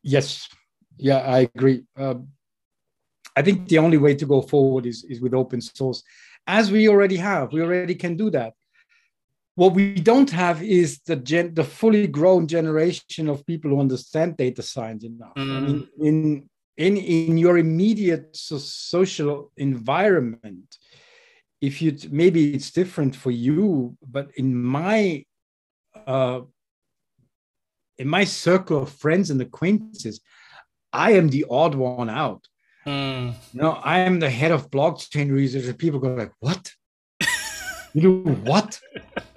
yes 0.04 0.48
yeah 0.98 1.20
i 1.20 1.40
agree 1.56 1.84
um, 1.98 2.28
i 3.36 3.42
think 3.42 3.68
the 3.68 3.78
only 3.78 3.98
way 3.98 4.16
to 4.16 4.26
go 4.26 4.42
forward 4.42 4.86
is, 4.86 5.04
is 5.06 5.22
with 5.22 5.34
open 5.34 5.62
source 5.62 6.04
as 6.48 6.72
we 6.72 6.88
already 6.88 7.18
have. 7.18 7.52
We 7.52 7.62
already 7.62 7.94
can 7.96 8.16
do 8.16 8.30
that. 8.32 8.54
What 9.56 9.74
we 9.74 9.96
don't 9.96 10.30
have 10.32 10.64
is 10.64 11.00
the 11.06 11.18
gen, 11.18 11.54
the 11.54 11.64
fully 11.64 12.08
grown 12.08 12.48
generation 12.48 13.28
of 13.28 13.46
people 13.46 13.72
who 13.72 13.80
understand 13.80 14.38
data 14.38 14.62
science 14.62 15.04
enough. 15.04 15.36
Mm. 15.36 15.58
I 15.58 15.60
mean, 15.60 15.88
in 16.00 16.50
in 16.78 16.98
in 16.98 17.38
your 17.38 17.58
immediate 17.58 18.36
so 18.36 18.60
social 18.60 19.52
environment, 19.58 20.78
if 21.60 21.82
you 21.82 21.98
maybe 22.12 22.54
it's 22.54 22.72
different 22.72 23.16
for 23.16 23.32
you, 23.32 23.98
but 24.08 24.30
in 24.36 24.56
my 24.56 25.26
uh, 26.06 26.42
in 27.98 28.08
my 28.08 28.26
circle 28.26 28.84
of 28.84 28.92
friends 28.92 29.32
and 29.32 29.42
acquaintances, 29.42 30.22
I 30.94 31.12
am 31.14 31.30
the 31.30 31.46
odd 31.50 31.76
one 31.76 32.10
out. 32.10 32.48
Mm. 32.86 33.34
You 33.54 33.62
know, 33.62 33.72
I 33.72 34.00
am 34.00 34.20
the 34.20 34.30
head 34.30 34.52
of 34.52 34.72
blockchain 34.72 35.32
research, 35.32 35.66
and 35.66 35.78
people 35.78 36.00
go 36.00 36.14
like, 36.14 36.32
"What? 36.40 36.72
you 37.94 38.02
do 38.02 38.22
what? 38.44 38.80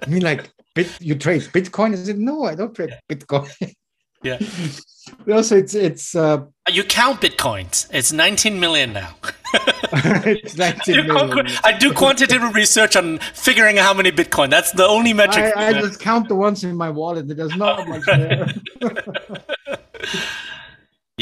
I 0.01 0.09
mean, 0.09 0.21
like, 0.21 0.49
bit, 0.73 0.89
you 1.01 1.15
trade 1.15 1.41
Bitcoin?" 1.41 1.93
I 1.93 1.97
said, 1.97 2.17
"No, 2.17 2.45
I 2.45 2.55
don't 2.55 2.73
trade 2.73 2.97
Bitcoin." 3.09 3.51
Yeah. 4.23 4.37
also, 5.31 5.57
it's 5.57 5.73
it's. 5.73 6.15
Uh, 6.15 6.45
you 6.69 6.83
count 6.83 7.21
bitcoins. 7.21 7.87
It's 7.91 8.11
19 8.11 8.59
million 8.59 8.93
now. 8.93 9.15
it's 9.53 10.55
19 10.55 10.99
I, 10.99 11.01
do 11.01 11.13
million. 11.13 11.47
I 11.63 11.77
do 11.77 11.91
quantitative 11.91 12.53
research 12.53 12.95
on 12.95 13.17
figuring 13.33 13.79
out 13.79 13.85
how 13.85 13.93
many 13.93 14.11
bitcoin. 14.11 14.49
That's 14.49 14.71
the 14.71 14.85
only 14.85 15.13
metric. 15.13 15.53
I, 15.55 15.69
I 15.69 15.73
just 15.73 15.99
count 15.99 16.27
the 16.27 16.35
ones 16.35 16.63
in 16.63 16.75
my 16.77 16.89
wallet. 16.89 17.27
There's 17.27 17.55
not 17.55 17.87
much 17.87 18.03
there. 18.05 18.47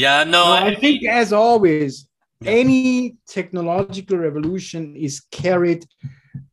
Yeah, 0.00 0.24
no. 0.24 0.44
I, 0.44 0.68
I 0.68 0.74
think, 0.74 1.04
as 1.04 1.32
always, 1.32 2.08
any 2.44 3.16
technological 3.28 4.16
revolution 4.16 4.96
is 4.96 5.20
carried 5.30 5.84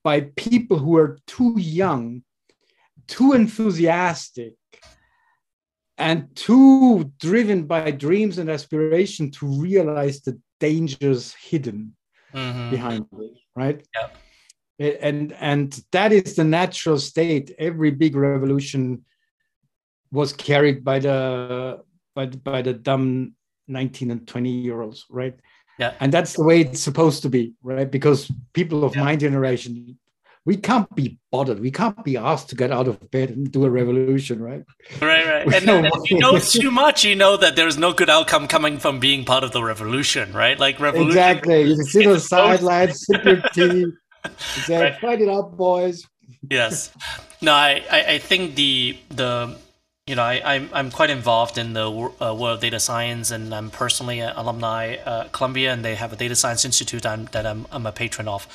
by 0.04 0.22
people 0.36 0.78
who 0.78 0.98
are 0.98 1.18
too 1.28 1.56
young, 1.58 2.24
too 3.08 3.34
enthusiastic, 3.34 4.56
and 5.98 6.36
too 6.36 7.12
driven 7.20 7.64
by 7.64 7.92
dreams 7.92 8.38
and 8.38 8.50
aspiration 8.50 9.32
to 9.32 9.48
realize 9.48 10.22
the 10.22 10.40
dangers 10.60 11.34
hidden 11.34 11.96
mm-hmm. 12.34 12.70
behind 12.70 13.06
it, 13.20 13.32
right? 13.56 13.88
Yeah. 13.96 14.10
And 15.02 15.34
and 15.34 15.84
that 15.92 16.12
is 16.12 16.36
the 16.36 16.44
natural 16.44 17.00
state. 17.00 17.52
Every 17.58 17.90
big 17.90 18.16
revolution 18.16 19.06
was 20.12 20.34
carried 20.34 20.84
by 20.84 21.00
the 21.00 21.82
by, 22.18 22.26
by 22.26 22.64
the 22.64 22.74
dumb 22.74 23.34
19 23.68 24.10
and 24.10 24.28
20 24.28 24.50
year 24.50 24.82
olds, 24.82 25.06
right? 25.10 25.36
Yeah. 25.78 25.94
And 26.00 26.12
that's 26.12 26.34
the 26.34 26.44
way 26.44 26.62
it's 26.62 26.82
supposed 26.82 27.22
to 27.22 27.30
be, 27.30 27.54
right? 27.62 27.90
Because 27.90 28.32
people 28.54 28.84
of 28.84 28.96
yeah. 28.96 29.04
my 29.04 29.16
generation, 29.16 30.00
we 30.44 30.58
can't 30.58 30.94
be 30.96 31.20
bothered. 31.32 31.60
We 31.60 31.70
can't 31.70 32.04
be 32.04 32.18
asked 32.18 32.50
to 32.50 32.56
get 32.56 32.72
out 32.72 32.88
of 32.88 33.12
bed 33.12 33.30
and 33.30 33.52
do 33.52 33.66
a 33.66 33.70
revolution, 33.70 34.42
right? 34.42 34.64
Right, 35.00 35.46
right. 35.46 35.54
and 35.54 35.92
you 36.10 36.18
know 36.18 36.40
too 36.40 36.72
much, 36.72 37.06
you 37.06 37.14
know 37.16 37.38
that 37.38 37.56
there's 37.56 37.78
no 37.78 37.94
good 37.94 38.10
outcome 38.10 38.48
coming 38.48 38.80
from 38.80 39.00
being 39.00 39.24
part 39.24 39.44
of 39.44 39.52
the 39.52 39.62
revolution, 39.62 40.34
right? 40.34 40.58
Like 40.60 40.80
revolution. 40.80 41.10
Exactly. 41.10 41.62
You 41.64 41.76
sit 41.84 42.08
on 42.08 42.14
the 42.14 42.20
sidelines, 42.20 43.06
sip 43.06 43.24
your 43.26 43.42
tea, 43.54 43.86
say, 44.66 44.82
right. 44.82 45.00
fight 45.00 45.22
it 45.22 45.30
up, 45.30 45.56
boys. 45.56 46.04
Yes. 46.50 46.92
No, 47.42 47.54
I, 47.54 47.84
I, 47.92 48.00
I 48.14 48.18
think 48.18 48.56
the 48.56 48.98
the 49.10 49.56
you 50.08 50.16
know, 50.16 50.24
I, 50.24 50.36
am 50.36 50.44
I'm, 50.46 50.70
I'm 50.74 50.92
quite 50.92 51.10
involved 51.10 51.58
in 51.58 51.74
the 51.74 51.86
uh, 51.92 52.34
world 52.34 52.56
of 52.56 52.62
data 52.62 52.80
science, 52.80 53.30
and 53.30 53.54
I'm 53.54 53.70
personally 53.70 54.22
an 54.22 54.34
alumni 54.38 54.94
at 54.94 55.34
Columbia, 55.34 55.74
and 55.74 55.84
they 55.84 55.96
have 55.96 56.14
a 56.14 56.16
data 56.16 56.34
science 56.34 56.64
institute 56.64 57.06
I'm, 57.06 57.26
that 57.34 57.46
I'm, 57.46 57.68
I'm 57.74 57.86
a 57.86 57.92
patron 57.92 58.30
of. 58.30 58.48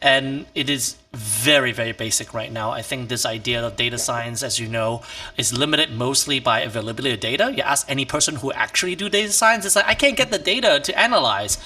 And 0.00 0.46
it 0.54 0.70
is 0.70 0.96
very, 1.12 1.72
very 1.72 1.90
basic 1.90 2.32
right 2.32 2.52
now. 2.52 2.70
I 2.70 2.82
think 2.82 3.08
this 3.08 3.26
idea 3.26 3.66
of 3.66 3.74
data 3.74 3.98
science, 3.98 4.44
as 4.44 4.60
you 4.60 4.68
know, 4.68 5.02
is 5.36 5.52
limited 5.52 5.90
mostly 5.92 6.38
by 6.38 6.60
availability 6.60 7.14
of 7.14 7.20
data. 7.20 7.52
You 7.52 7.64
ask 7.64 7.90
any 7.90 8.04
person 8.04 8.36
who 8.36 8.52
actually 8.52 8.94
do 8.94 9.08
data 9.08 9.32
science, 9.32 9.64
it's 9.66 9.74
like, 9.74 9.86
I 9.88 9.94
can't 9.94 10.16
get 10.16 10.30
the 10.30 10.38
data 10.38 10.78
to 10.78 10.98
analyze. 10.98 11.58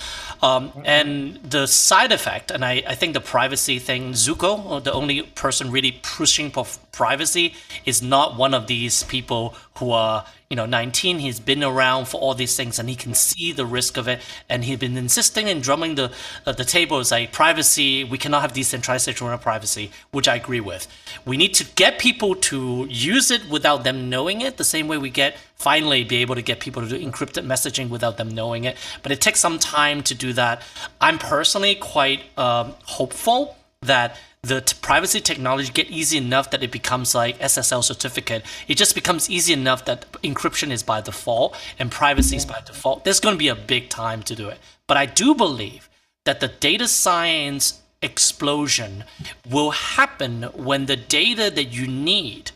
Um, 0.43 0.73
and 0.85 1.37
the 1.43 1.67
side 1.67 2.11
effect, 2.11 2.51
and 2.51 2.65
I, 2.65 2.83
I 2.87 2.95
think 2.95 3.13
the 3.13 3.21
privacy 3.21 3.79
thing, 3.79 4.13
Zooko, 4.13 4.83
the 4.83 4.93
only 4.93 5.23
person 5.23 5.71
really 5.71 6.01
pushing 6.03 6.51
for 6.51 6.67
privacy, 6.93 7.55
is 7.85 8.01
not 8.03 8.39
one 8.39 8.55
of 8.55 8.67
these 8.67 9.03
people 9.05 9.55
who 9.77 9.91
are 9.91 10.25
you 10.55 10.57
know 10.57 10.67
19 10.67 11.19
he's 11.19 11.41
been 11.41 11.65
around 11.65 12.07
for 12.07 12.21
all 12.21 12.33
these 12.33 12.57
things 12.57 12.79
and 12.79 12.89
he 12.89 12.95
can 12.95 13.13
see 13.13 13.51
the 13.51 13.67
risk 13.67 13.97
of 13.97 14.07
it. 14.07 14.21
And 14.49 14.63
he's 14.63 14.79
been 14.79 14.97
insisting 14.97 15.49
and 15.49 15.61
drumming 15.61 15.97
the 15.97 16.13
uh, 16.47 16.53
the 16.53 16.65
table 16.65 17.01
is 17.01 17.11
like 17.11 17.33
privacy 17.33 18.05
we 18.05 18.19
cannot 18.19 18.43
have 18.43 18.53
decentralized 18.53 19.09
of 19.09 19.41
privacy 19.41 19.91
which 20.13 20.29
i 20.29 20.37
agree 20.37 20.61
with. 20.61 20.87
We 21.25 21.37
need 21.37 21.55
to 21.55 21.65
get 21.65 21.99
people 21.99 22.37
to 22.51 22.87
use 22.89 23.33
it 23.33 23.51
without 23.51 23.83
them 23.83 24.09
knowing 24.09 24.43
it 24.43 24.57
the 24.57 24.71
same 24.75 24.87
way 24.87 24.97
we 24.97 25.11
get 25.11 25.37
finally 25.57 26.05
be 26.05 26.19
able 26.19 26.37
to 26.37 26.43
get 26.51 26.61
people 26.61 26.83
to 26.83 26.89
do 26.89 26.99
encrypted 27.11 27.45
messaging 27.45 27.89
without 27.89 28.17
them 28.17 28.29
knowing 28.29 28.63
it. 28.63 28.77
But 29.03 29.11
it 29.11 29.21
takes 29.21 29.41
some 29.41 29.59
time 29.59 30.03
to 30.05 30.15
do 30.15 30.33
that. 30.35 30.63
I'm 31.01 31.19
personally 31.19 31.75
quite 31.75 32.21
um, 32.39 32.75
hopeful 32.85 33.57
that 33.83 34.17
the 34.45 34.61
t- 34.61 34.77
privacy 34.83 35.21
technology 35.21 35.73
get 35.73 35.91
easy 35.91 36.19
enough 36.19 36.51
that 36.51 36.63
it 36.63 36.71
becomes 36.71 37.15
like 37.15 37.39
SSL 37.39 37.83
certificate. 37.83 38.45
It 38.69 38.77
just 38.77 38.95
becomes 38.95 39.31
easy 39.31 39.53
enough 39.53 39.85
that 39.87 40.11
encryption 40.23 40.71
is 40.71 40.83
by 40.83 41.01
default 41.01 41.57
and 41.79 41.91
privacy 41.91 42.37
is 42.37 42.45
by 42.45 42.61
default. 42.65 43.05
There's 43.05 43.21
going 43.21 43.35
to 43.35 43.39
be 43.39 43.49
a 43.49 43.55
big 43.55 43.89
time 43.89 44.23
to 44.25 44.37
do 44.37 44.49
it. 44.49 44.59
But 44.87 44.99
I 44.99 45.07
do 45.07 45.35
believe 45.35 45.89
that 46.25 46.41
the 46.41 46.49
data 46.49 46.89
science 46.89 47.81
explosion 48.03 49.05
will 49.49 49.71
happen 49.71 50.43
when 50.55 50.87
the 50.87 50.97
data 50.97 51.51
that 51.51 51.73
you 51.73 51.87
need 51.87 52.51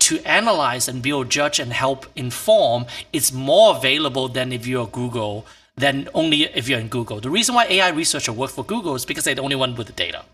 to 0.00 0.18
analyze 0.24 0.88
and 0.88 1.02
build, 1.02 1.30
judge, 1.30 1.60
and 1.60 1.72
help 1.72 2.06
inform 2.16 2.86
is 3.12 3.32
more 3.32 3.76
available 3.76 4.28
than 4.28 4.52
if 4.52 4.66
you're 4.66 4.86
Google, 4.86 5.46
than 5.76 6.08
only 6.14 6.44
if 6.44 6.68
you're 6.68 6.80
in 6.80 6.88
Google. 6.88 7.20
The 7.20 7.30
reason 7.30 7.54
why 7.54 7.66
AI 7.66 7.90
researcher 7.90 8.32
work 8.32 8.50
for 8.50 8.64
Google 8.64 8.94
is 8.96 9.04
because 9.04 9.24
they're 9.24 9.34
the 9.36 9.42
only 9.42 9.56
one 9.56 9.76
with 9.76 9.86
the 9.86 9.92
data 9.92 10.24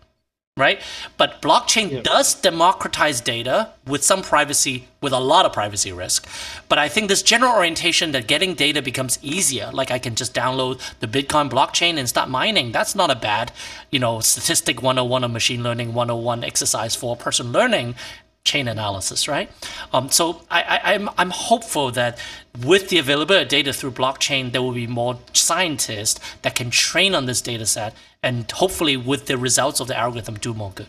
right? 0.55 0.79
But 1.17 1.41
blockchain 1.41 1.91
yeah. 1.91 2.01
does 2.01 2.35
democratize 2.35 3.21
data 3.21 3.71
with 3.87 4.03
some 4.03 4.21
privacy, 4.21 4.87
with 5.01 5.11
a 5.11 5.19
lot 5.19 5.47
of 5.47 5.53
privacy 5.53 5.91
risk. 5.91 6.27
But 6.69 6.77
I 6.77 6.89
think 6.89 7.07
this 7.07 7.23
general 7.23 7.53
orientation 7.53 8.11
that 8.11 8.27
getting 8.27 8.53
data 8.53 8.81
becomes 8.81 9.17
easier, 9.23 9.71
like 9.73 9.89
I 9.89 9.97
can 9.97 10.13
just 10.13 10.35
download 10.35 10.79
the 10.99 11.07
Bitcoin 11.07 11.49
blockchain 11.49 11.97
and 11.97 12.07
start 12.07 12.29
mining, 12.29 12.71
that's 12.71 12.93
not 12.93 13.09
a 13.09 13.15
bad, 13.15 13.51
you 13.89 13.97
know, 13.97 14.19
statistic 14.19 14.83
101 14.83 15.23
or 15.23 15.27
machine 15.27 15.63
learning 15.63 15.95
101 15.95 16.43
exercise 16.43 16.95
for 16.95 17.15
person 17.15 17.51
learning 17.51 17.95
chain 18.43 18.67
analysis, 18.67 19.27
right? 19.27 19.49
Um, 19.91 20.09
so 20.09 20.41
I, 20.51 20.93
am 20.93 21.09
I'm, 21.09 21.15
I'm 21.17 21.29
hopeful 21.31 21.91
that 21.91 22.19
with 22.63 22.89
the 22.89 22.99
availability 22.99 23.43
of 23.43 23.47
data 23.47 23.73
through 23.73 23.91
blockchain, 23.91 24.51
there 24.51 24.61
will 24.61 24.73
be 24.73 24.85
more 24.85 25.17
scientists 25.31 26.19
that 26.41 26.53
can 26.53 26.69
train 26.69 27.15
on 27.15 27.25
this 27.25 27.41
data 27.41 27.65
set 27.65 27.95
and 28.23 28.49
hopefully 28.51 28.97
with 28.97 29.27
the 29.27 29.37
results 29.37 29.79
of 29.79 29.87
the 29.87 29.97
algorithm 29.97 30.35
do 30.35 30.53
more 30.53 30.71
good. 30.71 30.87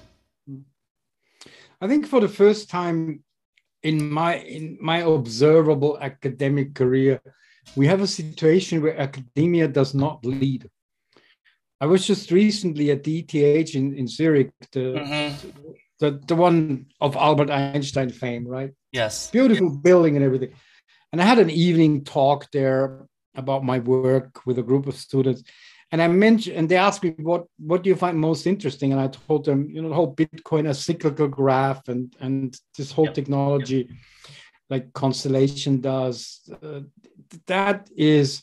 I 1.81 1.89
think 1.89 2.07
for 2.07 2.21
the 2.21 2.29
first 2.29 2.71
time 2.71 3.23
in 3.83 4.11
my 4.11 4.37
in 4.39 4.79
my 4.81 4.99
observable 5.01 5.99
academic 6.01 6.75
career, 6.75 7.21
we 7.77 7.87
have 7.87 8.01
a 8.01 8.07
situation 8.07 8.81
where 8.81 8.99
academia 8.99 9.69
does 9.69 9.95
not 9.95 10.25
lead. 10.25 10.71
I 11.81 11.87
was 11.87 12.07
just 12.07 12.31
recently 12.31 12.91
at 12.93 13.05
the 13.05 13.19
ETH 13.19 13.75
in, 13.75 13.95
in 13.95 14.07
Zurich, 14.07 14.53
the, 14.73 14.81
mm-hmm 14.81 15.51
the, 16.01 16.21
the 16.27 16.35
one 16.35 16.87
of 17.01 17.17
Albert 17.17 17.51
Einstein 17.51 18.11
fame, 18.11 18.47
right? 18.47 18.73
Yes. 18.93 19.31
Beautiful 19.31 19.71
building 19.71 20.17
and 20.17 20.25
everything. 20.25 20.53
And 21.13 21.21
I 21.21 21.25
had 21.25 21.39
an 21.39 21.51
evening 21.51 22.05
talk 22.05 22.51
there 22.53 23.07
about 23.35 23.65
my 23.65 23.79
work 23.79 24.45
with 24.47 24.59
a 24.59 24.63
group 24.63 24.87
of 24.87 24.97
students. 24.97 25.43
And 25.95 26.03
I 26.03 26.09
mentioned, 26.09 26.57
and 26.57 26.69
they 26.69 26.77
asked 26.77 27.05
me, 27.05 27.15
what, 27.19 27.45
what 27.57 27.85
do 27.85 27.89
you 27.89 27.95
find 27.95 28.19
most 28.19 28.49
interesting? 28.49 28.91
And 28.91 29.01
I 29.01 29.07
told 29.07 29.45
them, 29.45 29.71
you 29.71 29.81
know, 29.81 29.91
the 29.91 29.95
whole 29.95 30.13
Bitcoin 30.13 30.69
as 30.69 30.85
cyclical 30.85 31.29
graph 31.29 31.87
and, 31.87 32.13
and 32.19 32.59
this 32.77 32.91
whole 32.91 33.05
yep. 33.05 33.15
technology 33.15 33.87
yep. 33.89 33.97
like 34.71 34.93
Constellation 34.93 35.81
does. 35.81 36.51
Uh, 36.61 36.81
that 37.47 37.89
is, 37.97 38.43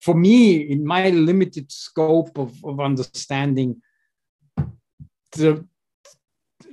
for 0.00 0.12
me, 0.12 0.56
in 0.56 0.84
my 0.84 1.10
limited 1.10 1.70
scope 1.70 2.36
of, 2.36 2.52
of 2.64 2.80
understanding, 2.80 3.80
the 5.36 5.64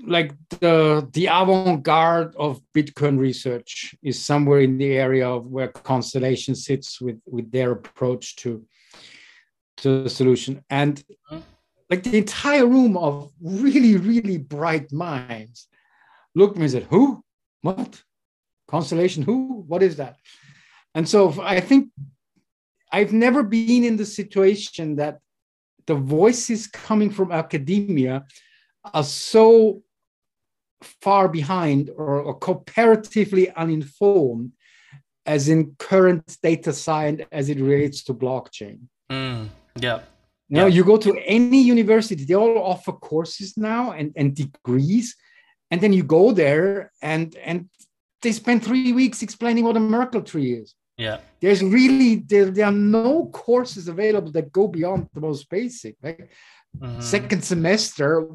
like 0.08 0.34
the 0.60 1.08
the 1.14 1.28
avant-garde 1.28 2.36
of 2.36 2.62
Bitcoin 2.76 3.20
research 3.20 3.94
is 4.02 4.24
somewhere 4.24 4.62
in 4.62 4.80
the 4.80 4.94
area 4.98 5.30
of 5.30 5.46
where 5.46 5.68
Constellation 5.68 6.56
sits 6.56 7.00
with 7.00 7.20
with 7.28 7.52
their 7.52 7.74
approach 7.74 8.38
to 8.38 8.66
to 9.78 10.04
the 10.04 10.10
solution. 10.10 10.64
And 10.70 11.04
mm-hmm. 11.32 11.40
like 11.90 12.04
the 12.04 12.18
entire 12.18 12.66
room 12.66 12.98
of 12.98 13.32
really, 13.42 13.98
really 13.98 14.38
bright 14.38 14.92
minds 14.92 15.68
looked 16.34 16.56
at 16.56 16.60
me 16.60 16.66
and 16.66 16.72
said, 16.72 16.88
Who? 16.90 17.24
What? 17.62 18.02
Constellation 18.68 19.24
who? 19.24 19.64
What 19.68 19.84
is 19.84 19.98
that? 19.98 20.18
And 20.94 21.08
so 21.08 21.36
I 21.42 21.60
think 21.60 21.90
I've 22.92 23.14
never 23.14 23.44
been 23.44 23.84
in 23.84 23.98
the 23.98 24.06
situation 24.06 24.96
that 24.96 25.20
the 25.86 25.96
voices 25.96 26.68
coming 26.68 27.10
from 27.10 27.32
academia 27.32 28.26
are 28.94 29.04
so 29.04 29.82
far 31.02 31.28
behind 31.28 31.90
or, 31.96 32.22
or 32.22 32.38
comparatively 32.38 33.52
uninformed 33.52 34.52
as 35.26 35.50
in 35.50 35.76
current 35.80 36.38
data 36.42 36.72
science 36.72 37.24
as 37.32 37.50
it 37.50 37.60
relates 37.60 38.04
to 38.04 38.14
blockchain. 38.14 38.80
Mm, 39.12 39.50
yeah. 39.80 40.02
You 40.48 40.58
know, 40.58 40.66
you 40.68 40.84
go 40.84 40.98
to 40.98 41.18
any 41.26 41.62
university, 41.62 42.24
they 42.24 42.36
all 42.36 42.60
offer 42.60 42.92
courses 42.92 43.58
now 43.58 43.92
and, 43.92 44.14
and 44.16 44.36
degrees. 44.36 45.16
And 45.72 45.82
then 45.82 45.92
you 45.92 46.04
go 46.04 46.32
there 46.32 46.92
and 47.02 47.36
and 47.44 47.68
they 48.22 48.32
spend 48.32 48.64
three 48.64 48.94
weeks 48.94 49.24
explaining 49.24 49.64
what 49.64 49.76
a 49.76 49.80
Merkle 49.80 50.22
tree 50.22 50.54
is. 50.54 50.76
Yeah. 50.98 51.18
There's 51.42 51.64
really 51.64 52.16
there, 52.18 52.52
there 52.52 52.66
are 52.66 52.72
no 52.72 53.26
courses 53.34 53.88
available 53.88 54.32
that 54.34 54.52
go 54.52 54.68
beyond 54.68 55.10
the 55.14 55.22
most 55.22 55.50
basic. 55.50 55.96
Right? 56.02 56.30
Mm-hmm. 56.80 57.02
Second 57.02 57.44
semester, 57.44 58.28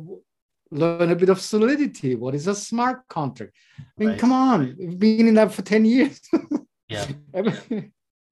learn 0.70 1.10
a 1.10 1.16
bit 1.16 1.28
of 1.28 1.40
solidity. 1.40 2.16
What 2.16 2.34
is 2.34 2.48
a 2.48 2.54
smart 2.54 3.06
contract? 3.08 3.54
I 3.78 3.84
mean, 3.98 4.08
right. 4.10 4.18
come 4.18 4.32
on, 4.32 4.76
we've 4.78 4.98
been 4.98 5.28
in 5.28 5.34
that 5.34 5.52
for 5.52 5.62
10 5.62 5.84
years. 5.84 6.20
yeah. 6.88 7.06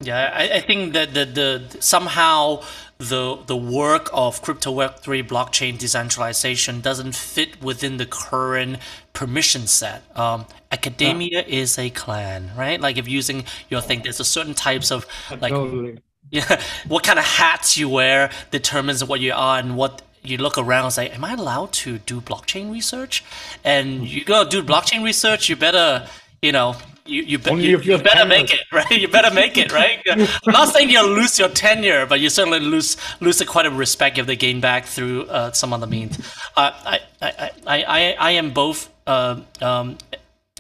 Yeah, 0.01 0.33
I, 0.33 0.59
I, 0.59 0.61
think 0.61 0.93
that 0.93 1.13
the, 1.13 1.25
the 1.25 1.83
somehow 1.83 2.63
the 2.99 3.39
the 3.47 3.57
work 3.57 4.11
of 4.13 4.43
crypto 4.43 4.73
web 4.73 4.99
three 4.99 5.23
blockchain 5.23 5.79
decentralization 5.79 6.81
doesn't 6.81 7.15
fit 7.15 7.63
within 7.63 7.97
the 7.97 8.07
current 8.07 8.79
permission 9.13 9.67
set. 9.67 10.03
Um, 10.19 10.47
academia 10.73 11.45
yeah. 11.47 11.61
is 11.61 11.79
a 11.79 11.91
clan, 11.91 12.51
right? 12.57 12.81
Like 12.81 12.99
if 12.99 13.07
using 13.07 13.45
your 13.69 13.81
thing, 13.81 14.03
there's 14.03 14.21
a 14.21 14.25
certain 14.25 14.55
types 14.55 14.91
of 14.91 15.07
like 15.41 15.53
totally. 15.53 15.99
yeah, 16.31 16.61
what 16.89 17.05
kind 17.05 17.19
of 17.19 17.25
hats 17.25 17.79
you 17.79 17.89
wear 17.89 18.31
determines 18.51 19.05
what 19.05 19.21
you 19.21 19.33
are 19.33 19.59
and 19.59 19.77
what 19.77 20.03
you 20.25 20.37
look 20.37 20.59
around 20.59 20.85
and 20.85 20.93
say, 20.93 21.09
"Am 21.09 21.25
I 21.25 21.35
allowed 21.35 21.73
to 21.85 21.99
do 21.99 22.21
blockchain 22.21 22.73
research?" 22.73 23.25
And 23.63 24.09
you 24.09 24.25
go 24.25 24.45
do 24.45 24.61
blockchain 24.63 25.05
research, 25.05 25.49
you 25.49 25.55
better 25.55 26.09
you 26.43 26.51
know 26.51 26.77
you 27.09 27.23
you, 27.23 27.39
be, 27.39 27.51
you, 27.55 27.79
you 27.81 27.99
better 27.99 28.27
make 28.27 28.53
it 28.53 28.61
right. 28.73 28.91
You 28.91 29.09
better 29.09 29.35
make 29.35 29.57
it 29.57 29.73
right. 29.73 30.01
I'm 30.11 30.53
not 30.53 30.69
saying 30.69 30.91
you'll 30.91 31.09
lose 31.09 31.39
your 31.39 31.49
tenure, 31.49 32.07
but 32.07 32.21
you 32.21 32.31
certainly 32.31 32.61
lose 32.61 32.97
lose 33.21 33.43
quite 33.43 33.67
a 33.67 33.71
respect 33.71 34.19
if 34.19 34.27
they 34.27 34.37
gain 34.37 34.61
back 34.61 34.85
through 34.85 35.25
uh, 35.25 35.53
some 35.53 35.73
other 35.73 35.87
means. 35.87 36.19
Uh, 36.57 36.73
I, 36.85 37.01
I, 37.23 37.51
I 37.67 37.83
I 37.83 38.17
I 38.19 38.31
am 38.33 38.53
both 38.53 38.91
uh, 39.07 39.41
um, 39.61 39.99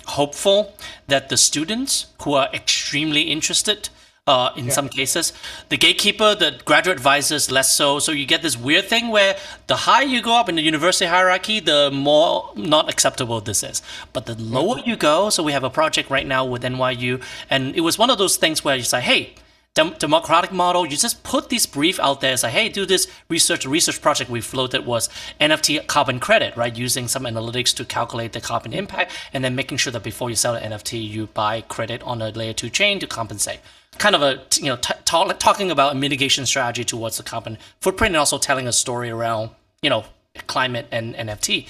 hopeful 0.06 0.74
that 1.06 1.28
the 1.28 1.36
students 1.36 2.06
who 2.22 2.32
are 2.32 2.48
extremely 2.52 3.22
interested 3.22 3.90
uh, 4.28 4.52
in 4.56 4.66
yeah. 4.66 4.72
some 4.72 4.88
cases. 4.88 5.32
The 5.70 5.78
gatekeeper, 5.78 6.34
the 6.34 6.60
graduate 6.66 6.98
advisors, 6.98 7.50
less 7.50 7.74
so. 7.74 7.98
So 7.98 8.12
you 8.12 8.26
get 8.26 8.42
this 8.42 8.56
weird 8.56 8.84
thing 8.84 9.08
where 9.08 9.36
the 9.66 9.76
higher 9.76 10.04
you 10.04 10.20
go 10.20 10.38
up 10.38 10.48
in 10.50 10.54
the 10.56 10.62
university 10.62 11.06
hierarchy, 11.06 11.60
the 11.60 11.90
more 11.90 12.52
not 12.54 12.90
acceptable 12.90 13.40
this 13.40 13.62
is. 13.62 13.80
But 14.12 14.26
the 14.26 14.34
lower 14.34 14.80
you 14.84 14.96
go, 14.96 15.30
so 15.30 15.42
we 15.42 15.52
have 15.52 15.64
a 15.64 15.70
project 15.70 16.10
right 16.10 16.26
now 16.26 16.44
with 16.44 16.62
NYU, 16.62 17.22
and 17.48 17.74
it 17.74 17.80
was 17.80 17.98
one 17.98 18.10
of 18.10 18.18
those 18.18 18.36
things 18.36 18.62
where 18.62 18.76
you 18.76 18.82
say, 18.82 19.00
hey, 19.00 19.34
democratic 19.74 20.50
model. 20.50 20.84
You 20.84 20.96
just 20.96 21.22
put 21.22 21.50
this 21.50 21.64
brief 21.64 22.00
out 22.00 22.20
there, 22.20 22.36
say, 22.36 22.50
hey, 22.50 22.68
do 22.68 22.84
this 22.84 23.06
research. 23.28 23.64
research 23.64 24.02
project 24.02 24.28
we 24.28 24.40
floated 24.40 24.84
was 24.84 25.08
NFT 25.40 25.86
carbon 25.86 26.18
credit, 26.18 26.56
right? 26.56 26.76
Using 26.76 27.06
some 27.06 27.22
analytics 27.22 27.74
to 27.76 27.84
calculate 27.84 28.32
the 28.32 28.40
carbon 28.40 28.72
impact, 28.72 29.12
and 29.32 29.44
then 29.44 29.54
making 29.54 29.78
sure 29.78 29.92
that 29.92 30.02
before 30.02 30.30
you 30.30 30.36
sell 30.36 30.54
an 30.54 30.72
NFT, 30.72 31.08
you 31.08 31.28
buy 31.28 31.60
credit 31.60 32.02
on 32.02 32.20
a 32.20 32.30
layer 32.30 32.52
two 32.52 32.70
chain 32.70 32.98
to 32.98 33.06
compensate 33.06 33.60
kind 33.98 34.14
of 34.14 34.22
a 34.22 34.40
you 34.56 34.66
know 34.66 34.76
talk, 34.76 35.38
talking 35.38 35.70
about 35.70 35.92
a 35.92 35.94
mitigation 35.94 36.46
strategy 36.46 36.84
towards 36.84 37.16
the 37.16 37.22
carbon 37.22 37.58
footprint 37.80 38.12
and 38.12 38.16
also 38.18 38.38
telling 38.38 38.66
a 38.66 38.72
story 38.72 39.10
around 39.10 39.50
you 39.82 39.90
know 39.90 40.04
climate 40.46 40.86
and 40.90 41.14
NFT. 41.14 41.68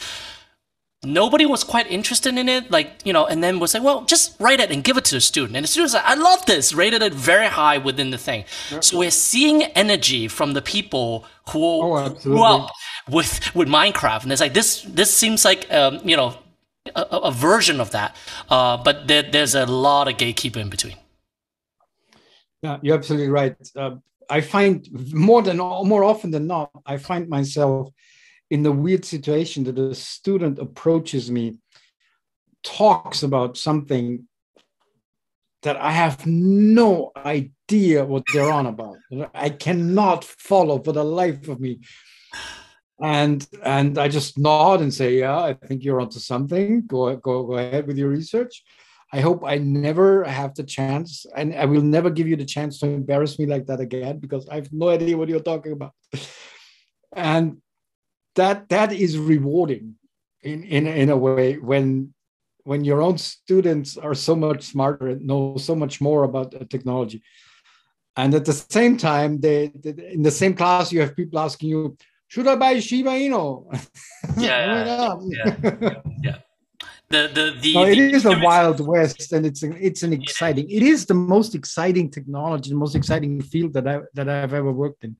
Nobody 1.04 1.46
was 1.46 1.62
quite 1.62 1.88
interested 1.88 2.36
in 2.36 2.48
it, 2.48 2.72
like 2.72 2.90
you 3.04 3.12
know, 3.12 3.24
and 3.24 3.42
then 3.42 3.60
was 3.60 3.72
like, 3.72 3.84
"Well, 3.84 4.02
just 4.04 4.34
write 4.40 4.58
it 4.58 4.72
and 4.72 4.82
give 4.82 4.96
it 4.96 5.04
to 5.06 5.14
the 5.14 5.20
student." 5.20 5.56
And 5.56 5.62
the 5.62 5.68
students 5.68 5.94
like, 5.94 6.04
"I 6.04 6.14
love 6.14 6.44
this," 6.46 6.72
rated 6.72 7.02
it 7.02 7.14
very 7.14 7.46
high 7.46 7.78
within 7.78 8.10
the 8.10 8.18
thing. 8.18 8.44
Yep. 8.72 8.82
So 8.82 8.98
we're 8.98 9.12
seeing 9.12 9.62
energy 9.62 10.26
from 10.26 10.54
the 10.54 10.62
people 10.62 11.24
who 11.50 11.62
oh, 11.62 12.08
grew 12.10 12.42
up 12.42 12.72
with 13.08 13.54
with 13.54 13.68
Minecraft, 13.68 14.24
and 14.24 14.32
it's 14.32 14.40
like 14.40 14.54
this. 14.54 14.82
This 14.82 15.16
seems 15.16 15.44
like 15.44 15.72
um, 15.72 16.00
you 16.04 16.16
know 16.16 16.36
a, 16.96 17.02
a, 17.02 17.30
version 17.30 17.80
of 17.80 17.92
that, 17.92 18.16
uh, 18.50 18.76
but 18.76 19.06
there, 19.06 19.22
there's 19.22 19.54
a 19.54 19.66
lot 19.66 20.08
of 20.08 20.16
gatekeeper 20.16 20.58
in 20.58 20.68
between. 20.68 20.96
Yeah, 22.62 22.78
you're 22.82 22.96
absolutely 22.96 23.28
right. 23.28 23.56
Uh, 23.76 23.96
I 24.30 24.40
find 24.40 24.86
more 25.12 25.42
than 25.42 25.58
more 25.58 26.04
often 26.04 26.30
than 26.30 26.46
not, 26.46 26.70
I 26.84 26.98
find 26.98 27.28
myself 27.28 27.90
in 28.50 28.62
the 28.62 28.72
weird 28.72 29.04
situation 29.04 29.64
that 29.64 29.78
a 29.78 29.94
student 29.94 30.58
approaches 30.58 31.30
me, 31.30 31.58
talks 32.62 33.22
about 33.22 33.56
something 33.56 34.26
that 35.62 35.76
I 35.76 35.92
have 35.92 36.26
no 36.26 37.12
idea 37.16 38.04
what 38.04 38.24
they're 38.32 38.50
on 38.50 38.66
about. 38.66 38.96
I 39.34 39.50
cannot 39.50 40.24
follow 40.24 40.82
for 40.82 40.92
the 40.92 41.04
life 41.04 41.48
of 41.48 41.60
me. 41.60 41.80
And 43.00 43.46
and 43.62 43.96
I 43.96 44.08
just 44.08 44.38
nod 44.38 44.80
and 44.80 44.92
say, 44.92 45.18
yeah, 45.20 45.38
I 45.38 45.54
think 45.54 45.84
you're 45.84 46.00
onto 46.00 46.18
something. 46.18 46.86
Go 46.86 47.14
go 47.16 47.44
go 47.44 47.54
ahead 47.54 47.86
with 47.86 47.96
your 47.96 48.08
research. 48.08 48.64
I 49.12 49.20
hope 49.20 49.42
I 49.44 49.56
never 49.56 50.24
have 50.24 50.54
the 50.54 50.64
chance, 50.64 51.24
and 51.34 51.54
I 51.54 51.64
will 51.64 51.82
never 51.82 52.10
give 52.10 52.28
you 52.28 52.36
the 52.36 52.44
chance 52.44 52.78
to 52.80 52.86
embarrass 52.86 53.38
me 53.38 53.46
like 53.46 53.66
that 53.66 53.80
again 53.80 54.18
because 54.18 54.46
I 54.48 54.56
have 54.56 54.72
no 54.72 54.90
idea 54.90 55.16
what 55.16 55.28
you're 55.28 55.40
talking 55.40 55.72
about. 55.72 55.92
and 57.14 57.58
that 58.34 58.68
that 58.68 58.92
is 58.92 59.18
rewarding 59.18 59.94
in, 60.42 60.62
in, 60.64 60.86
in 60.86 61.10
a 61.10 61.16
way 61.16 61.54
when 61.54 62.14
when 62.64 62.84
your 62.84 63.00
own 63.00 63.16
students 63.16 63.96
are 63.96 64.14
so 64.14 64.36
much 64.36 64.62
smarter 64.62 65.08
and 65.08 65.26
know 65.26 65.56
so 65.56 65.74
much 65.74 66.02
more 66.02 66.24
about 66.24 66.54
uh, 66.54 66.64
technology. 66.68 67.22
And 68.14 68.34
at 68.34 68.44
the 68.44 68.52
same 68.52 68.98
time, 68.98 69.40
they, 69.40 69.68
they 69.68 70.12
in 70.12 70.22
the 70.22 70.30
same 70.30 70.52
class, 70.52 70.92
you 70.92 71.00
have 71.00 71.16
people 71.16 71.38
asking 71.38 71.70
you, 71.70 71.96
should 72.26 72.46
I 72.46 72.56
buy 72.56 72.78
Shiba 72.78 73.10
Inu? 73.10 73.64
Yeah, 74.36 74.84
yeah, 74.84 75.16
yeah, 75.30 76.02
yeah 76.22 76.38
the 77.10 77.30
the 77.34 77.56
the, 77.60 77.74
no, 77.74 77.84
the, 77.86 78.14
is 78.14 78.26
a 78.26 78.38
wild 78.40 78.80
west 78.86 79.32
and 79.32 79.46
it's 79.46 79.62
an, 79.62 79.76
it's 79.80 80.02
an 80.02 80.12
exciting 80.12 80.68
it 80.70 80.82
is 80.82 81.06
the 81.06 81.14
most 81.14 81.54
exciting 81.54 82.10
technology 82.10 82.70
the 82.70 82.76
most 82.76 82.94
exciting 82.94 83.40
field 83.40 83.72
that 83.72 83.86
i 83.88 84.00
that 84.14 84.28
i've 84.28 84.54
ever 84.54 84.72
worked 84.72 85.04
in. 85.04 85.16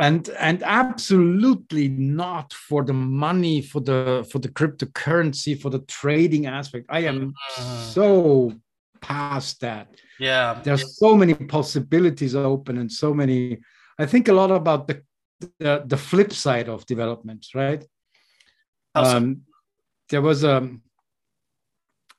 And 0.00 0.26
and 0.38 0.62
absolutely 0.62 1.88
not 1.88 2.54
for 2.54 2.82
the 2.82 2.94
money 2.94 3.60
for 3.60 3.80
the 3.80 4.26
for 4.30 4.38
the 4.38 4.48
cryptocurrency 4.48 5.60
for 5.60 5.68
the 5.68 5.80
trading 5.80 6.46
aspect. 6.46 6.86
I 6.88 7.00
am 7.00 7.34
uh, 7.58 7.84
so 7.88 8.54
past 9.02 9.60
that. 9.60 9.88
Yeah. 10.18 10.58
There's 10.62 10.98
so 10.98 11.14
many 11.14 11.34
possibilities 11.34 12.34
open 12.34 12.78
and 12.78 12.90
so 12.90 13.12
many 13.12 13.58
i 13.98 14.06
think 14.06 14.28
a 14.28 14.32
lot 14.32 14.50
about 14.50 14.88
the 14.88 15.02
the, 15.58 15.82
the 15.86 15.96
flip 15.96 16.32
side 16.32 16.68
of 16.68 16.86
development 16.86 17.46
right? 17.54 17.84
Um, 18.94 19.42
there 20.12 20.22
was 20.22 20.44
a 20.44 20.68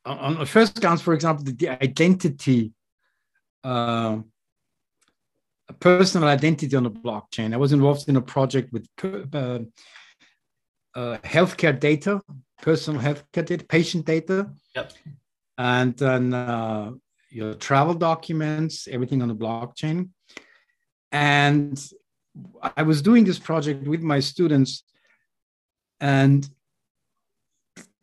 on 0.05 0.39
the 0.39 0.45
first 0.45 0.81
glance, 0.81 1.01
for 1.01 1.13
example, 1.13 1.45
the, 1.45 1.53
the 1.53 1.69
identity, 1.69 2.73
uh, 3.63 4.17
personal 5.79 6.27
identity 6.27 6.75
on 6.75 6.83
the 6.83 6.91
blockchain. 6.91 7.53
I 7.53 7.57
was 7.57 7.71
involved 7.71 8.09
in 8.09 8.17
a 8.17 8.21
project 8.21 8.73
with 8.73 8.85
uh, 9.01 9.59
uh, 10.93 11.17
healthcare 11.19 11.79
data, 11.79 12.21
personal 12.61 12.99
healthcare 12.99 13.45
data, 13.45 13.63
patient 13.63 14.05
data, 14.05 14.49
yep. 14.75 14.91
and 15.57 15.95
then 15.95 16.33
uh, 16.33 16.91
your 17.29 17.53
travel 17.53 17.93
documents, 17.93 18.89
everything 18.91 19.21
on 19.21 19.29
the 19.29 19.35
blockchain. 19.35 20.09
And 21.13 21.81
I 22.75 22.81
was 22.83 23.01
doing 23.01 23.23
this 23.23 23.39
project 23.39 23.87
with 23.87 24.01
my 24.01 24.19
students, 24.19 24.83
and 26.01 26.49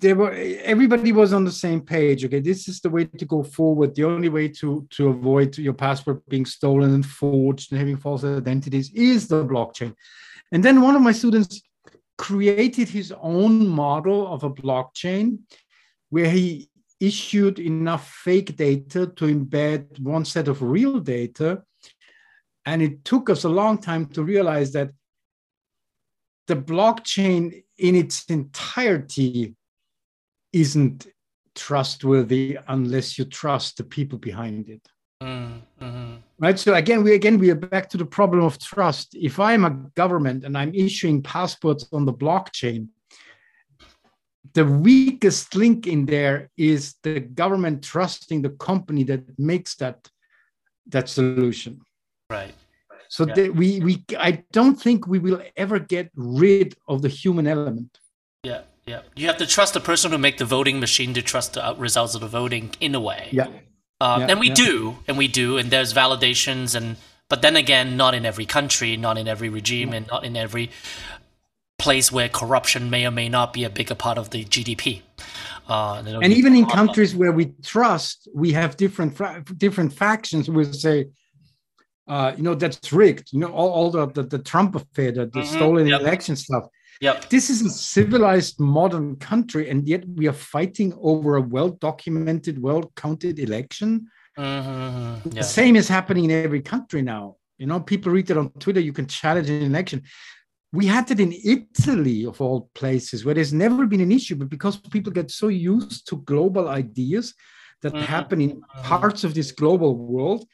there 0.01 0.17
were 0.17 0.33
everybody 0.33 1.13
was 1.13 1.33
on 1.33 1.45
the 1.45 1.53
same 1.53 1.81
page 1.81 2.25
okay? 2.25 2.41
This 2.41 2.69
is 2.69 2.81
the 2.81 2.91
way 2.91 3.05
to 3.05 3.25
go 3.25 3.43
forward. 3.43 3.95
The 3.95 4.05
only 4.05 4.29
way 4.29 4.49
to 4.49 4.87
to 4.91 5.09
avoid 5.09 5.59
your 5.59 5.75
password 5.75 6.23
being 6.29 6.47
stolen 6.47 6.95
and 6.95 7.07
forged 7.07 7.71
and 7.71 7.79
having 7.79 7.97
false 7.97 8.25
identities 8.25 8.91
is 8.95 9.29
the 9.29 9.45
blockchain. 9.45 9.95
And 10.53 10.65
then 10.65 10.81
one 10.81 10.97
of 10.97 11.03
my 11.03 11.13
students 11.13 11.63
created 12.19 12.89
his 12.89 13.13
own 13.21 13.67
model 13.67 14.27
of 14.27 14.43
a 14.43 14.51
blockchain 14.51 15.39
where 16.11 16.31
he 16.31 16.69
issued 16.99 17.59
enough 17.59 18.11
fake 18.11 18.57
data 18.57 19.07
to 19.07 19.25
embed 19.25 19.99
one 20.01 20.25
set 20.25 20.49
of 20.49 20.63
real 20.63 21.01
data. 21.01 21.63
And 22.67 22.83
it 22.83 23.05
took 23.05 23.31
us 23.31 23.45
a 23.45 23.49
long 23.49 23.79
time 23.79 24.07
to 24.07 24.23
realize 24.23 24.73
that 24.73 24.91
the 26.47 26.57
blockchain 26.57 27.63
in 27.79 27.95
its 27.95 28.25
entirety 28.27 29.55
isn't 30.53 31.07
trustworthy 31.55 32.59
unless 32.69 33.19
you 33.19 33.25
trust 33.25 33.77
the 33.77 33.85
people 33.85 34.19
behind 34.19 34.69
it. 34.69 34.87
Mm-hmm. 35.23 36.17
Right. 36.39 36.59
So 36.59 36.75
again, 36.75 37.03
we 37.03 37.15
again 37.15 37.39
we 37.39 37.51
are 37.51 37.55
back 37.55 37.91
to 37.91 37.99
the 37.99 38.07
problem 38.07 38.43
of 38.43 38.59
trust. 38.59 39.15
If 39.15 39.39
I'm 39.39 39.65
a 39.65 39.71
government 39.95 40.45
and 40.45 40.57
I'm 40.57 40.75
issuing 40.75 41.23
passports 41.23 41.87
on 41.93 42.07
the 42.07 42.15
blockchain, 42.15 42.89
the 44.55 44.65
weakest 44.65 45.55
link 45.55 45.87
in 45.87 46.07
there 46.07 46.51
is 46.57 46.95
the 47.03 47.21
government 47.21 47.85
trusting 47.85 48.43
the 48.43 48.51
company 48.51 49.05
that 49.05 49.23
makes 49.39 49.75
that 49.77 50.09
that 50.87 51.09
solution. 51.09 51.81
Right. 52.31 52.55
So 53.09 53.27
yeah. 53.27 53.49
we 53.49 53.81
we 53.81 54.05
I 54.19 54.45
don't 54.53 54.81
think 54.81 55.07
we 55.07 55.19
will 55.19 55.43
ever 55.57 55.79
get 55.79 56.11
rid 56.15 56.77
of 56.89 57.03
the 57.03 57.09
human 57.09 57.47
element. 57.47 57.99
Yeah, 58.43 58.63
yeah. 58.91 59.03
You 59.15 59.27
have 59.29 59.39
to 59.39 59.47
trust 59.47 59.75
the 59.75 59.81
person 59.81 60.11
who 60.11 60.19
make 60.19 60.39
the 60.39 60.45
voting 60.45 60.81
machine 60.81 61.15
to 61.15 61.23
trust 61.23 61.55
the 61.55 61.75
results 61.79 62.15
of 62.15 62.21
the 62.21 62.29
voting 62.29 62.71
in 62.81 62.95
a 62.95 63.01
way. 63.01 63.29
Yeah. 63.31 63.47
Um, 64.01 64.23
yeah 64.23 64.27
and 64.31 64.41
we 64.41 64.49
yeah. 64.49 64.55
do, 64.55 64.97
and 65.07 65.17
we 65.17 65.29
do, 65.29 65.59
and 65.59 65.71
there's 65.71 65.93
validations, 65.95 66.75
and 66.75 66.97
but 67.29 67.43
then 67.43 67.57
again, 67.57 67.97
not 67.97 68.15
in 68.15 68.27
every 68.27 68.47
country, 68.47 68.97
not 68.97 69.17
in 69.17 69.29
every 69.29 69.49
regime, 69.49 69.93
and 69.93 70.07
not 70.09 70.25
in 70.25 70.37
every 70.37 70.71
place 71.79 72.13
where 72.13 72.29
corruption 72.29 72.91
may 72.91 73.07
or 73.07 73.11
may 73.11 73.29
not 73.29 73.53
be 73.53 73.65
a 73.65 73.71
bigger 73.71 73.95
part 73.95 74.19
of 74.19 74.31
the 74.31 74.45
GDP. 74.45 75.03
Uh, 75.69 76.03
and 76.23 76.33
even 76.33 76.57
in 76.57 76.67
countries 76.67 77.15
where 77.15 77.31
we 77.31 77.47
trust, 77.63 78.29
we 78.35 78.53
have 78.53 78.77
different 78.77 79.13
different 79.57 79.93
factions. 79.93 80.51
We 80.51 80.65
say, 80.65 81.07
uh, 82.09 82.33
you 82.37 82.43
know, 82.43 82.57
that's 82.57 82.93
rigged. 82.93 83.33
You 83.33 83.39
know, 83.41 83.53
all, 83.53 83.71
all 83.71 83.91
the, 83.91 84.07
the, 84.07 84.25
the 84.25 84.39
Trump 84.41 84.75
affair, 84.75 85.13
the, 85.13 85.27
the 85.27 85.41
mm-hmm. 85.41 85.57
stolen 85.57 85.87
yep. 85.87 86.01
election 86.01 86.35
stuff. 86.35 86.65
Yep. 87.01 87.31
This 87.31 87.49
is 87.49 87.63
a 87.63 87.71
civilized 87.71 88.61
modern 88.61 89.17
country, 89.17 89.71
and 89.71 89.89
yet 89.89 90.07
we 90.07 90.29
are 90.29 90.35
fighting 90.35 90.93
over 91.01 91.37
a 91.37 91.43
well 91.43 91.71
documented, 91.71 92.61
well 92.61 92.93
counted 92.95 93.39
election. 93.39 94.07
Mm-hmm. 94.39 95.31
The 95.31 95.43
same 95.43 95.77
is 95.77 95.89
happening 95.89 96.25
in 96.25 96.31
every 96.31 96.61
country 96.61 97.03
now. 97.03 97.37
You 97.59 97.67
know, 97.67 97.81
people 97.81 98.13
read 98.13 98.31
it 98.31 98.37
on 98.37 98.51
Twitter. 98.51 98.81
You 98.81 98.93
can 98.93 99.07
challenge 99.07 99.51
an 99.51 99.63
election 99.63 100.03
we 100.73 100.87
had 100.87 101.11
it 101.11 101.19
in 101.19 101.33
Italy, 101.33 102.25
of 102.25 102.41
all 102.41 102.71
places, 102.75 103.25
where 103.25 103.35
there's 103.35 103.53
never 103.53 103.87
been 103.87 104.01
an 104.01 104.13
issue, 104.13 104.37
but 104.37 104.49
because 104.49 104.77
people 104.77 105.13
get 105.13 105.31
so 105.31 105.49
used 105.49 106.07
to 106.09 106.17
global 106.19 106.69
ideas 106.69 107.35
that 107.83 107.93
mm-hmm. 107.93 108.05
happen 108.05 108.41
in 108.41 108.63
parts 108.83 109.25
of 109.25 109.35
this 109.35 109.51
global 109.51 109.97
world, 109.97 110.47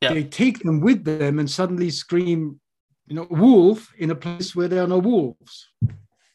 yeah. 0.00 0.12
they 0.12 0.22
take 0.22 0.60
them 0.60 0.80
with 0.80 1.04
them 1.04 1.38
and 1.38 1.50
suddenly 1.50 1.90
scream, 1.90 2.60
you 3.06 3.14
know, 3.14 3.26
wolf 3.30 3.92
in 3.98 4.10
a 4.10 4.14
place 4.14 4.56
where 4.56 4.68
there 4.68 4.82
are 4.82 4.88
no 4.88 4.98
wolves. 4.98 5.68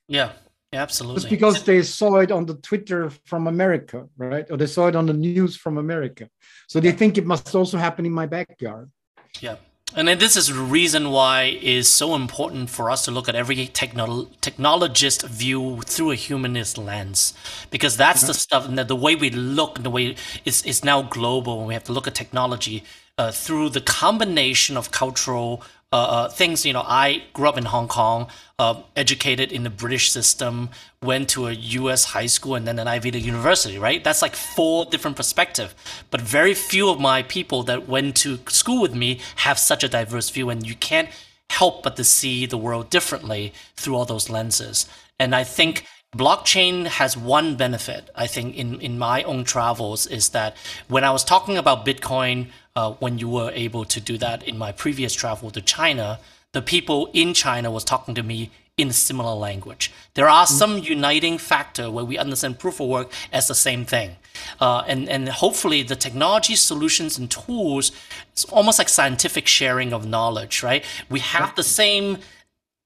Yeah, 0.08 0.32
absolutely. 0.74 1.22
Just 1.22 1.30
because 1.30 1.64
they 1.64 1.82
saw 1.84 2.18
it 2.18 2.32
on 2.32 2.46
the 2.46 2.56
Twitter 2.56 3.10
from 3.26 3.48
America, 3.48 4.08
right? 4.18 4.46
Or 4.50 4.58
they 4.58 4.68
saw 4.68 4.88
it 4.88 4.96
on 4.96 5.06
the 5.06 5.14
news 5.14 5.56
from 5.56 5.78
America. 5.78 6.30
So 6.68 6.80
they 6.80 6.92
think 6.92 7.18
it 7.18 7.26
must 7.26 7.56
also 7.56 7.78
happen 7.78 8.06
in 8.06 8.12
my 8.12 8.26
backyard. 8.26 8.92
Yeah. 9.40 9.56
And 9.96 10.08
then 10.08 10.20
this 10.20 10.38
is 10.38 10.48
the 10.48 10.54
reason 10.54 11.10
why 11.10 11.44
it 11.46 11.64
is 11.64 11.88
so 11.90 12.14
important 12.14 12.70
for 12.70 12.92
us 12.92 13.06
to 13.06 13.12
look 13.12 13.28
at 13.28 13.34
every 13.34 13.66
techno- 13.66 14.26
technologist 14.40 15.28
view 15.28 15.82
through 15.84 16.12
a 16.12 16.16
humanist 16.16 16.78
lens, 16.78 17.34
because 17.72 17.98
that's 17.98 18.22
the 18.22 18.36
stuff. 18.36 18.68
And 18.68 18.78
the 18.78 18.96
way 18.96 19.16
we 19.16 19.32
look, 19.32 19.82
the 19.82 19.90
way 19.90 20.16
it's, 20.46 20.64
it's 20.64 20.84
now 20.84 21.02
global, 21.02 21.58
and 21.58 21.68
we 21.68 21.74
have 21.74 21.86
to 21.86 21.92
look 21.92 22.06
at 22.06 22.14
technology 22.14 22.84
uh, 23.18 23.32
through 23.32 23.70
the 23.70 23.82
combination 23.82 24.78
of 24.78 24.92
cultural 24.92 25.64
uh, 25.92 25.96
uh, 25.96 26.30
things. 26.30 26.66
You 26.66 26.74
know, 26.74 26.84
I 26.86 27.24
grew 27.34 27.48
up 27.50 27.58
in 27.58 27.66
Hong 27.66 27.88
Kong, 27.88 28.28
uh, 28.58 28.82
educated 28.96 29.52
in 29.52 29.64
the 29.64 29.70
British 29.70 30.12
system, 30.12 30.70
went 31.02 31.30
to 31.30 31.48
a 31.48 31.52
U.S. 31.52 32.06
high 32.06 32.28
school, 32.28 32.56
and 32.56 32.68
then 32.68 32.80
an 32.80 32.88
Ivy 32.88 33.12
League 33.12 33.26
university. 33.26 33.78
Right? 33.78 34.04
That's 34.04 34.22
like 34.22 34.36
four 34.36 34.86
different 34.86 35.18
perspectives. 35.18 35.74
But 36.12 36.22
very 36.22 36.54
few 36.54 36.90
of 36.90 37.00
my 37.00 37.24
people 37.24 37.64
that 37.64 37.88
went 37.88 38.16
to 38.18 38.40
school 38.48 38.82
with 38.82 38.94
me 38.94 39.20
have 39.38 39.58
such 39.58 39.84
a 39.84 39.90
diverse 39.90 40.30
view, 40.30 40.50
and 40.50 40.68
you 40.68 40.76
can't 40.76 41.10
help 41.50 41.84
but 41.84 41.96
to 41.96 42.04
see 42.04 42.46
the 42.46 42.58
world 42.58 42.90
differently 42.90 43.54
through 43.76 43.96
all 43.96 44.06
those 44.06 44.30
lenses. 44.30 44.88
And 45.20 45.36
I 45.36 45.44
think 45.44 45.86
blockchain 46.16 46.88
has 46.88 47.16
one 47.16 47.56
benefit 47.56 48.10
i 48.16 48.26
think 48.26 48.56
in, 48.56 48.82
in 48.82 48.98
my 48.98 49.22
own 49.24 49.44
travels 49.44 50.08
is 50.08 50.30
that 50.30 50.58
when 50.88 51.04
i 51.04 51.12
was 51.12 51.24
talking 51.24 51.58
about 51.58 51.86
bitcoin 51.86 52.48
uh, 52.80 52.92
when 53.00 53.18
you 53.18 53.28
were 53.28 53.52
able 53.52 53.84
to 53.84 54.00
do 54.00 54.18
that 54.18 54.42
in 54.44 54.58
my 54.58 54.72
previous 54.72 55.14
travel 55.14 55.52
to 55.52 55.62
China, 55.62 56.18
the 56.54 56.62
people 56.62 57.10
in 57.14 57.34
China 57.34 57.70
was 57.70 57.84
talking 57.84 58.16
to 58.16 58.24
me 58.24 58.52
in 58.78 58.88
a 58.88 58.94
similar 58.94 59.36
language. 59.36 59.92
There 60.14 60.30
are 60.30 60.46
mm-hmm. 60.46 60.56
some 60.62 60.78
uniting 60.78 61.38
factor 61.38 61.92
where 61.92 62.06
we 62.06 62.18
understand 62.18 62.58
proof 62.58 62.80
of 62.80 62.88
work 62.88 63.12
as 63.34 63.50
the 63.50 63.56
same 63.56 63.84
thing. 63.84 64.16
Uh, 64.62 64.84
and, 64.88 65.10
and 65.10 65.28
hopefully 65.28 65.84
the 65.84 65.98
technology 65.98 66.56
solutions 66.56 67.18
and 67.18 67.30
tools, 67.30 67.92
it's 68.32 68.46
almost 68.46 68.80
like 68.80 68.88
scientific 68.88 69.46
sharing 69.48 69.92
of 69.92 70.08
knowledge, 70.08 70.64
right? 70.64 70.86
We 71.10 71.20
have 71.20 71.56
the 71.56 71.64
same 71.64 72.20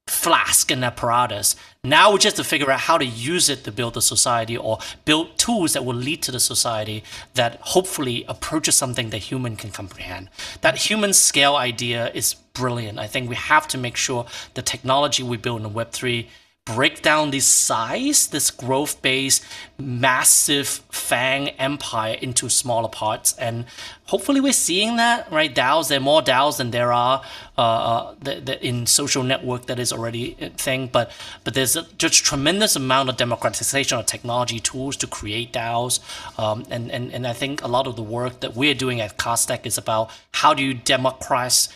flask 0.07 0.69
and 0.69 0.83
apparatus. 0.83 1.55
Now 1.83 2.11
we 2.11 2.19
just 2.19 2.37
have 2.37 2.45
to 2.45 2.49
figure 2.49 2.69
out 2.69 2.81
how 2.81 2.97
to 2.97 3.05
use 3.05 3.49
it 3.49 3.63
to 3.63 3.71
build 3.71 3.95
a 3.95 4.01
society 4.01 4.57
or 4.57 4.79
build 5.05 5.37
tools 5.37 5.73
that 5.73 5.85
will 5.85 5.95
lead 5.95 6.21
to 6.23 6.31
the 6.31 6.39
society 6.39 7.03
that 7.35 7.59
hopefully 7.61 8.25
approaches 8.27 8.75
something 8.75 9.09
that 9.11 9.19
human 9.19 9.55
can 9.55 9.71
comprehend. 9.71 10.29
That 10.61 10.77
human 10.77 11.13
scale 11.13 11.55
idea 11.55 12.11
is 12.13 12.33
brilliant. 12.33 12.99
I 12.99 13.07
think 13.07 13.29
we 13.29 13.35
have 13.35 13.67
to 13.69 13.77
make 13.77 13.97
sure 13.97 14.25
the 14.53 14.61
technology 14.61 15.23
we 15.23 15.37
build 15.37 15.61
in 15.61 15.71
Web3 15.71 16.27
break 16.65 17.01
down 17.01 17.31
this 17.31 17.45
size, 17.45 18.27
this 18.27 18.49
growth 18.49 19.01
based, 19.01 19.43
massive 19.83 20.67
FANG 20.89 21.49
empire 21.49 22.17
into 22.21 22.49
smaller 22.49 22.89
parts. 22.89 23.35
And 23.37 23.65
hopefully 24.05 24.39
we're 24.39 24.53
seeing 24.53 24.97
that, 24.97 25.31
right? 25.31 25.53
DAOs, 25.53 25.89
there 25.89 25.97
are 25.97 26.01
more 26.01 26.21
DAOs 26.21 26.57
than 26.57 26.71
there 26.71 26.91
are 26.91 27.21
uh, 27.57 27.61
uh, 27.61 28.15
the, 28.21 28.39
the, 28.39 28.65
in 28.65 28.85
social 28.85 29.23
network 29.23 29.67
that 29.67 29.79
is 29.79 29.93
already 29.93 30.35
a 30.39 30.49
thing. 30.49 30.87
But 30.91 31.11
but 31.43 31.53
there's 31.53 31.75
a, 31.75 31.83
just 31.97 32.23
tremendous 32.23 32.75
amount 32.75 33.09
of 33.09 33.17
democratization 33.17 33.99
of 33.99 34.05
technology 34.05 34.59
tools 34.59 34.95
to 34.97 35.07
create 35.07 35.53
DAOs. 35.53 35.99
Um, 36.39 36.65
and, 36.69 36.91
and, 36.91 37.13
and 37.13 37.27
I 37.27 37.33
think 37.33 37.63
a 37.63 37.67
lot 37.67 37.87
of 37.87 37.95
the 37.95 38.03
work 38.03 38.39
that 38.39 38.55
we're 38.55 38.75
doing 38.75 39.01
at 39.01 39.17
Cardstack 39.17 39.65
is 39.65 39.77
about 39.77 40.11
how 40.31 40.53
do 40.53 40.63
you 40.63 40.73
democratize, 40.73 41.69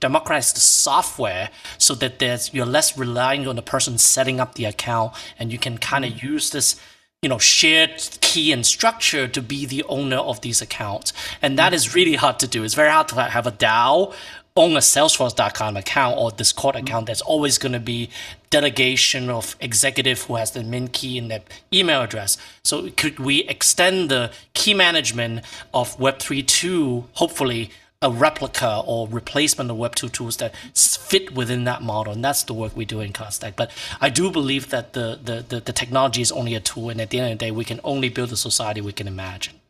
democratize 0.00 0.52
the 0.52 0.60
software 0.60 1.50
so 1.78 1.94
that 1.94 2.18
there's 2.18 2.52
you're 2.52 2.66
less 2.66 2.98
relying 2.98 3.46
on 3.46 3.56
the 3.56 3.62
person 3.62 3.98
setting 3.98 4.40
up 4.40 4.54
the 4.54 4.64
account 4.64 5.12
and 5.38 5.52
you 5.52 5.58
can 5.58 5.78
kind 5.78 6.04
of 6.04 6.22
use 6.22 6.50
this 6.50 6.80
you 7.22 7.28
know 7.28 7.38
shared 7.38 8.00
key 8.22 8.50
and 8.50 8.64
structure 8.64 9.28
to 9.28 9.42
be 9.42 9.66
the 9.66 9.84
owner 9.84 10.16
of 10.16 10.40
these 10.40 10.62
accounts. 10.62 11.12
And 11.42 11.58
that 11.58 11.74
is 11.74 11.94
really 11.94 12.14
hard 12.14 12.38
to 12.38 12.46
do. 12.46 12.64
It's 12.64 12.74
very 12.74 12.90
hard 12.90 13.08
to 13.08 13.22
have 13.22 13.46
a 13.46 13.52
dao 13.52 14.14
own 14.56 14.72
a 14.72 14.80
salesforce.com 14.80 15.76
account 15.76 16.18
or 16.18 16.30
discord 16.30 16.74
mm-hmm. 16.74 16.86
account. 16.86 17.06
There's 17.06 17.20
always 17.20 17.58
going 17.58 17.72
to 17.72 17.80
be 17.80 18.10
delegation 18.48 19.30
of 19.30 19.54
executive 19.60 20.22
who 20.22 20.36
has 20.36 20.52
the 20.52 20.64
min 20.64 20.88
key 20.88 21.18
in 21.18 21.28
their 21.28 21.42
email 21.72 22.02
address. 22.02 22.36
So 22.62 22.90
could 22.90 23.18
we 23.18 23.44
extend 23.44 24.10
the 24.10 24.32
key 24.54 24.74
management 24.74 25.44
of 25.72 25.96
web3 25.98 26.46
to 26.46 27.04
hopefully 27.12 27.70
a 28.02 28.10
replica 28.10 28.82
or 28.86 29.06
replacement 29.08 29.70
of 29.70 29.76
Web2 29.76 30.10
tools 30.10 30.38
that 30.38 30.56
fit 30.74 31.34
within 31.34 31.64
that 31.64 31.82
model. 31.82 32.14
And 32.14 32.24
that's 32.24 32.44
the 32.44 32.54
work 32.54 32.74
we 32.74 32.86
do 32.86 33.00
in 33.00 33.12
Cardstack. 33.12 33.56
But 33.56 33.70
I 34.00 34.08
do 34.08 34.30
believe 34.30 34.70
that 34.70 34.94
the, 34.94 35.20
the, 35.22 35.44
the, 35.46 35.60
the, 35.60 35.72
technology 35.72 36.22
is 36.22 36.32
only 36.32 36.54
a 36.54 36.60
tool. 36.60 36.88
And 36.88 36.98
at 36.98 37.10
the 37.10 37.20
end 37.20 37.32
of 37.32 37.38
the 37.38 37.44
day, 37.44 37.50
we 37.50 37.64
can 37.64 37.78
only 37.84 38.08
build 38.08 38.30
the 38.30 38.38
society 38.38 38.80
we 38.80 38.94
can 38.94 39.06
imagine. 39.06 39.60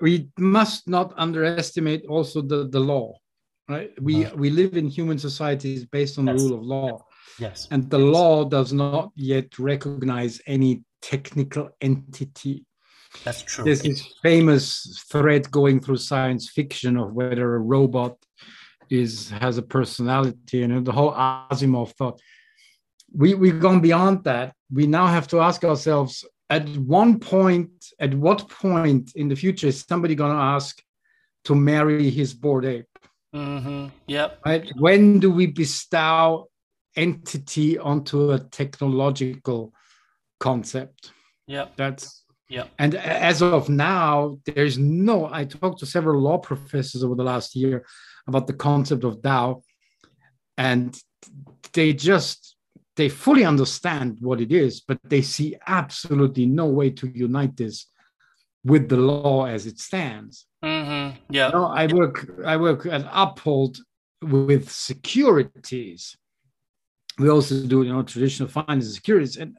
We 0.00 0.28
must 0.38 0.88
not 0.88 1.12
underestimate 1.16 2.04
also 2.06 2.40
the, 2.40 2.68
the 2.68 2.78
law, 2.78 3.18
right? 3.68 3.90
We, 4.00 4.26
uh, 4.26 4.36
we 4.36 4.50
live 4.50 4.76
in 4.76 4.86
human 4.86 5.18
societies 5.18 5.84
based 5.86 6.20
on 6.20 6.26
the 6.26 6.34
rule 6.34 6.54
of 6.54 6.62
law. 6.62 7.04
Yes. 7.40 7.66
And 7.72 7.90
the 7.90 7.98
law 7.98 8.44
does 8.44 8.72
not 8.72 9.10
yet 9.16 9.58
recognize 9.58 10.40
any 10.46 10.84
technical 11.00 11.70
entity 11.80 12.64
that's 13.24 13.42
true. 13.42 13.64
There's 13.64 13.82
this 13.82 14.02
famous 14.22 15.02
thread 15.10 15.50
going 15.50 15.80
through 15.80 15.98
science 15.98 16.48
fiction 16.48 16.96
of 16.96 17.12
whether 17.12 17.54
a 17.54 17.58
robot 17.58 18.16
is 18.90 19.30
has 19.30 19.58
a 19.58 19.62
personality 19.62 20.62
and 20.62 20.84
the 20.84 20.92
whole 20.92 21.12
Asimov 21.12 21.92
thought. 21.92 22.20
We 23.14 23.34
we've 23.34 23.60
gone 23.60 23.80
beyond 23.80 24.24
that. 24.24 24.54
We 24.72 24.86
now 24.86 25.06
have 25.06 25.28
to 25.28 25.40
ask 25.40 25.64
ourselves 25.64 26.24
at 26.52 26.68
one 26.76 27.18
point, 27.18 27.70
at 27.98 28.12
what 28.14 28.46
point 28.50 29.12
in 29.16 29.28
the 29.28 29.36
future 29.36 29.68
is 29.68 29.86
somebody 29.88 30.14
going 30.14 30.32
to 30.32 30.42
ask 30.56 30.82
to 31.44 31.54
marry 31.54 32.10
his 32.10 32.34
bored 32.34 32.66
ape? 32.66 32.98
Mm-hmm. 33.34 33.86
Yep. 34.06 34.40
Right? 34.44 34.70
When 34.76 35.18
do 35.18 35.30
we 35.30 35.46
bestow 35.46 36.50
entity 36.94 37.78
onto 37.78 38.32
a 38.32 38.38
technological 38.38 39.72
concept? 40.40 41.12
Yep. 41.46 41.72
That's 41.76 42.21
yeah. 42.52 42.64
And 42.78 42.94
as 42.94 43.40
of 43.40 43.70
now, 43.70 44.36
there's 44.44 44.76
no, 44.76 45.26
I 45.32 45.46
talked 45.46 45.78
to 45.80 45.86
several 45.86 46.20
law 46.20 46.36
professors 46.36 47.02
over 47.02 47.14
the 47.14 47.24
last 47.24 47.56
year 47.56 47.86
about 48.26 48.46
the 48.46 48.52
concept 48.52 49.04
of 49.04 49.22
DAO, 49.22 49.62
and 50.58 50.94
they 51.72 51.94
just, 51.94 52.56
they 52.96 53.08
fully 53.08 53.46
understand 53.46 54.18
what 54.20 54.38
it 54.38 54.52
is, 54.52 54.82
but 54.82 54.98
they 55.02 55.22
see 55.22 55.56
absolutely 55.66 56.44
no 56.44 56.66
way 56.66 56.90
to 56.90 57.08
unite 57.08 57.56
this 57.56 57.86
with 58.64 58.90
the 58.90 58.98
law 58.98 59.46
as 59.46 59.64
it 59.64 59.78
stands. 59.78 60.44
Mm-hmm. 60.62 61.16
Yeah. 61.30 61.46
You 61.46 61.52
know, 61.54 61.66
I 61.66 61.86
work 61.86 62.30
I 62.44 62.58
work 62.58 62.84
at 62.84 63.08
Uphold 63.10 63.78
with 64.20 64.70
securities. 64.70 66.18
We 67.18 67.30
also 67.30 67.66
do 67.66 67.82
you 67.82 67.94
know 67.94 68.02
traditional 68.02 68.50
finance 68.50 68.94
securities, 68.94 69.38
and 69.38 69.56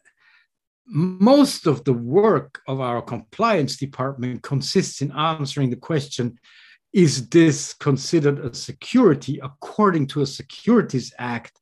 most 0.86 1.68
of 1.68 1.84
the 1.86 1.94
work 1.94 2.62
of 2.68 2.82
our 2.82 3.02
compliance 3.02 3.78
department 3.78 4.44
consists 4.44 5.02
in 5.02 5.12
answering 5.12 5.70
the 5.70 5.76
question 5.76 6.38
is 6.92 7.28
this 7.30 7.74
considered 7.74 8.40
a 8.40 8.54
security 8.54 9.40
according 9.42 10.06
to 10.08 10.22
a 10.22 10.26
securities 10.26 11.12
act 11.18 11.60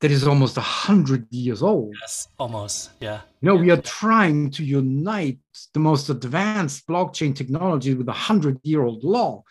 that 0.00 0.10
is 0.10 0.26
almost 0.26 0.56
100 0.56 1.26
years 1.30 1.62
old? 1.62 1.94
Yes 2.00 2.28
almost 2.38 2.90
yeah. 3.00 3.20
You 3.40 3.48
know 3.48 3.54
yeah. 3.56 3.60
we 3.62 3.70
are 3.70 3.82
trying 3.82 4.50
to 4.50 4.64
unite 4.64 5.38
the 5.72 5.80
most 5.80 6.10
advanced 6.10 6.86
blockchain 6.86 7.34
technology 7.34 7.94
with 7.94 8.06
a 8.06 8.12
100 8.12 8.60
year 8.62 8.84
old 8.84 9.02
law 9.02 9.42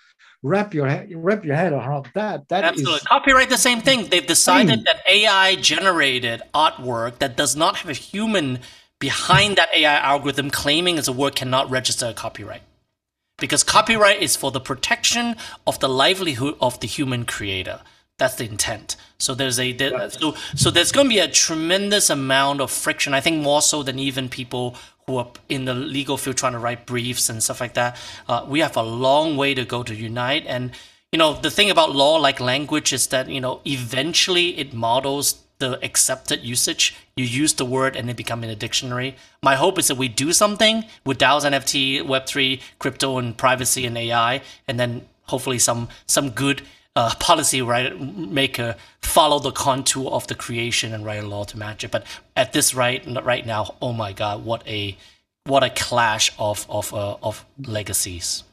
wrap 0.46 0.76
your 0.76 0.88
head 0.88 1.10
wrap 1.16 1.44
your 1.44 1.56
head 1.56 1.74
around 1.74 2.08
that. 2.14 2.48
That 2.50 2.64
Absolutely. 2.64 2.98
is 2.98 3.02
copyright 3.02 3.50
the 3.50 3.58
same 3.58 3.82
thing. 3.82 4.08
They've 4.10 4.26
decided 4.26 4.86
that 4.86 5.02
ai 5.08 5.56
generated 5.56 6.44
artwork 6.54 7.18
that 7.18 7.36
does 7.36 7.56
not 7.56 7.78
have 7.78 7.90
a 7.90 7.94
human 7.94 8.60
behind 9.00 9.58
that 9.58 9.70
ai 9.76 9.96
algorithm 9.96 10.52
claiming 10.52 10.98
as 10.98 11.08
a 11.08 11.12
work 11.12 11.36
cannot 11.36 11.70
register 11.70 12.08
a 12.08 12.14
copyright. 12.14 12.62
Because 13.40 13.64
copyright 13.64 14.22
is 14.22 14.36
for 14.36 14.52
the 14.52 14.62
protection 14.62 15.36
of 15.66 15.80
the 15.80 15.90
livelihood 15.90 16.56
of 16.62 16.80
the 16.80 16.88
human 16.88 17.26
creator. 17.26 17.82
That's 18.18 18.36
the 18.36 18.46
intent. 18.46 18.96
So 19.18 19.34
there's 19.34 19.60
a 19.60 19.74
there, 19.74 20.10
so 20.10 20.36
so 20.56 20.70
there's 20.70 20.92
going 20.92 21.08
to 21.08 21.14
be 21.14 21.20
a 21.20 21.28
tremendous 21.28 22.10
amount 22.10 22.62
of 22.62 22.70
friction 22.70 23.14
i 23.14 23.22
think 23.22 23.42
more 23.42 23.62
so 23.62 23.82
than 23.82 23.98
even 23.98 24.30
people 24.30 24.76
who 25.08 25.18
are 25.18 25.28
in 25.50 25.66
the 25.66 25.74
legal 25.74 26.18
field 26.18 26.36
trying 26.36 26.54
to 26.54 26.60
write 26.60 26.86
briefs 26.86 27.30
and 27.30 27.44
stuff 27.44 27.62
like 27.62 27.76
that 27.76 27.96
uh, 28.28 28.46
we 28.48 28.60
have 28.60 28.76
a 28.76 28.82
long 28.82 29.38
way 29.38 29.54
to 29.54 29.64
go 29.64 29.84
to 29.84 29.94
unite 29.94 30.44
and 30.48 30.72
you 31.12 31.20
know 31.20 31.34
the 31.34 31.52
thing 31.52 31.70
about 31.70 31.96
law 31.96 32.16
like 32.16 32.40
language 32.40 32.92
is 32.92 33.08
that 33.08 33.30
you 33.30 33.40
know 33.40 33.62
eventually 33.66 34.58
it 34.58 34.74
models 34.74 35.42
the 35.60 35.84
accepted 35.84 36.44
usage. 36.44 36.96
You 37.16 37.26
use 37.26 37.54
the 37.54 37.66
word 37.66 37.96
and 37.96 38.10
it 38.10 38.18
becomes 38.18 38.44
in 38.44 38.50
a 38.50 38.56
dictionary. 38.56 39.16
My 39.42 39.56
hope 39.56 39.80
is 39.80 39.88
that 39.88 39.98
we 39.98 40.08
do 40.08 40.34
something 40.34 40.84
with 41.06 41.18
DAOs, 41.18 41.46
NFT, 41.46 42.02
Web3, 42.02 42.62
crypto, 42.80 43.18
and 43.18 43.38
privacy 43.38 43.86
and 43.86 43.98
AI, 43.98 44.42
and 44.68 44.80
then 44.80 45.08
hopefully 45.24 45.60
some 45.60 45.88
some 46.06 46.32
good 46.32 46.62
uh, 46.96 47.14
policy 47.20 47.62
right 47.62 48.00
maker 48.00 48.76
follow 49.02 49.40
the 49.40 49.52
contour 49.52 50.10
of 50.12 50.28
the 50.28 50.36
creation 50.36 50.94
and 50.94 51.06
write 51.06 51.24
a 51.24 51.28
law 51.28 51.44
to 51.44 51.58
match 51.58 51.84
it. 51.84 51.92
But 51.92 52.06
at 52.36 52.54
this 52.54 52.74
right 52.74 53.06
right 53.24 53.46
now, 53.46 53.76
oh 53.82 53.94
my 53.94 54.14
God, 54.14 54.46
what 54.46 54.66
a 54.68 54.98
what 55.46 55.64
a 55.64 55.70
clash 55.70 56.32
of 56.40 56.66
of 56.70 56.94
uh, 56.94 57.18
of 57.22 57.46
legacies. 57.60 58.44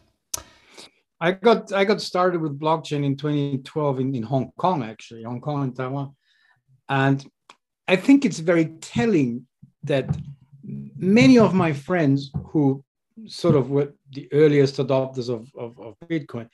I 1.20 1.32
got 1.32 1.72
I 1.72 1.84
got 1.84 2.00
started 2.00 2.40
with 2.40 2.58
blockchain 2.58 3.04
in 3.04 3.16
2012 3.16 4.00
in, 4.00 4.14
in 4.14 4.22
Hong 4.24 4.50
Kong 4.56 4.82
actually, 4.82 5.22
Hong 5.22 5.40
Kong 5.40 5.62
and 5.62 5.76
Taiwan. 5.76 6.16
And 6.88 7.24
I 7.86 7.96
think 7.96 8.24
it's 8.24 8.40
very 8.40 8.66
telling 8.80 9.46
that 9.84 10.16
many 10.96 11.38
of 11.38 11.54
my 11.54 11.72
friends 11.72 12.30
who 12.46 12.84
sort 13.26 13.54
of 13.54 13.70
were 13.70 13.92
the 14.10 14.28
earliest 14.32 14.76
adopters 14.76 15.28
of, 15.28 15.48
of, 15.56 15.78
of 15.78 15.96
Bitcoin 16.08 16.48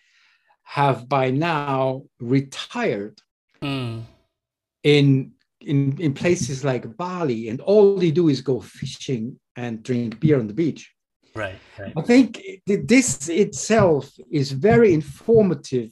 have 0.68 1.08
by 1.08 1.30
now 1.30 2.02
retired 2.20 3.18
mm. 3.62 4.02
in, 4.82 5.32
in, 5.62 5.96
in 5.98 6.12
places 6.12 6.62
like 6.62 6.94
Bali, 6.98 7.48
and 7.48 7.58
all 7.62 7.96
they 7.96 8.10
do 8.10 8.28
is 8.28 8.42
go 8.42 8.60
fishing 8.60 9.40
and 9.56 9.82
drink 9.82 10.20
beer 10.20 10.38
on 10.38 10.46
the 10.46 10.52
beach. 10.52 10.92
Right, 11.34 11.58
right. 11.78 11.94
I 11.96 12.02
think 12.02 12.42
this 12.66 13.30
itself 13.30 14.12
is 14.30 14.52
very 14.52 14.92
informative 14.92 15.90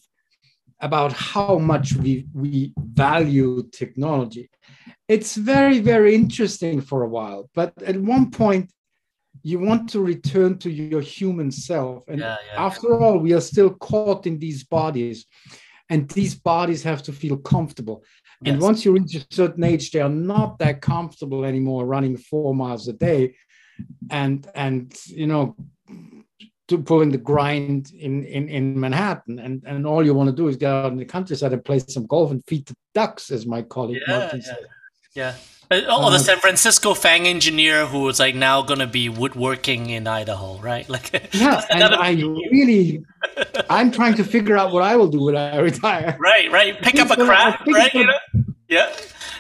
about 0.81 1.13
how 1.15 1.57
much 1.57 1.95
we, 1.95 2.27
we 2.35 2.75
value 2.77 3.67
technology. 3.73 4.51
It's 5.09 5.37
very, 5.37 5.81
very 5.81 6.15
interesting 6.15 6.83
for 6.83 7.03
a 7.03 7.09
while, 7.09 7.49
but 7.55 7.73
at 7.83 7.97
one 7.97 8.31
point, 8.31 8.71
you 9.47 9.61
want 9.61 9.89
to 9.91 10.01
return 10.01 10.59
to 10.59 10.69
your 10.69 11.01
human 11.01 11.53
self. 11.53 12.03
And 12.09 12.19
yeah, 12.19 12.37
yeah. 12.49 12.67
after 12.67 13.01
all, 13.01 13.19
we 13.19 13.33
are 13.33 13.41
still 13.41 13.71
caught 13.71 14.27
in 14.27 14.41
these 14.41 14.65
bodies, 14.65 15.27
and 15.89 16.09
these 16.09 16.35
bodies 16.35 16.83
have 16.83 17.03
to 17.05 17.13
feel 17.13 17.37
comfortable. 17.37 18.03
Yes. 18.43 18.55
And 18.55 18.61
once 18.61 18.85
you 18.85 18.91
reach 18.93 19.15
a 19.15 19.25
certain 19.31 19.63
age, 19.63 19.93
they 19.93 20.01
are 20.01 20.09
not 20.09 20.59
that 20.59 20.81
comfortable 20.81 21.45
anymore 21.45 21.87
running 21.87 22.17
four 22.17 22.57
miles 22.57 22.89
a 22.89 22.93
day. 22.93 23.37
And 24.11 24.45
and 24.55 24.93
you 25.07 25.29
know, 25.29 25.55
to 26.69 26.79
pulling 26.79 27.13
the 27.13 27.19
grind 27.19 27.93
in, 27.93 28.25
in, 28.25 28.49
in 28.49 28.81
Manhattan. 28.81 29.39
And, 29.39 29.63
and 29.65 29.87
all 29.87 30.05
you 30.05 30.15
want 30.15 30.29
to 30.29 30.35
do 30.35 30.49
is 30.49 30.57
get 30.57 30.73
out 30.73 30.91
in 30.91 30.99
the 30.99 31.05
countryside 31.05 31.53
and 31.53 31.65
play 31.65 31.79
some 31.79 32.07
golf 32.07 32.33
and 32.33 32.43
feed 32.47 32.67
the 32.67 32.75
ducks, 32.95 33.31
as 33.31 33.47
my 33.47 33.63
colleague 33.63 34.03
Martin 34.09 34.43
said. 34.43 34.67
Yeah. 35.15 35.35
Oh, 35.71 36.11
the 36.11 36.19
San 36.19 36.39
Francisco 36.39 36.95
FANG 36.95 37.27
engineer 37.27 37.87
who 37.87 38.01
was 38.01 38.21
like 38.21 38.35
now 38.35 38.63
going 38.63 38.79
to 38.79 38.87
be 38.87 39.09
woodworking 39.09 39.91
in 39.91 40.07
Idaho, 40.07 40.59
right? 40.59 40.87
Like, 40.97 41.35
yeah, 41.35 41.63
and 41.71 41.83
I 41.83 42.13
really, 42.51 43.05
I'm 43.69 43.91
trying 43.91 44.15
to 44.15 44.25
figure 44.25 44.57
out 44.57 44.73
what 44.73 44.83
I 44.83 44.97
will 44.97 45.09
do 45.09 45.25
when 45.25 45.37
I 45.37 45.59
retire. 45.59 46.17
Right, 46.19 46.51
right. 46.51 46.81
Pick 46.81 46.99
up 46.99 47.11
a 47.11 47.17
craft, 47.23 47.67
right? 47.67 47.93
You 47.93 48.07
know? 48.07 48.19
Yeah. 48.69 48.91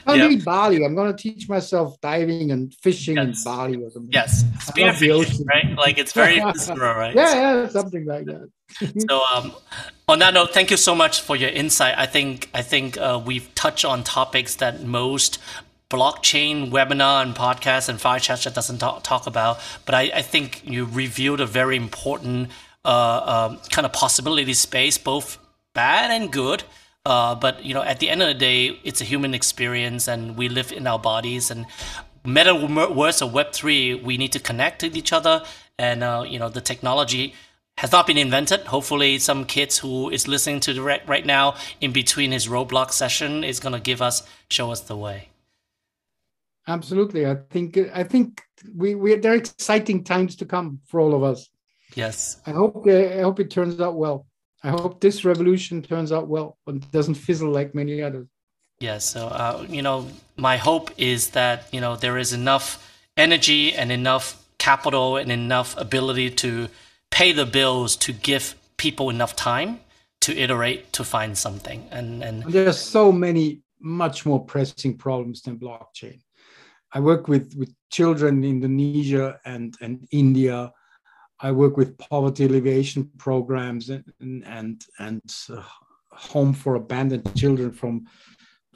I'll 0.06 0.16
yeah. 0.16 0.38
Bali. 0.44 0.84
I'm 0.84 0.94
going 0.94 1.14
to 1.14 1.20
teach 1.20 1.48
myself 1.48 2.00
diving 2.00 2.52
and 2.52 2.72
fishing 2.74 3.16
yes. 3.16 3.26
in 3.26 3.44
Bali 3.44 3.82
or 3.82 3.90
something. 3.90 4.12
Yes, 4.12 4.44
spear 4.60 4.92
fishing, 4.92 5.46
right? 5.46 5.76
Like 5.76 5.98
it's 5.98 6.12
very 6.12 6.38
visceral, 6.38 6.94
right? 6.94 7.14
yeah, 7.14 7.34
yeah, 7.34 7.68
something 7.68 8.04
like 8.06 8.26
that. 8.26 8.48
so, 9.08 9.22
um, 9.32 9.52
on 10.08 10.20
that 10.20 10.34
note, 10.34 10.52
thank 10.52 10.70
you 10.70 10.76
so 10.76 10.94
much 10.94 11.20
for 11.20 11.34
your 11.34 11.50
insight. 11.50 11.94
I 11.98 12.06
think 12.06 12.48
I 12.54 12.62
think 12.62 12.98
uh, 12.98 13.20
we've 13.24 13.52
touched 13.54 13.84
on 13.84 14.04
topics 14.04 14.56
that 14.56 14.82
most 14.84 15.40
blockchain 15.88 16.70
webinar 16.70 17.22
and 17.22 17.34
podcast 17.34 17.88
and 17.88 18.00
fire 18.00 18.18
chat 18.18 18.42
that 18.42 18.54
doesn't 18.54 18.78
talk, 18.78 19.02
talk 19.02 19.26
about. 19.26 19.58
But 19.84 19.94
I, 19.94 20.10
I 20.14 20.22
think 20.22 20.62
you 20.64 20.84
revealed 20.84 21.40
a 21.40 21.46
very 21.46 21.76
important 21.76 22.50
uh, 22.84 23.48
um, 23.50 23.60
kind 23.70 23.84
of 23.84 23.92
possibility 23.92 24.54
space, 24.54 24.98
both 24.98 25.38
bad 25.74 26.10
and 26.10 26.32
good. 26.32 26.64
Uh, 27.04 27.34
but 27.36 27.64
you 27.64 27.72
know, 27.72 27.82
at 27.82 28.00
the 28.00 28.08
end 28.08 28.20
of 28.22 28.28
the 28.28 28.34
day, 28.34 28.80
it's 28.82 29.00
a 29.00 29.04
human 29.04 29.32
experience, 29.32 30.08
and 30.08 30.36
we 30.36 30.48
live 30.48 30.72
in 30.72 30.86
our 30.88 30.98
bodies. 30.98 31.52
And 31.52 31.66
metaverse 32.24 33.22
of 33.22 33.32
Web 33.32 33.52
three, 33.52 33.94
we 33.94 34.16
need 34.16 34.32
to 34.32 34.40
connect 34.40 34.82
with 34.82 34.96
each 34.96 35.12
other. 35.12 35.44
And 35.78 36.02
uh, 36.02 36.24
you 36.26 36.38
know, 36.40 36.48
the 36.48 36.60
technology 36.60 37.34
has 37.78 37.92
not 37.92 38.06
been 38.06 38.18
invented. 38.18 38.62
Hopefully, 38.62 39.18
some 39.18 39.44
kids 39.44 39.78
who 39.78 40.10
is 40.10 40.26
listening 40.26 40.58
to 40.60 40.72
the 40.72 40.82
right, 40.82 41.06
right 41.06 41.24
now 41.24 41.54
in 41.80 41.92
between 41.92 42.32
his 42.32 42.48
Roblox 42.48 42.92
session 42.92 43.44
is 43.44 43.60
going 43.60 43.74
to 43.74 43.80
give 43.80 44.02
us, 44.02 44.22
show 44.50 44.72
us 44.72 44.80
the 44.80 44.96
way. 44.96 45.28
Absolutely, 46.68 47.26
I 47.26 47.36
think 47.50 47.78
I 47.94 48.02
think 48.02 48.42
we 48.74 48.94
we 48.94 49.14
there 49.16 49.32
are 49.32 49.36
exciting 49.36 50.02
times 50.02 50.36
to 50.36 50.44
come 50.44 50.80
for 50.86 51.00
all 51.00 51.14
of 51.14 51.22
us. 51.22 51.48
Yes, 51.94 52.40
I 52.46 52.50
hope 52.50 52.86
I 52.88 53.20
hope 53.20 53.38
it 53.40 53.50
turns 53.50 53.80
out 53.80 53.96
well. 53.96 54.26
I 54.64 54.70
hope 54.70 55.00
this 55.00 55.24
revolution 55.24 55.80
turns 55.82 56.10
out 56.10 56.26
well 56.28 56.58
and 56.66 56.90
doesn't 56.90 57.14
fizzle 57.14 57.50
like 57.50 57.74
many 57.74 58.02
others. 58.02 58.26
Yeah, 58.80 58.98
so 58.98 59.28
uh, 59.28 59.64
you 59.68 59.82
know, 59.82 60.08
my 60.36 60.56
hope 60.56 60.90
is 60.98 61.30
that 61.30 61.68
you 61.72 61.80
know 61.80 61.94
there 61.96 62.18
is 62.18 62.32
enough 62.32 62.82
energy 63.16 63.72
and 63.72 63.92
enough 63.92 64.42
capital 64.58 65.16
and 65.16 65.30
enough 65.30 65.76
ability 65.76 66.30
to 66.30 66.68
pay 67.10 67.32
the 67.32 67.46
bills 67.46 67.96
to 67.96 68.12
give 68.12 68.56
people 68.76 69.08
enough 69.08 69.36
time 69.36 69.80
to 70.20 70.36
iterate 70.36 70.92
to 70.94 71.04
find 71.04 71.38
something. 71.38 71.86
And 71.90 72.24
and 72.24 72.42
there 72.42 72.68
are 72.68 72.72
so 72.72 73.12
many 73.12 73.62
much 73.80 74.26
more 74.26 74.44
pressing 74.44 74.98
problems 74.98 75.42
than 75.42 75.58
blockchain. 75.58 76.20
I 76.92 77.00
work 77.00 77.28
with 77.28 77.54
with 77.56 77.74
children 77.90 78.44
in 78.44 78.62
Indonesia 78.62 79.40
and 79.44 79.74
and 79.80 80.06
India 80.10 80.72
I 81.40 81.52
work 81.52 81.76
with 81.76 81.98
poverty 81.98 82.46
alleviation 82.46 83.10
programs 83.18 83.90
and 83.90 84.04
and 84.20 84.84
and 84.98 85.22
uh, 85.50 85.62
home 86.10 86.54
for 86.54 86.76
abandoned 86.76 87.34
children 87.36 87.72
from 87.72 88.06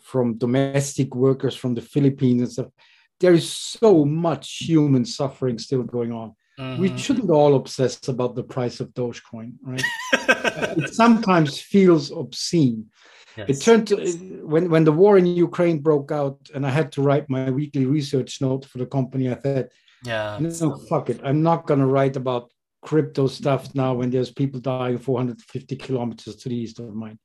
from 0.01 0.37
domestic 0.39 1.15
workers 1.15 1.55
from 1.55 1.75
the 1.75 1.81
Philippines 1.81 2.43
and 2.43 2.53
stuff. 2.53 2.67
There 3.19 3.35
is 3.35 3.51
so 3.51 4.05
much 4.05 4.59
human 4.59 5.05
suffering 5.05 5.59
still 5.59 5.83
going 5.83 6.13
on. 6.13 6.35
Mm-hmm. 6.59 6.83
We 6.83 6.99
shouldn't 6.99 7.31
all 7.31 7.55
obsess 7.55 8.09
about 8.09 8.35
the 8.35 8.43
price 8.43 8.81
of 8.81 8.93
Dogecoin, 8.93 9.55
right? 9.63 9.83
it 10.57 10.95
sometimes 10.95 11.61
feels 11.61 12.11
obscene. 12.11 12.87
Yes. 13.37 13.49
It 13.49 13.61
turned 13.65 13.87
to 13.89 13.97
when 14.45 14.69
when 14.71 14.85
the 14.85 14.93
war 14.93 15.17
in 15.17 15.27
Ukraine 15.27 15.79
broke 15.79 16.11
out, 16.11 16.39
and 16.55 16.67
I 16.67 16.71
had 16.71 16.91
to 16.93 17.03
write 17.03 17.31
my 17.31 17.51
weekly 17.51 17.87
research 17.87 18.41
note 18.41 18.65
for 18.65 18.79
the 18.79 18.87
company. 18.87 19.31
I 19.31 19.39
said, 19.41 19.71
yeah. 20.05 20.39
No, 20.41 20.77
fuck 20.89 21.11
it. 21.11 21.21
I'm 21.23 21.43
not 21.43 21.67
going 21.67 21.81
to 21.81 21.87
write 21.87 22.17
about 22.17 22.51
crypto 22.83 23.27
stuff 23.27 23.75
now 23.75 23.95
when 23.95 24.11
there's 24.11 24.31
people 24.31 24.61
dying 24.61 24.99
450 24.99 25.77
kilometers 25.77 26.37
to 26.37 26.49
the 26.49 26.57
east 26.57 26.79
of 26.79 26.95
mine. 26.95 27.19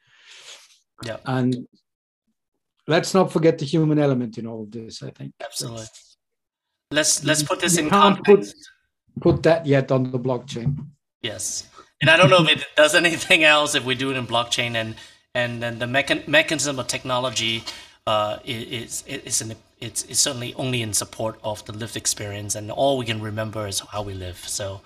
Yeah. 1.03 1.17
And 1.26 1.67
let's 2.88 3.13
not 3.13 3.32
forget 3.32 3.57
the 3.57 3.65
human 3.65 3.99
element 3.99 4.38
in 4.38 4.47
all 4.47 4.63
of 4.63 4.71
this, 4.71 5.01
I 5.01 5.11
think. 5.11 5.34
Absolutely. 5.43 5.86
Let's 6.91 7.23
let's 7.23 7.43
put 7.43 7.59
this 7.59 7.78
in 7.78 7.89
context. 7.89 8.55
Put, 9.19 9.36
put 9.36 9.43
that 9.43 9.65
yet 9.65 9.91
on 9.91 10.11
the 10.11 10.19
blockchain. 10.19 10.86
Yes, 11.21 11.67
and 12.02 12.10
I 12.10 12.18
don't 12.18 12.30
know 12.30 12.43
if 12.43 12.50
it 12.50 12.66
does 12.76 12.96
anything 12.96 13.43
else 13.43 13.76
if 13.76 13.86
we 13.86 13.96
do 13.96 14.12
it 14.12 14.18
in 14.18 14.28
blockchain 14.28 14.76
and 14.76 14.96
and 15.34 15.62
then 15.62 15.80
the 15.80 15.86
mechan- 15.86 16.28
mechanism 16.28 16.80
of 16.80 16.88
technology 16.88 17.64
uh, 18.08 18.38
is 18.46 19.04
is 19.08 19.41
an 19.41 19.56
it's, 19.82 20.04
it's 20.04 20.20
certainly 20.20 20.54
only 20.56 20.82
in 20.82 20.93
support 20.93 21.38
of 21.43 21.64
the 21.66 21.74
lived 21.74 21.98
experience 21.98 22.56
and 22.56 22.72
all 22.72 22.98
we 22.98 23.06
can 23.06 23.22
remember 23.22 23.68
is 23.68 23.82
how 23.82 24.02
we 24.02 24.14
live. 24.14 24.38
So 24.38 24.82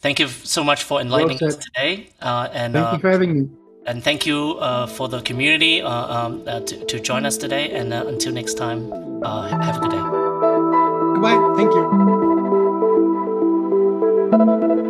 thank 0.00 0.18
you 0.18 0.26
so 0.26 0.64
much 0.64 0.82
for 0.82 1.00
enlightening 1.00 1.38
well 1.40 1.50
us 1.50 1.56
today 1.56 2.08
uh, 2.20 2.48
and 2.52 2.74
thank 2.74 2.86
uh, 2.86 2.92
you 2.94 2.98
for 2.98 3.10
having 3.10 3.34
me. 3.34 3.48
and 3.86 4.02
thank 4.02 4.26
you 4.26 4.58
uh, 4.58 4.86
for 4.86 5.08
the 5.08 5.22
community 5.22 5.80
uh, 5.80 5.88
um, 5.90 6.42
uh, 6.46 6.60
to, 6.60 6.84
to 6.86 6.98
join 7.00 7.24
us 7.24 7.36
today. 7.36 7.70
And 7.70 7.92
until 7.94 8.32
next 8.32 8.54
time 8.54 8.90
have 9.22 9.76
a 9.76 9.80
good 9.80 9.92
day. 9.92 10.02
Goodbye. 11.14 11.38
Thank 11.56 11.72
you 14.72 14.81